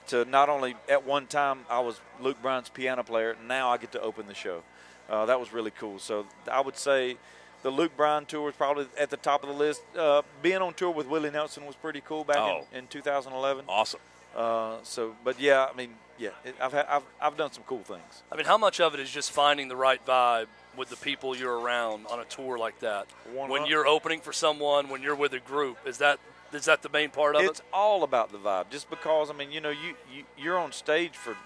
to 0.08 0.24
not 0.26 0.48
only 0.48 0.74
at 0.88 1.06
one 1.06 1.26
time 1.26 1.60
I 1.70 1.80
was 1.80 2.00
Luke 2.20 2.36
Bryan's 2.42 2.68
piano 2.68 3.02
player, 3.02 3.36
now 3.46 3.70
I 3.70 3.78
get 3.78 3.92
to 3.92 4.00
open 4.00 4.26
the 4.26 4.34
show. 4.34 4.62
Uh, 5.08 5.26
that 5.26 5.38
was 5.40 5.52
really 5.52 5.70
cool. 5.72 5.98
So 5.98 6.26
I 6.50 6.60
would 6.60 6.76
say. 6.76 7.16
The 7.62 7.70
Luke 7.70 7.96
Bryan 7.96 8.26
tour 8.26 8.50
is 8.50 8.54
probably 8.56 8.86
at 8.98 9.08
the 9.08 9.16
top 9.16 9.42
of 9.42 9.48
the 9.48 9.54
list. 9.54 9.80
Uh, 9.96 10.20
being 10.42 10.58
on 10.60 10.74
tour 10.74 10.90
with 10.90 11.06
Willie 11.06 11.30
Nelson 11.30 11.64
was 11.64 11.74
pretty 11.74 12.02
cool 12.02 12.22
back 12.22 12.36
Oh. 12.36 12.66
in, 12.72 12.80
in 12.80 12.86
2011. 12.88 13.64
Awesome. 13.66 14.00
Uh, 14.36 14.74
so, 14.82 15.16
but 15.24 15.40
yeah, 15.40 15.66
I 15.72 15.74
mean, 15.74 15.94
yeah, 16.18 16.30
it, 16.44 16.54
I've, 16.60 16.72
had, 16.72 16.86
I've 16.88 17.02
I've 17.20 17.36
done 17.36 17.52
some 17.52 17.64
cool 17.64 17.82
things. 17.82 18.22
I 18.30 18.36
mean, 18.36 18.46
how 18.46 18.58
much 18.58 18.80
of 18.80 18.94
it 18.94 19.00
is 19.00 19.10
just 19.10 19.30
finding 19.32 19.68
the 19.68 19.76
right 19.76 20.04
vibe 20.06 20.46
with 20.76 20.88
the 20.88 20.96
people 20.96 21.36
you're 21.36 21.58
around 21.58 22.06
on 22.06 22.20
a 22.20 22.24
tour 22.24 22.58
like 22.58 22.78
that? 22.80 23.06
One 23.32 23.50
when 23.50 23.66
you're 23.66 23.86
opening 23.86 24.20
for 24.20 24.32
someone, 24.32 24.88
when 24.88 25.02
you're 25.02 25.16
with 25.16 25.32
a 25.32 25.40
group, 25.40 25.78
is 25.86 25.98
that 25.98 26.18
is 26.52 26.66
that 26.66 26.82
the 26.82 26.88
main 26.88 27.10
part 27.10 27.34
of 27.34 27.42
It's 27.42 27.48
it? 27.48 27.50
It's 27.50 27.62
all 27.72 28.04
about 28.04 28.30
the 28.30 28.38
vibe. 28.38 28.70
Just 28.70 28.88
because 28.90 29.30
I 29.30 29.32
mean, 29.32 29.50
you 29.50 29.60
know, 29.60 29.70
you, 29.70 29.94
you 30.12 30.24
you're 30.38 30.58
on 30.58 30.72
stage 30.72 31.16
for, 31.16 31.36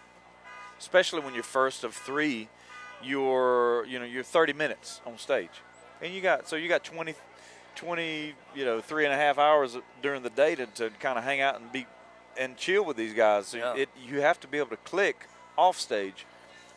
especially 0.78 1.20
when 1.20 1.34
you're 1.34 1.42
first 1.42 1.82
of 1.84 1.94
three, 1.94 2.48
you're 3.02 3.86
you 3.86 3.98
know 3.98 4.04
you're 4.04 4.22
30 4.22 4.52
minutes 4.52 5.00
on 5.06 5.16
stage, 5.18 5.62
and 6.02 6.12
you 6.12 6.20
got 6.20 6.48
so 6.48 6.56
you 6.56 6.68
got 6.68 6.84
20, 6.84 7.14
20 7.76 8.34
you 8.54 8.64
know 8.64 8.80
three 8.80 9.04
and 9.04 9.14
a 9.14 9.16
half 9.16 9.38
hours 9.38 9.78
during 10.02 10.22
the 10.22 10.30
day 10.30 10.54
to, 10.54 10.66
to 10.66 10.90
kind 11.00 11.16
of 11.16 11.24
hang 11.24 11.40
out 11.40 11.58
and 11.60 11.72
be 11.72 11.86
and 12.38 12.56
chill 12.56 12.84
with 12.84 12.96
these 12.96 13.14
guys. 13.14 13.48
So 13.48 13.58
Yeah. 13.58 13.74
it 13.74 13.88
you 14.06 14.20
have 14.20 14.38
to 14.40 14.48
be 14.48 14.58
able 14.58 14.70
to 14.70 14.76
click 14.78 15.26
off 15.56 15.78
stage, 15.78 16.24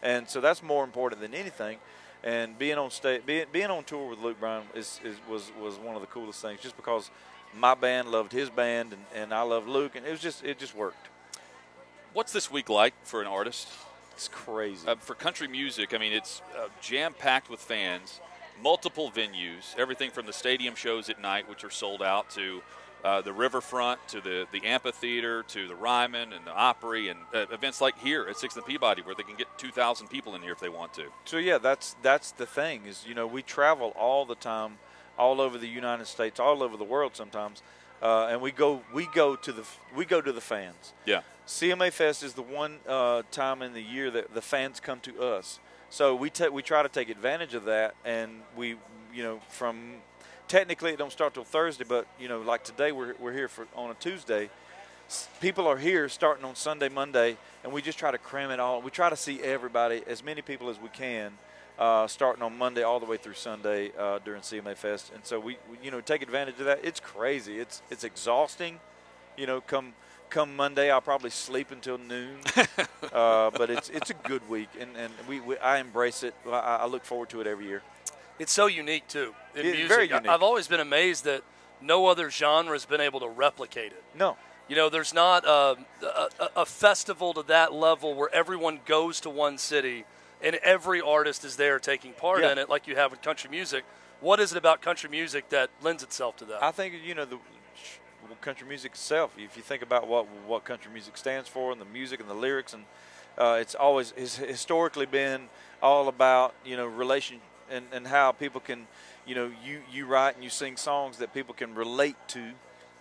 and 0.01 0.27
so 0.29 0.41
that's 0.41 0.61
more 0.63 0.83
important 0.83 1.21
than 1.21 1.33
anything. 1.33 1.77
And 2.23 2.57
being 2.59 2.77
on 2.77 2.91
stage, 2.91 3.25
being, 3.25 3.45
being 3.51 3.71
on 3.71 3.83
tour 3.83 4.07
with 4.09 4.19
Luke 4.19 4.39
Bryan 4.39 4.63
is, 4.75 4.99
is 5.03 5.15
was 5.29 5.51
was 5.59 5.77
one 5.77 5.95
of 5.95 6.01
the 6.01 6.07
coolest 6.07 6.41
things. 6.41 6.61
Just 6.61 6.75
because 6.75 7.09
my 7.53 7.73
band 7.73 8.09
loved 8.09 8.31
his 8.31 8.49
band 8.49 8.93
and, 8.93 9.05
and 9.13 9.33
I 9.33 9.41
loved 9.41 9.67
Luke, 9.67 9.95
and 9.95 10.05
it 10.05 10.11
was 10.11 10.19
just 10.19 10.43
it 10.43 10.59
just 10.59 10.75
worked. 10.75 11.07
What's 12.13 12.33
this 12.33 12.51
week 12.51 12.69
like 12.69 12.93
for 13.03 13.21
an 13.21 13.27
artist? 13.27 13.67
It's 14.13 14.27
crazy. 14.27 14.87
Uh, 14.87 14.95
for 14.95 15.15
country 15.15 15.47
music, 15.47 15.93
I 15.93 15.97
mean, 15.97 16.13
it's 16.13 16.41
uh, 16.57 16.67
jam 16.81 17.13
packed 17.17 17.49
with 17.49 17.59
fans, 17.59 18.19
multiple 18.61 19.09
venues, 19.09 19.75
everything 19.77 20.11
from 20.11 20.25
the 20.25 20.33
stadium 20.33 20.75
shows 20.75 21.09
at 21.09 21.19
night, 21.21 21.49
which 21.49 21.63
are 21.63 21.69
sold 21.69 22.03
out, 22.03 22.29
to 22.31 22.61
uh, 23.03 23.21
the 23.21 23.33
riverfront, 23.33 24.05
to 24.09 24.21
the, 24.21 24.47
the 24.51 24.65
amphitheater, 24.65 25.43
to 25.43 25.67
the 25.67 25.75
Ryman 25.75 26.33
and 26.33 26.45
the 26.45 26.53
Opry, 26.53 27.09
and 27.09 27.19
uh, 27.33 27.45
events 27.51 27.81
like 27.81 27.97
here 27.99 28.27
at 28.29 28.37
Sixth 28.37 28.57
and 28.57 28.65
Peabody, 28.65 29.01
where 29.01 29.15
they 29.15 29.23
can 29.23 29.35
get 29.35 29.47
2,000 29.57 30.07
people 30.07 30.35
in 30.35 30.41
here 30.41 30.51
if 30.51 30.59
they 30.59 30.69
want 30.69 30.93
to. 30.95 31.05
So 31.25 31.37
yeah, 31.37 31.57
that's 31.57 31.95
that's 32.01 32.31
the 32.31 32.45
thing 32.45 32.85
is 32.85 33.05
you 33.07 33.15
know 33.15 33.27
we 33.27 33.41
travel 33.41 33.93
all 33.97 34.25
the 34.25 34.35
time, 34.35 34.77
all 35.17 35.41
over 35.41 35.57
the 35.57 35.67
United 35.67 36.07
States, 36.07 36.39
all 36.39 36.61
over 36.61 36.77
the 36.77 36.83
world 36.83 37.15
sometimes, 37.15 37.63
uh, 38.01 38.27
and 38.27 38.41
we 38.41 38.51
go 38.51 38.81
we 38.93 39.07
go 39.07 39.35
to 39.35 39.51
the 39.51 39.63
we 39.95 40.05
go 40.05 40.21
to 40.21 40.31
the 40.31 40.41
fans. 40.41 40.93
Yeah. 41.05 41.21
CMA 41.47 41.91
Fest 41.91 42.23
is 42.23 42.33
the 42.33 42.41
one 42.43 42.77
uh, 42.87 43.23
time 43.31 43.61
in 43.61 43.73
the 43.73 43.81
year 43.81 44.09
that 44.11 44.33
the 44.33 44.41
fans 44.41 44.79
come 44.79 44.99
to 45.01 45.21
us. 45.21 45.59
So 45.89 46.15
we 46.15 46.29
ta- 46.29 46.49
we 46.49 46.61
try 46.61 46.83
to 46.83 46.89
take 46.89 47.09
advantage 47.09 47.53
of 47.53 47.65
that, 47.65 47.95
and 48.05 48.43
we 48.55 48.77
you 49.13 49.23
know 49.23 49.41
from 49.49 49.95
technically 50.51 50.91
it 50.91 50.97
don't 50.97 51.13
start 51.13 51.33
till 51.33 51.45
Thursday, 51.45 51.85
but 51.87 52.05
you 52.19 52.27
know 52.27 52.41
like 52.41 52.65
today 52.65 52.91
we're 52.91 53.13
we're 53.21 53.31
here 53.31 53.47
for 53.47 53.65
on 53.73 53.89
a 53.89 53.93
Tuesday. 53.93 54.49
S- 55.07 55.29
People 55.39 55.65
are 55.65 55.77
here 55.77 56.09
starting 56.09 56.43
on 56.43 56.55
Sunday, 56.55 56.89
Monday, 56.89 57.37
and 57.63 57.71
we 57.71 57.81
just 57.81 57.97
try 57.97 58.11
to 58.11 58.17
cram 58.17 58.51
it 58.51 58.59
all. 58.59 58.81
We 58.81 58.91
try 58.91 59.09
to 59.09 59.15
see 59.15 59.41
everybody, 59.41 60.03
as 60.07 60.21
many 60.25 60.41
people 60.41 60.69
as 60.69 60.77
we 60.77 60.89
can, 60.89 61.31
uh, 61.79 62.05
starting 62.07 62.43
on 62.43 62.57
Monday 62.57 62.83
all 62.83 62.99
the 62.99 63.05
way 63.05 63.15
through 63.15 63.35
Sunday 63.35 63.93
uh, 63.97 64.19
during 64.25 64.41
CMA 64.41 64.75
Fest, 64.75 65.13
and 65.15 65.25
so 65.25 65.39
we, 65.39 65.57
we, 65.71 65.77
you 65.81 65.89
know, 65.89 66.01
take 66.01 66.21
advantage 66.21 66.59
of 66.59 66.65
that. 66.65 66.81
It's 66.83 66.99
crazy. 66.99 67.57
It's 67.57 67.81
it's 67.89 68.03
exhausting. 68.03 68.81
You 69.37 69.47
know, 69.47 69.61
come 69.61 69.93
come 70.29 70.53
Monday, 70.57 70.91
I'll 70.91 70.99
probably 70.99 71.29
sleep 71.29 71.71
until 71.71 71.97
noon. 71.97 72.39
uh, 73.13 73.51
but 73.51 73.69
it's 73.69 73.87
it's 73.89 74.09
a 74.09 74.15
good 74.15 74.47
week, 74.49 74.67
and 74.77 74.97
and 74.97 75.13
we, 75.29 75.39
we 75.39 75.57
I 75.59 75.79
embrace 75.79 76.23
it. 76.23 76.35
I, 76.45 76.79
I 76.81 76.85
look 76.87 77.05
forward 77.05 77.29
to 77.29 77.39
it 77.39 77.47
every 77.47 77.67
year. 77.67 77.81
It's 78.41 78.51
so 78.51 78.65
unique 78.67 79.07
too 79.07 79.33
in 79.55 79.65
It's 79.65 79.77
music. 79.77 79.87
very 79.87 80.07
unique. 80.09 80.27
I- 80.27 80.33
I've 80.33 80.43
always 80.43 80.67
been 80.67 80.79
amazed 80.79 81.23
that 81.25 81.41
no 81.79 82.07
other 82.07 82.29
genre 82.29 82.73
has 82.73 82.85
been 82.85 83.01
able 83.01 83.19
to 83.21 83.27
replicate 83.27 83.91
it. 83.91 84.03
No, 84.15 84.37
You 84.67 84.75
know, 84.75 84.89
there's 84.89 85.13
not 85.13 85.45
a, 85.45 85.77
a, 86.01 86.49
a 86.57 86.65
festival 86.65 87.33
to 87.33 87.43
that 87.43 87.73
level 87.73 88.13
where 88.15 88.33
everyone 88.33 88.79
goes 88.85 89.19
to 89.21 89.29
one 89.29 89.57
city 89.57 90.05
and 90.41 90.55
every 90.63 91.01
artist 91.01 91.43
is 91.43 91.55
there 91.57 91.77
taking 91.79 92.13
part 92.13 92.41
Yeah. 92.41 92.51
in 92.53 92.57
it, 92.57 92.69
like 92.69 92.87
you 92.87 92.95
have 92.95 93.11
with 93.11 93.21
country 93.21 93.49
music. 93.49 93.83
What 94.21 94.39
is 94.39 94.51
it 94.53 94.57
about 94.57 94.81
country 94.81 95.09
music 95.09 95.49
that 95.49 95.69
lends 95.81 96.03
itself 96.03 96.37
to 96.37 96.45
that? 96.45 96.63
I 96.63 96.71
think 96.71 96.93
you 97.03 97.13
know 97.15 97.25
the 97.25 97.37
country 98.41 98.67
music 98.67 98.93
itself. 98.93 99.33
If 99.37 99.55
you 99.57 99.63
think 99.63 99.83
about 99.83 100.07
what 100.07 100.25
what 100.47 100.63
country 100.63 100.91
music 100.91 101.17
stands 101.17 101.47
for, 101.49 101.71
and 101.71 101.79
the 101.81 101.85
music 101.85 102.19
and 102.19 102.29
the 102.29 102.33
lyrics, 102.47 102.73
and 102.73 102.85
uh, 103.37 103.57
it's 103.59 103.75
always 103.75 104.13
it's 104.17 104.37
historically 104.37 105.05
been 105.05 105.49
all 105.81 106.07
about 106.07 106.53
you 106.65 106.75
know 106.77 106.85
relation 106.85 107.39
and, 107.71 107.85
and 107.91 108.07
how 108.07 108.31
people 108.31 108.61
can 108.61 108.87
you 109.25 109.35
know 109.35 109.51
you 109.63 109.81
you 109.91 110.05
write 110.05 110.35
and 110.35 110.43
you 110.43 110.49
sing 110.49 110.77
songs 110.77 111.17
that 111.17 111.33
people 111.33 111.53
can 111.53 111.75
relate 111.75 112.15
to, 112.29 112.51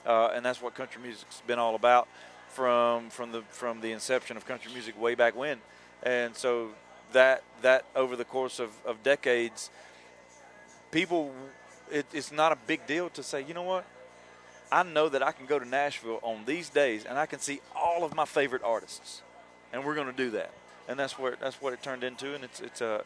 uh, 0.07 0.31
and 0.35 0.45
that's 0.45 0.63
what 0.63 0.75
country 0.75 1.03
music's 1.03 1.43
been 1.47 1.59
all 1.59 1.75
about 1.75 2.09
from 2.49 3.11
from 3.11 3.33
the 3.33 3.43
from 3.51 3.81
the 3.81 3.93
inception 3.93 4.37
of 4.37 4.47
country 4.47 4.73
music 4.73 5.01
way 5.01 5.15
back 5.15 5.37
when, 5.37 5.59
and 6.03 6.35
so 6.37 6.71
that 7.13 7.43
that 7.63 7.85
over 7.97 8.17
the 8.17 8.25
course 8.25 8.59
of, 8.59 8.71
of 8.87 9.03
decades 9.03 9.71
people 10.91 11.33
it, 11.91 12.07
it's 12.13 12.31
not 12.31 12.53
a 12.53 12.57
big 12.67 12.87
deal 12.87 13.09
to 13.11 13.23
say 13.23 13.45
you 13.47 13.55
know 13.55 13.63
what? 13.63 13.85
I 14.73 14.85
know 14.85 15.09
that 15.09 15.21
i 15.21 15.33
can 15.33 15.47
go 15.47 15.59
to 15.59 15.65
nashville 15.67 16.21
on 16.23 16.45
these 16.47 16.69
days 16.69 17.05
and 17.05 17.19
i 17.19 17.27
can 17.27 17.41
see 17.41 17.61
all 17.75 18.05
of 18.05 18.15
my 18.15 18.25
favorite 18.25 18.63
artists 18.63 19.23
and 19.73 19.85
we're 19.85 19.95
going 19.95 20.07
to 20.07 20.13
do 20.13 20.31
that. 20.31 20.51
And 20.89 20.99
that's 20.99 21.19
where 21.19 21.37
that's 21.41 21.61
what 21.61 21.73
it 21.73 21.83
turned 21.83 22.03
into 22.03 22.35
and 22.35 22.45
it's 22.45 22.61
it's 22.61 22.83
uh, 22.83 23.03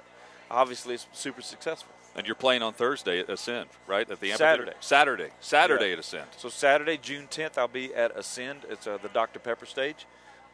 obviously 0.51 0.95
it's 0.95 1.07
super 1.12 1.42
successful 1.42 1.92
And 2.16 2.26
you're 2.26 2.36
playing 2.36 2.62
on 2.62 2.72
Thursday 2.74 3.18
at 3.20 3.28
Ascend, 3.28 3.68
right? 3.88 4.09
At 4.09 4.20
the 4.20 4.30
amphitheater? 4.32 4.36
Saturday. 4.36 4.72
Saturday. 4.80 5.30
Saturday 5.40 5.86
Yeah. 5.88 5.92
at 5.95 5.99
Ascend. 5.99 6.26
so 6.36 6.49
saturday 6.49 6.97
june 6.97 7.26
10th 7.30 7.59
i'll 7.59 7.68
be 7.68 7.95
at 7.95 8.16
ascend 8.16 8.61
it's 8.68 8.86
uh, 8.86 8.99
the 9.03 9.09
dr 9.09 9.38
pepper 9.40 9.66
stage 9.66 10.07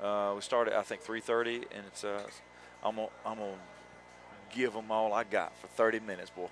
uh, 0.02 0.32
we 0.34 0.40
start 0.40 0.68
at 0.68 0.74
i 0.74 0.82
think 0.82 1.02
3.30 1.04 1.64
and 1.76 1.84
it's 1.86 2.04
uh, 2.04 2.22
i'm 2.82 2.96
gonna 2.96 3.08
i'm 3.26 3.36
gonna 3.38 3.52
give 4.54 4.72
them 4.72 4.90
all 4.90 5.12
i 5.12 5.24
got 5.24 5.56
for 5.58 5.66
30 5.68 6.00
minutes 6.00 6.30
boy 6.30 6.48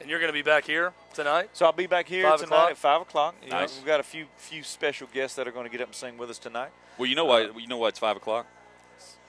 and 0.00 0.08
you're 0.08 0.20
going 0.20 0.28
to 0.28 0.32
be 0.32 0.42
back 0.42 0.64
here 0.64 0.92
tonight? 1.12 1.50
So 1.54 1.66
I'll 1.66 1.72
be 1.72 1.88
back 1.88 2.06
here 2.06 2.22
Five 2.22 2.38
tonight 2.38 2.54
o'clock? 2.54 2.70
at 2.70 2.76
five 2.76 3.00
o'clock. 3.02 3.34
You 3.42 3.50
know, 3.50 3.58
Nice. 3.58 3.76
we've 3.78 3.84
got 3.84 3.98
a 3.98 4.04
few 4.04 4.26
few 4.36 4.62
special 4.62 5.08
guests 5.12 5.34
that 5.34 5.48
are 5.48 5.50
going 5.50 5.64
to 5.66 5.70
get 5.72 5.80
up 5.80 5.88
and 5.88 5.94
sing 5.96 6.16
with 6.16 6.30
us 6.30 6.38
tonight. 6.38 6.70
Well, 6.98 7.08
you 7.08 7.16
know 7.16 7.24
why? 7.24 7.48
You 7.56 7.66
know 7.66 7.78
why 7.78 7.88
it's 7.88 7.98
five 7.98 8.16
o'clock? 8.16 8.46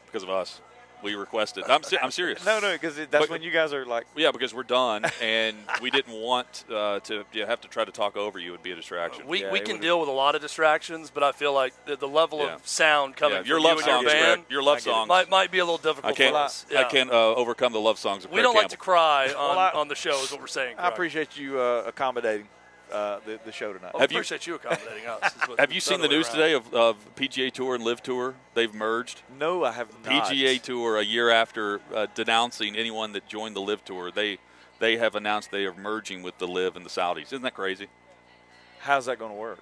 Because 0.06 0.22
of 0.22 0.30
us. 0.30 0.62
We 1.02 1.16
requested. 1.16 1.64
I'm, 1.70 1.84
se- 1.84 1.98
I'm 2.02 2.12
serious. 2.12 2.46
No, 2.46 2.60
no, 2.60 2.74
because 2.74 2.96
that's 2.98 3.10
But- 3.12 3.30
when 3.30 3.42
you 3.42 3.52
guys 3.52 3.74
are 3.74 3.86
like. 3.86 4.06
Yeah, 4.16 4.32
because 4.32 4.54
we're 4.54 4.64
done, 4.64 5.06
and 5.22 5.56
we 5.82 5.90
didn't 5.92 6.14
want 6.14 6.66
uh, 6.70 7.00
to 7.02 7.24
you 7.32 7.46
have 7.46 7.62
to 7.62 7.68
try 7.68 7.86
to 7.86 7.92
talk 7.92 8.18
over 8.18 8.38
you. 8.38 8.52
Would 8.52 8.64
be 8.64 8.72
a 8.72 8.76
distraction. 8.76 9.26
We, 9.28 9.42
Yeah, 9.44 9.52
we 9.52 9.60
can 9.62 9.80
deal 9.80 10.00
with 10.00 10.10
a 10.10 10.14
lot 10.14 10.36
of 10.36 10.42
distractions, 10.42 11.10
but 11.10 11.24
I 11.24 11.32
feel 11.32 11.54
like 11.54 11.74
the, 11.86 11.96
the 11.96 12.08
level 12.08 12.40
Yeah. 12.40 12.56
of 12.56 12.68
sound 12.68 13.16
coming 13.16 13.36
Yeah, 13.38 13.42
from 13.44 13.48
your 13.50 13.58
you 13.60 13.64
love 13.64 13.78
and 13.78 13.88
your 13.88 13.96
songs, 13.96 14.06
band 14.12 14.44
Your 14.50 14.64
love 14.64 14.78
I 14.78 14.80
songs. 14.82 15.08
might, 15.08 15.30
might 15.30 15.52
be 15.52 15.60
a 15.60 15.64
little 15.66 15.78
difficult 15.78 16.14
I 16.14 16.16
can't. 16.16 16.34
for 16.34 16.38
us. 16.40 16.66
I 16.70 16.74
Yeah. 16.74 16.84
can't 16.90 17.12
uh, 17.12 17.34
overcome 17.36 17.72
the 17.74 17.80
love 17.80 17.98
songs 17.98 18.26
of 18.26 18.32
We 18.32 18.36
Craig 18.36 18.44
don't 18.44 18.56
like 18.56 18.70
to 18.70 18.78
cry 18.78 19.28
on, 19.38 19.56
Well, 19.56 19.60
I- 19.60 19.72
on 19.72 19.88
the 19.88 19.96
show, 19.96 20.22
is 20.24 20.32
what 20.32 20.42
we're 20.42 20.48
saying. 20.48 20.76
I 20.78 20.88
appreciate 20.90 21.38
you 21.38 21.60
uh, 21.60 21.84
accommodating 21.88 22.48
uh, 22.92 23.20
the 23.26 23.40
the 23.46 23.52
show 23.52 23.72
tonight. 23.74 23.94
Well, 23.94 24.02
Have 24.02 24.12
I 24.12 24.14
you- 24.14 24.18
appreciate 24.20 24.48
you 24.48 24.56
accommodating 24.56 25.06
us. 25.08 25.34
what- 25.48 25.60
Have 25.60 25.72
you 25.72 25.78
it's 25.78 25.86
seen 25.86 26.02
the 26.02 26.08
news 26.08 26.28
around. 26.28 26.36
today 26.36 26.54
of, 26.54 26.74
of 26.74 27.16
PGA 27.16 27.52
Tour 27.52 27.76
and 27.76 27.84
LIV 27.84 28.04
Tour? 28.04 28.36
They've 28.54 28.74
merged. 28.74 29.22
No, 29.38 29.64
I 29.64 29.72
have 29.72 29.88
not. 30.06 30.26
PGA 30.26 30.62
Tour 30.62 30.98
a 30.98 31.04
year 31.04 31.30
after 31.30 31.82
uh, 31.94 32.08
denouncing 32.16 32.76
anyone 32.76 33.14
that 33.14 33.28
joined 33.28 33.56
the 33.56 33.62
LIV 33.62 33.86
Tour, 33.86 34.12
they 34.12 34.38
they 34.80 34.98
have 34.98 35.16
announced 35.16 35.52
they 35.52 35.66
are 35.66 35.74
merging 35.74 36.24
with 36.24 36.38
the 36.38 36.48
LIV 36.48 36.76
and 36.78 36.86
the 36.86 36.90
Saudis. 36.90 37.24
Isn't 37.26 37.42
that 37.42 37.54
crazy? 37.54 37.88
How's 38.80 39.06
that 39.08 39.20
going 39.20 39.32
to 39.32 39.38
work? 39.38 39.60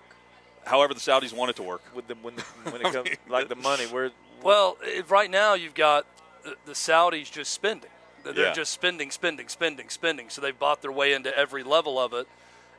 However, 0.65 0.93
the 0.93 0.99
Saudis 0.99 1.33
want 1.33 1.49
it 1.49 1.55
to 1.55 1.63
work. 1.63 1.81
With 1.95 2.07
the 2.07 2.15
when 2.21 2.35
the, 2.35 2.41
when 2.71 2.81
it 2.85 2.93
comes 2.93 3.09
like 3.27 3.47
the 3.49 3.55
money, 3.55 3.85
where 3.85 4.11
Well, 4.43 4.77
it, 4.81 5.09
right 5.09 5.31
now 5.31 5.53
you've 5.55 5.73
got 5.73 6.05
the, 6.43 6.55
the 6.65 6.73
Saudis 6.73 7.31
just 7.31 7.51
spending. 7.51 7.89
They're 8.23 8.37
Yeah. 8.37 8.53
just 8.53 8.73
spending, 8.73 9.09
spending, 9.09 9.47
spending, 9.47 9.87
spending. 9.89 10.29
So 10.29 10.41
they've 10.41 10.57
bought 10.57 10.81
their 10.81 10.91
way 10.91 11.13
into 11.13 11.35
every 11.37 11.63
level 11.63 11.97
of 11.97 12.11
it. 12.13 12.27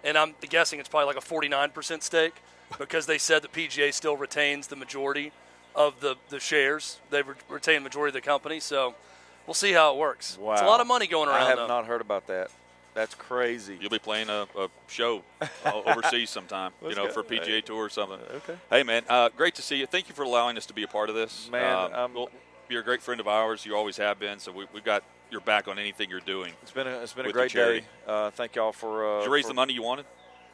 And 0.05 0.17
I'm 0.17 0.35
guessing 0.49 0.81
it's 0.81 0.89
probably 0.89 1.07
like 1.15 1.23
a 1.23 1.27
49% 1.27 2.03
stake 2.03 2.35
because 2.79 3.07
they 3.07 3.19
said 3.19 3.43
that 3.43 3.53
PGA 3.53 3.93
still 3.93 4.17
retains 4.17 4.67
the 4.69 4.77
majority 4.77 5.33
of 5.75 6.01
the, 6.01 6.17
the 6.29 6.41
shares. 6.41 6.99
They 7.11 7.23
re- 7.23 7.35
retain 7.49 7.77
the 7.77 7.81
majority 7.83 8.11
of 8.17 8.23
the 8.23 8.27
company. 8.27 8.61
So 8.61 8.95
we'll 9.47 9.55
see 9.55 9.73
how 9.73 9.93
it 9.95 9.99
works. 9.99 10.39
wow, 10.39 10.53
It's 10.53 10.63
a 10.63 10.67
lot 10.67 10.81
of 10.81 10.87
money 10.87 11.07
going 11.07 11.29
around. 11.29 11.43
I 11.43 11.49
have 11.49 11.59
though. 11.59 11.67
not 11.67 11.87
heard 11.87 12.01
about 12.01 12.27
that. 12.29 12.51
That's 12.95 13.15
crazy. 13.15 13.79
You'll 13.81 13.91
be 13.91 13.99
playing 14.01 14.29
a, 14.29 14.47
a 14.59 14.69
show 14.89 15.23
overseas 15.65 16.31
sometime, 16.31 16.73
you 16.83 16.95
know, 16.97 17.07
go. 17.07 17.13
for 17.13 17.23
PGA 17.23 17.63
Tour 17.65 17.85
or 17.85 17.89
something. 17.91 18.19
Okay. 18.37 18.57
Hey, 18.71 18.83
man, 18.83 19.05
uh, 19.09 19.29
great 19.37 19.55
to 19.57 19.63
see 19.63 19.77
you. 19.77 19.87
Thank 19.87 20.09
you 20.09 20.15
for 20.15 20.23
allowing 20.25 20.57
us 20.57 20.67
to 20.67 20.75
be 20.75 20.83
a 20.83 20.89
part 20.89 21.09
of 21.09 21.15
this. 21.15 21.49
Man, 21.53 21.77
Um, 21.77 21.93
um, 21.95 22.15
well, 22.15 22.29
you're 22.69 22.81
a 22.81 22.85
great 22.85 23.01
friend 23.01 23.21
of 23.21 23.29
ours. 23.29 23.65
You 23.65 23.77
always 23.77 23.97
have 23.99 24.19
been. 24.19 24.41
So 24.41 24.51
we, 24.51 24.67
we've 24.73 24.83
got 24.85 25.05
your 25.31 25.41
back 25.41 25.69
on 25.69 25.79
anything 25.79 26.11
you're 26.11 26.21
doing. 26.21 26.53
It's 26.63 26.71
been 26.71 26.87
a 26.87 26.99
it's 27.03 27.13
been 27.13 27.27
a 27.27 27.33
great 27.33 27.53
day. 27.53 27.83
Uh, 28.07 28.31
thank 28.31 28.57
y'all 28.57 28.73
for. 28.73 29.07
Uh, 29.07 29.19
Did 29.21 29.27
you 29.27 29.33
raise 29.33 29.45
for- 29.45 29.49
the 29.49 29.55
money 29.55 29.73
you 29.73 29.83
wanted? 29.83 30.07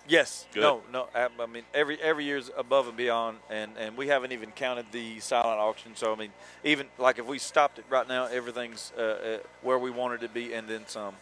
Yes. 0.06 0.46
Good. 0.52 0.60
No, 0.60 0.82
no. 0.92 1.08
I, 1.14 1.28
I 1.40 1.46
mean, 1.46 1.62
every 1.72 1.98
every 2.00 2.24
year's 2.24 2.50
above 2.56 2.88
and 2.88 2.96
beyond, 2.96 3.38
and 3.48 3.72
and 3.78 3.96
we 3.96 4.08
haven't 4.08 4.32
even 4.32 4.50
counted 4.50 4.86
the 4.92 5.18
silent 5.20 5.58
auction. 5.60 5.96
So 5.96 6.12
I 6.12 6.16
mean, 6.16 6.30
even 6.62 6.86
like 6.98 7.18
if 7.18 7.26
we 7.26 7.38
stopped 7.38 7.78
it 7.78 7.86
right 7.88 8.06
now, 8.06 8.26
everything's 8.26 8.92
uh, 8.98 9.00
uh, 9.00 9.38
where 9.62 9.78
we 9.78 9.90
wanted 9.90 10.20
to 10.20 10.28
be, 10.28 10.52
and 10.52 10.68
then 10.68 10.82
some. 10.86 11.14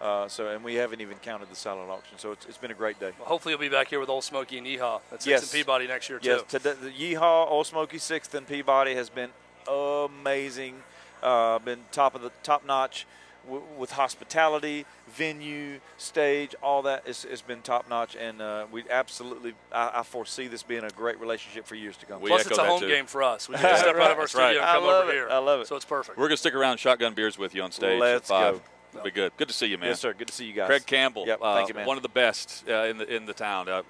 Uh, 0.00 0.26
so 0.28 0.48
and 0.48 0.64
we 0.64 0.76
haven't 0.76 1.02
even 1.02 1.18
counted 1.18 1.50
the 1.50 1.54
silent 1.56 1.90
auction. 1.90 2.18
So 2.18 2.32
it's, 2.32 2.46
it's 2.46 2.56
been 2.56 2.70
a 2.70 2.74
great 2.74 2.98
day. 2.98 3.10
Hopefully 3.18 3.52
you'll 3.52 3.60
be 3.60 3.68
back 3.68 3.88
here 3.88 4.00
with 4.00 4.08
Ole 4.08 4.22
Smoky 4.22 4.56
and 4.56 4.66
Yeehaw 4.66 5.02
at 5.12 5.22
Six 5.22 5.26
Yes. 5.26 5.42
and 5.42 5.52
Peabody 5.52 5.86
next 5.86 6.08
year, 6.08 6.18
too. 6.18 6.30
Yes, 6.30 6.42
today, 6.48 6.72
the 6.82 6.88
Yeehaw, 6.88 7.50
Ole 7.50 7.64
Smoky 7.64 7.98
Sixth, 7.98 8.32
and 8.34 8.48
Peabody 8.48 8.94
has 8.94 9.10
been 9.10 9.28
amazing. 9.68 10.76
Uh, 11.22 11.58
been 11.58 11.80
top 11.92 12.14
of 12.14 12.22
the 12.22 12.30
top 12.42 12.64
notch 12.66 13.06
w- 13.46 13.62
with 13.78 13.92
hospitality, 13.92 14.86
venue, 15.08 15.80
stage, 15.98 16.54
all 16.62 16.82
that. 16.82 17.02
It's, 17.06 17.24
it's 17.24 17.42
been 17.42 17.60
top 17.62 17.88
notch, 17.88 18.16
and 18.16 18.40
uh, 18.40 18.66
we 18.72 18.84
absolutely. 18.90 19.54
I, 19.72 19.90
I 19.96 20.02
foresee 20.02 20.48
this 20.48 20.62
being 20.62 20.84
a 20.84 20.90
great 20.90 21.20
relationship 21.20 21.66
for 21.66 21.74
years 21.74 21.96
to 21.98 22.06
come. 22.06 22.20
We 22.20 22.28
Plus, 22.30 22.46
it's 22.46 22.58
a 22.58 22.64
home 22.64 22.80
too. 22.80 22.88
game 22.88 23.06
for 23.06 23.22
us. 23.22 23.48
We 23.48 23.54
can 23.58 23.76
step 23.76 23.88
out 23.96 24.10
of 24.12 24.18
our 24.18 24.24
That's 24.24 24.34
right. 24.34 24.50
studio 24.54 24.60
and 24.62 24.70
come 24.70 24.84
over 24.84 25.10
it. 25.10 25.14
here. 25.14 25.28
I 25.30 25.38
love 25.38 25.60
it. 25.60 25.66
So 25.66 25.76
it's 25.76 25.84
perfect. 25.84 26.16
We're 26.18 26.24
going 26.28 26.36
to 26.36 26.40
stick 26.40 26.54
around 26.54 26.72
and 26.72 26.80
shotgun 26.80 27.14
beers 27.14 27.38
with 27.38 27.54
you 27.54 27.62
on 27.62 27.70
stage 27.72 28.00
Let's 28.00 28.30
at 28.30 28.34
five. 28.34 28.54
go. 28.54 28.60
It'll 28.92 29.04
be 29.04 29.10
good. 29.12 29.32
Good 29.36 29.46
to 29.48 29.54
see 29.54 29.66
you, 29.66 29.78
man. 29.78 29.90
Yes, 29.90 30.00
sir. 30.00 30.12
Good 30.12 30.26
to 30.28 30.34
see 30.34 30.46
you 30.46 30.52
guys. 30.52 30.66
Craig 30.66 30.84
Campbell, 30.84 31.24
Yep. 31.26 31.38
uh, 31.40 31.54
Thank 31.54 31.68
you, 31.68 31.74
man. 31.74 31.86
one 31.86 31.96
of 31.96 32.02
the 32.02 32.08
best 32.08 32.64
uh, 32.68 32.84
in 32.86 32.98
the 32.98 33.14
in 33.14 33.24
the 33.26 33.32
town. 33.34 33.68
Uh, 33.68 33.82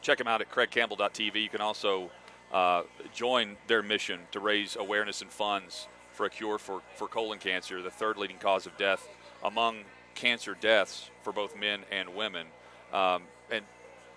check 0.00 0.18
him 0.18 0.26
out 0.26 0.40
at 0.40 0.50
craigcampbell.tv. 0.50 1.40
You 1.40 1.48
can 1.48 1.60
also 1.60 2.10
uh, 2.52 2.82
join 3.14 3.56
their 3.68 3.82
mission 3.82 4.18
to 4.32 4.40
raise 4.40 4.74
awareness 4.74 5.22
and 5.22 5.30
funds 5.30 5.86
for 6.12 6.26
a 6.26 6.30
cure 6.30 6.58
for, 6.58 6.82
for 6.96 7.08
colon 7.08 7.38
cancer, 7.38 7.82
the 7.82 7.90
third 7.90 8.16
leading 8.16 8.38
cause 8.38 8.66
of 8.66 8.76
death 8.76 9.06
among 9.42 9.78
cancer 10.14 10.56
deaths 10.60 11.10
for 11.22 11.32
both 11.32 11.58
men 11.58 11.80
and 11.90 12.14
women. 12.14 12.46
Um, 12.92 13.22
and 13.50 13.64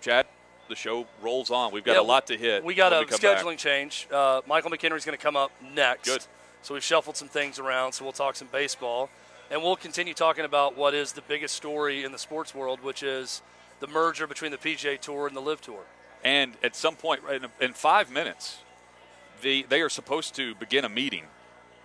Chad, 0.00 0.26
the 0.68 0.76
show 0.76 1.06
rolls 1.22 1.50
on. 1.50 1.72
We've 1.72 1.84
got 1.84 1.94
Yeah, 1.94 2.00
a 2.00 2.02
lot 2.02 2.26
to 2.28 2.36
hit. 2.36 2.64
We 2.64 2.74
got 2.74 2.92
a 2.92 3.04
come 3.04 3.18
back. 3.20 3.38
scheduling 3.38 3.56
change. 3.56 4.06
Uh, 4.12 4.42
Michael 4.46 4.70
McHenry's 4.70 5.04
going 5.04 5.16
to 5.16 5.22
come 5.22 5.36
up 5.36 5.50
next. 5.74 6.08
Good. 6.08 6.26
So 6.62 6.74
we've 6.74 6.82
shuffled 6.84 7.16
some 7.16 7.28
things 7.28 7.58
around. 7.58 7.92
So 7.92 8.04
we'll 8.04 8.12
talk 8.12 8.36
some 8.36 8.48
baseball, 8.48 9.08
and 9.50 9.62
we'll 9.62 9.76
continue 9.76 10.14
talking 10.14 10.44
about 10.44 10.76
what 10.76 10.94
is 10.94 11.12
the 11.12 11.22
biggest 11.22 11.54
story 11.54 12.04
in 12.04 12.12
the 12.12 12.18
sports 12.18 12.54
world, 12.54 12.82
which 12.82 13.02
is 13.02 13.42
the 13.80 13.86
merger 13.86 14.26
between 14.26 14.50
the 14.50 14.58
PGA 14.58 15.00
Tour 15.00 15.26
and 15.28 15.36
the 15.36 15.40
LIV 15.40 15.60
Tour. 15.60 15.80
And 16.24 16.54
at 16.62 16.74
some 16.74 16.96
point, 16.96 17.20
in, 17.30 17.46
in 17.60 17.72
five 17.72 18.10
minutes, 18.10 18.58
the, 19.42 19.64
they 19.68 19.80
are 19.80 19.88
supposed 19.88 20.34
to 20.36 20.54
begin 20.56 20.84
a 20.84 20.88
meeting 20.88 21.24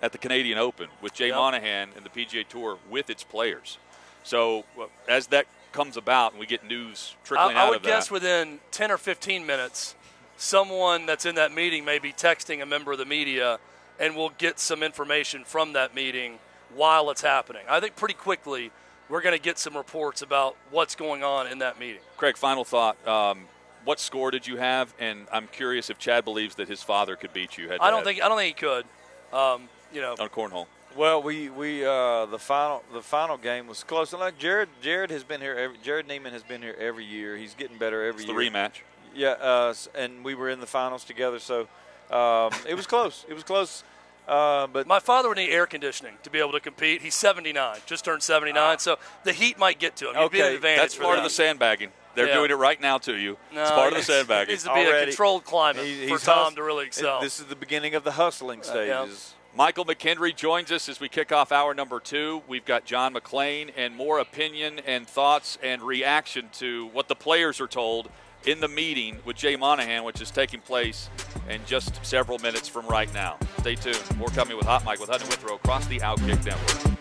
at 0.02 0.12
the 0.12 0.18
Canadian 0.18 0.58
Open 0.58 0.88
with 1.02 1.14
Jay 1.14 1.28
Yep. 1.28 1.36
Monahan 1.36 1.90
and 1.96 2.06
the 2.06 2.10
PGA 2.10 2.48
Tour 2.48 2.78
with 2.90 3.10
its 3.10 3.24
players. 3.24 3.78
So 4.24 4.66
uh, 4.80 4.86
as 5.08 5.28
that 5.28 5.48
comes 5.72 5.98
about 5.98 6.32
and 6.34 6.40
we 6.40 6.46
get 6.46 6.66
news 6.66 7.16
trickling 7.24 7.56
I, 7.56 7.62
I 7.62 7.64
out 7.64 7.70
would 7.70 7.78
of 7.78 7.84
guess 7.84 8.08
that, 8.08 8.14
within 8.14 8.60
10 8.72 8.92
or 8.92 8.98
15 8.98 9.46
minutes, 9.46 9.96
someone 10.38 11.06
that's 11.06 11.26
in 11.26 11.36
that 11.36 11.54
meeting 11.54 11.86
may 11.86 12.00
be 12.00 12.12
texting 12.12 12.62
a 12.62 12.66
member 12.66 12.92
of 12.92 12.98
the 12.98 13.06
media, 13.06 13.60
and 14.00 14.16
we'll 14.16 14.34
get 14.38 14.60
some 14.60 14.84
information 14.84 15.44
from 15.44 15.74
that 15.74 15.96
meeting 15.96 16.40
while 16.76 17.10
it's 17.10 17.22
happening. 17.22 17.64
I 17.70 17.80
think 17.80 17.96
pretty 17.96 18.16
quickly 18.16 18.72
we're 19.10 19.22
going 19.22 19.36
to 19.36 19.42
get 19.42 19.60
some 19.60 19.76
reports 19.76 20.22
about 20.22 20.56
what's 20.72 20.96
going 20.96 21.24
on 21.24 21.48
in 21.48 21.60
that 21.60 21.80
meeting. 21.80 22.02
Craig, 22.18 22.38
final 22.38 22.64
thought. 22.64 22.96
Um, 23.08 23.46
what 23.84 24.00
score 24.00 24.32
did 24.32 24.48
you 24.48 24.58
have? 24.58 24.94
And 25.00 25.28
I'm 25.32 25.48
curious 25.48 25.90
if 25.90 25.98
Chad 25.98 26.24
believes 26.24 26.56
that 26.56 26.68
his 26.68 26.82
father 26.84 27.16
could 27.16 27.34
beat 27.34 27.58
you. 27.58 27.70
Head 27.70 27.80
I 27.82 27.90
don't 27.90 28.00
head 28.00 28.06
think 28.06 28.24
I 28.24 28.30
don't 28.30 28.38
think 28.38 28.58
he 28.58 28.66
could. 28.66 28.86
Um, 29.34 29.70
you 29.94 30.02
know, 30.02 30.16
on 30.20 30.30
cornhole. 30.30 30.68
Well, 30.96 31.22
we 31.24 31.50
we 31.50 31.86
uh, 31.86 32.26
the 32.26 32.40
final 32.40 32.84
the 32.94 33.02
final 33.02 33.38
game 33.38 33.68
was 33.68 33.84
close. 33.84 34.12
And 34.14 34.20
like 34.20 34.38
Jared 34.38 34.70
Jared 34.82 35.10
has 35.12 35.24
been 35.24 35.40
here. 35.42 35.56
Every, 35.56 35.78
Jared 35.84 36.08
Niemann 36.08 36.34
has 36.34 36.44
been 36.44 36.62
here 36.62 36.76
every 36.80 37.06
year. 37.06 37.38
He's 37.38 37.54
getting 37.54 37.78
better 37.78 38.04
every 38.04 38.26
year. 38.26 38.34
The 38.34 38.40
rematch. 38.40 38.82
Yeah, 39.16 39.30
uh, 39.32 39.74
and 39.96 40.24
we 40.24 40.36
were 40.36 40.50
in 40.50 40.60
the 40.60 40.66
finals 40.68 41.04
together, 41.04 41.40
so 41.40 41.68
um, 42.12 42.52
it 42.68 42.76
was 42.76 42.88
close. 42.88 43.26
It 43.30 43.34
was 43.34 43.44
close. 43.44 43.84
Uh, 44.28 44.68
but 44.68 44.88
My 44.88 45.00
father 45.00 45.28
would 45.28 45.38
need 45.38 45.50
air 45.50 45.66
conditioning 45.66 46.14
to 46.24 46.30
be 46.30 46.40
able 46.40 46.52
to 46.54 46.60
compete. 46.60 47.02
He's 47.02 47.16
79, 47.16 47.80
just 47.86 48.06
turned 48.06 48.22
79, 48.24 48.80
so 48.80 48.98
the 49.24 49.34
heat 49.34 49.58
might 49.58 49.80
get 49.80 49.98
to 49.98 50.10
him. 50.10 50.16
He'd 50.16 50.32
be 50.32 50.40
an 50.40 50.46
Okay, 50.46 50.56
advantage 50.56 50.82
That's 50.82 50.96
part 50.96 51.18
of 51.18 51.24
the 51.26 51.30
sandbagging. 51.30 51.90
They're 52.16 52.28
Yeah. 52.28 52.36
doing 52.36 52.52
it 52.52 52.56
right 52.56 52.80
now 52.80 52.98
to 53.00 53.16
you. 53.18 53.38
No, 53.54 53.62
it's 53.62 53.72
part 53.72 53.92
of 53.92 53.98
the 53.98 54.04
sandbagging. 54.04 54.54
it 54.56 54.60
sandbagging. 54.62 54.84
needs 54.86 54.92
to 54.92 54.98
be 55.00 55.04
a 55.04 55.06
controlled 55.08 55.44
climate 55.44 55.86
he- 55.86 56.04
for 56.08 56.14
he's 56.14 56.24
Tom 56.24 56.46
hus- 56.46 56.54
to 56.56 56.64
really 56.64 56.86
excel. 56.86 57.20
This 57.20 57.40
is 57.40 57.48
the 57.48 57.56
beginning 57.56 57.96
of 57.96 58.04
the 58.04 58.12
hustling 58.12 58.62
yeah. 58.64 59.08
Michael 59.54 59.84
McHenry 59.84 60.34
joins 60.34 60.72
us 60.72 60.88
as 60.88 61.02
we 61.02 61.10
kick 61.10 61.34
off 61.34 61.52
hour 61.52 61.74
number 61.74 62.00
two. 62.00 62.42
We've 62.48 62.64
got 62.64 62.86
John 62.86 63.14
McClain 63.14 63.72
and 63.76 63.94
more 63.94 64.20
opinion 64.20 64.80
and 64.88 65.06
thoughts 65.06 65.58
and 65.62 65.82
reaction 65.82 66.48
to 66.54 66.88
what 66.94 67.10
the 67.10 67.16
players 67.16 67.60
are 67.60 67.68
told 67.68 68.10
in 68.46 68.62
the 68.62 68.70
meeting 68.70 69.18
with 69.26 69.36
Jay 69.36 69.58
Monahan, 69.58 70.06
which 70.06 70.22
is 70.22 70.32
taking 70.32 70.62
place 70.62 71.10
in 71.50 71.60
just 71.66 72.04
several 72.06 72.40
minutes 72.40 72.70
from 72.70 72.88
right 72.88 73.14
now. 73.14 73.38
Stay 73.60 73.76
tuned. 73.76 74.18
More 74.18 74.30
coming 74.30 74.56
with 74.56 74.66
Hot 74.66 74.86
Mic 74.86 75.02
with 75.02 75.10
Hutton 75.10 75.28
Withrow 75.28 75.56
across 75.56 75.86
the 75.88 76.00
Outkick 76.00 76.46
Network. 76.46 77.01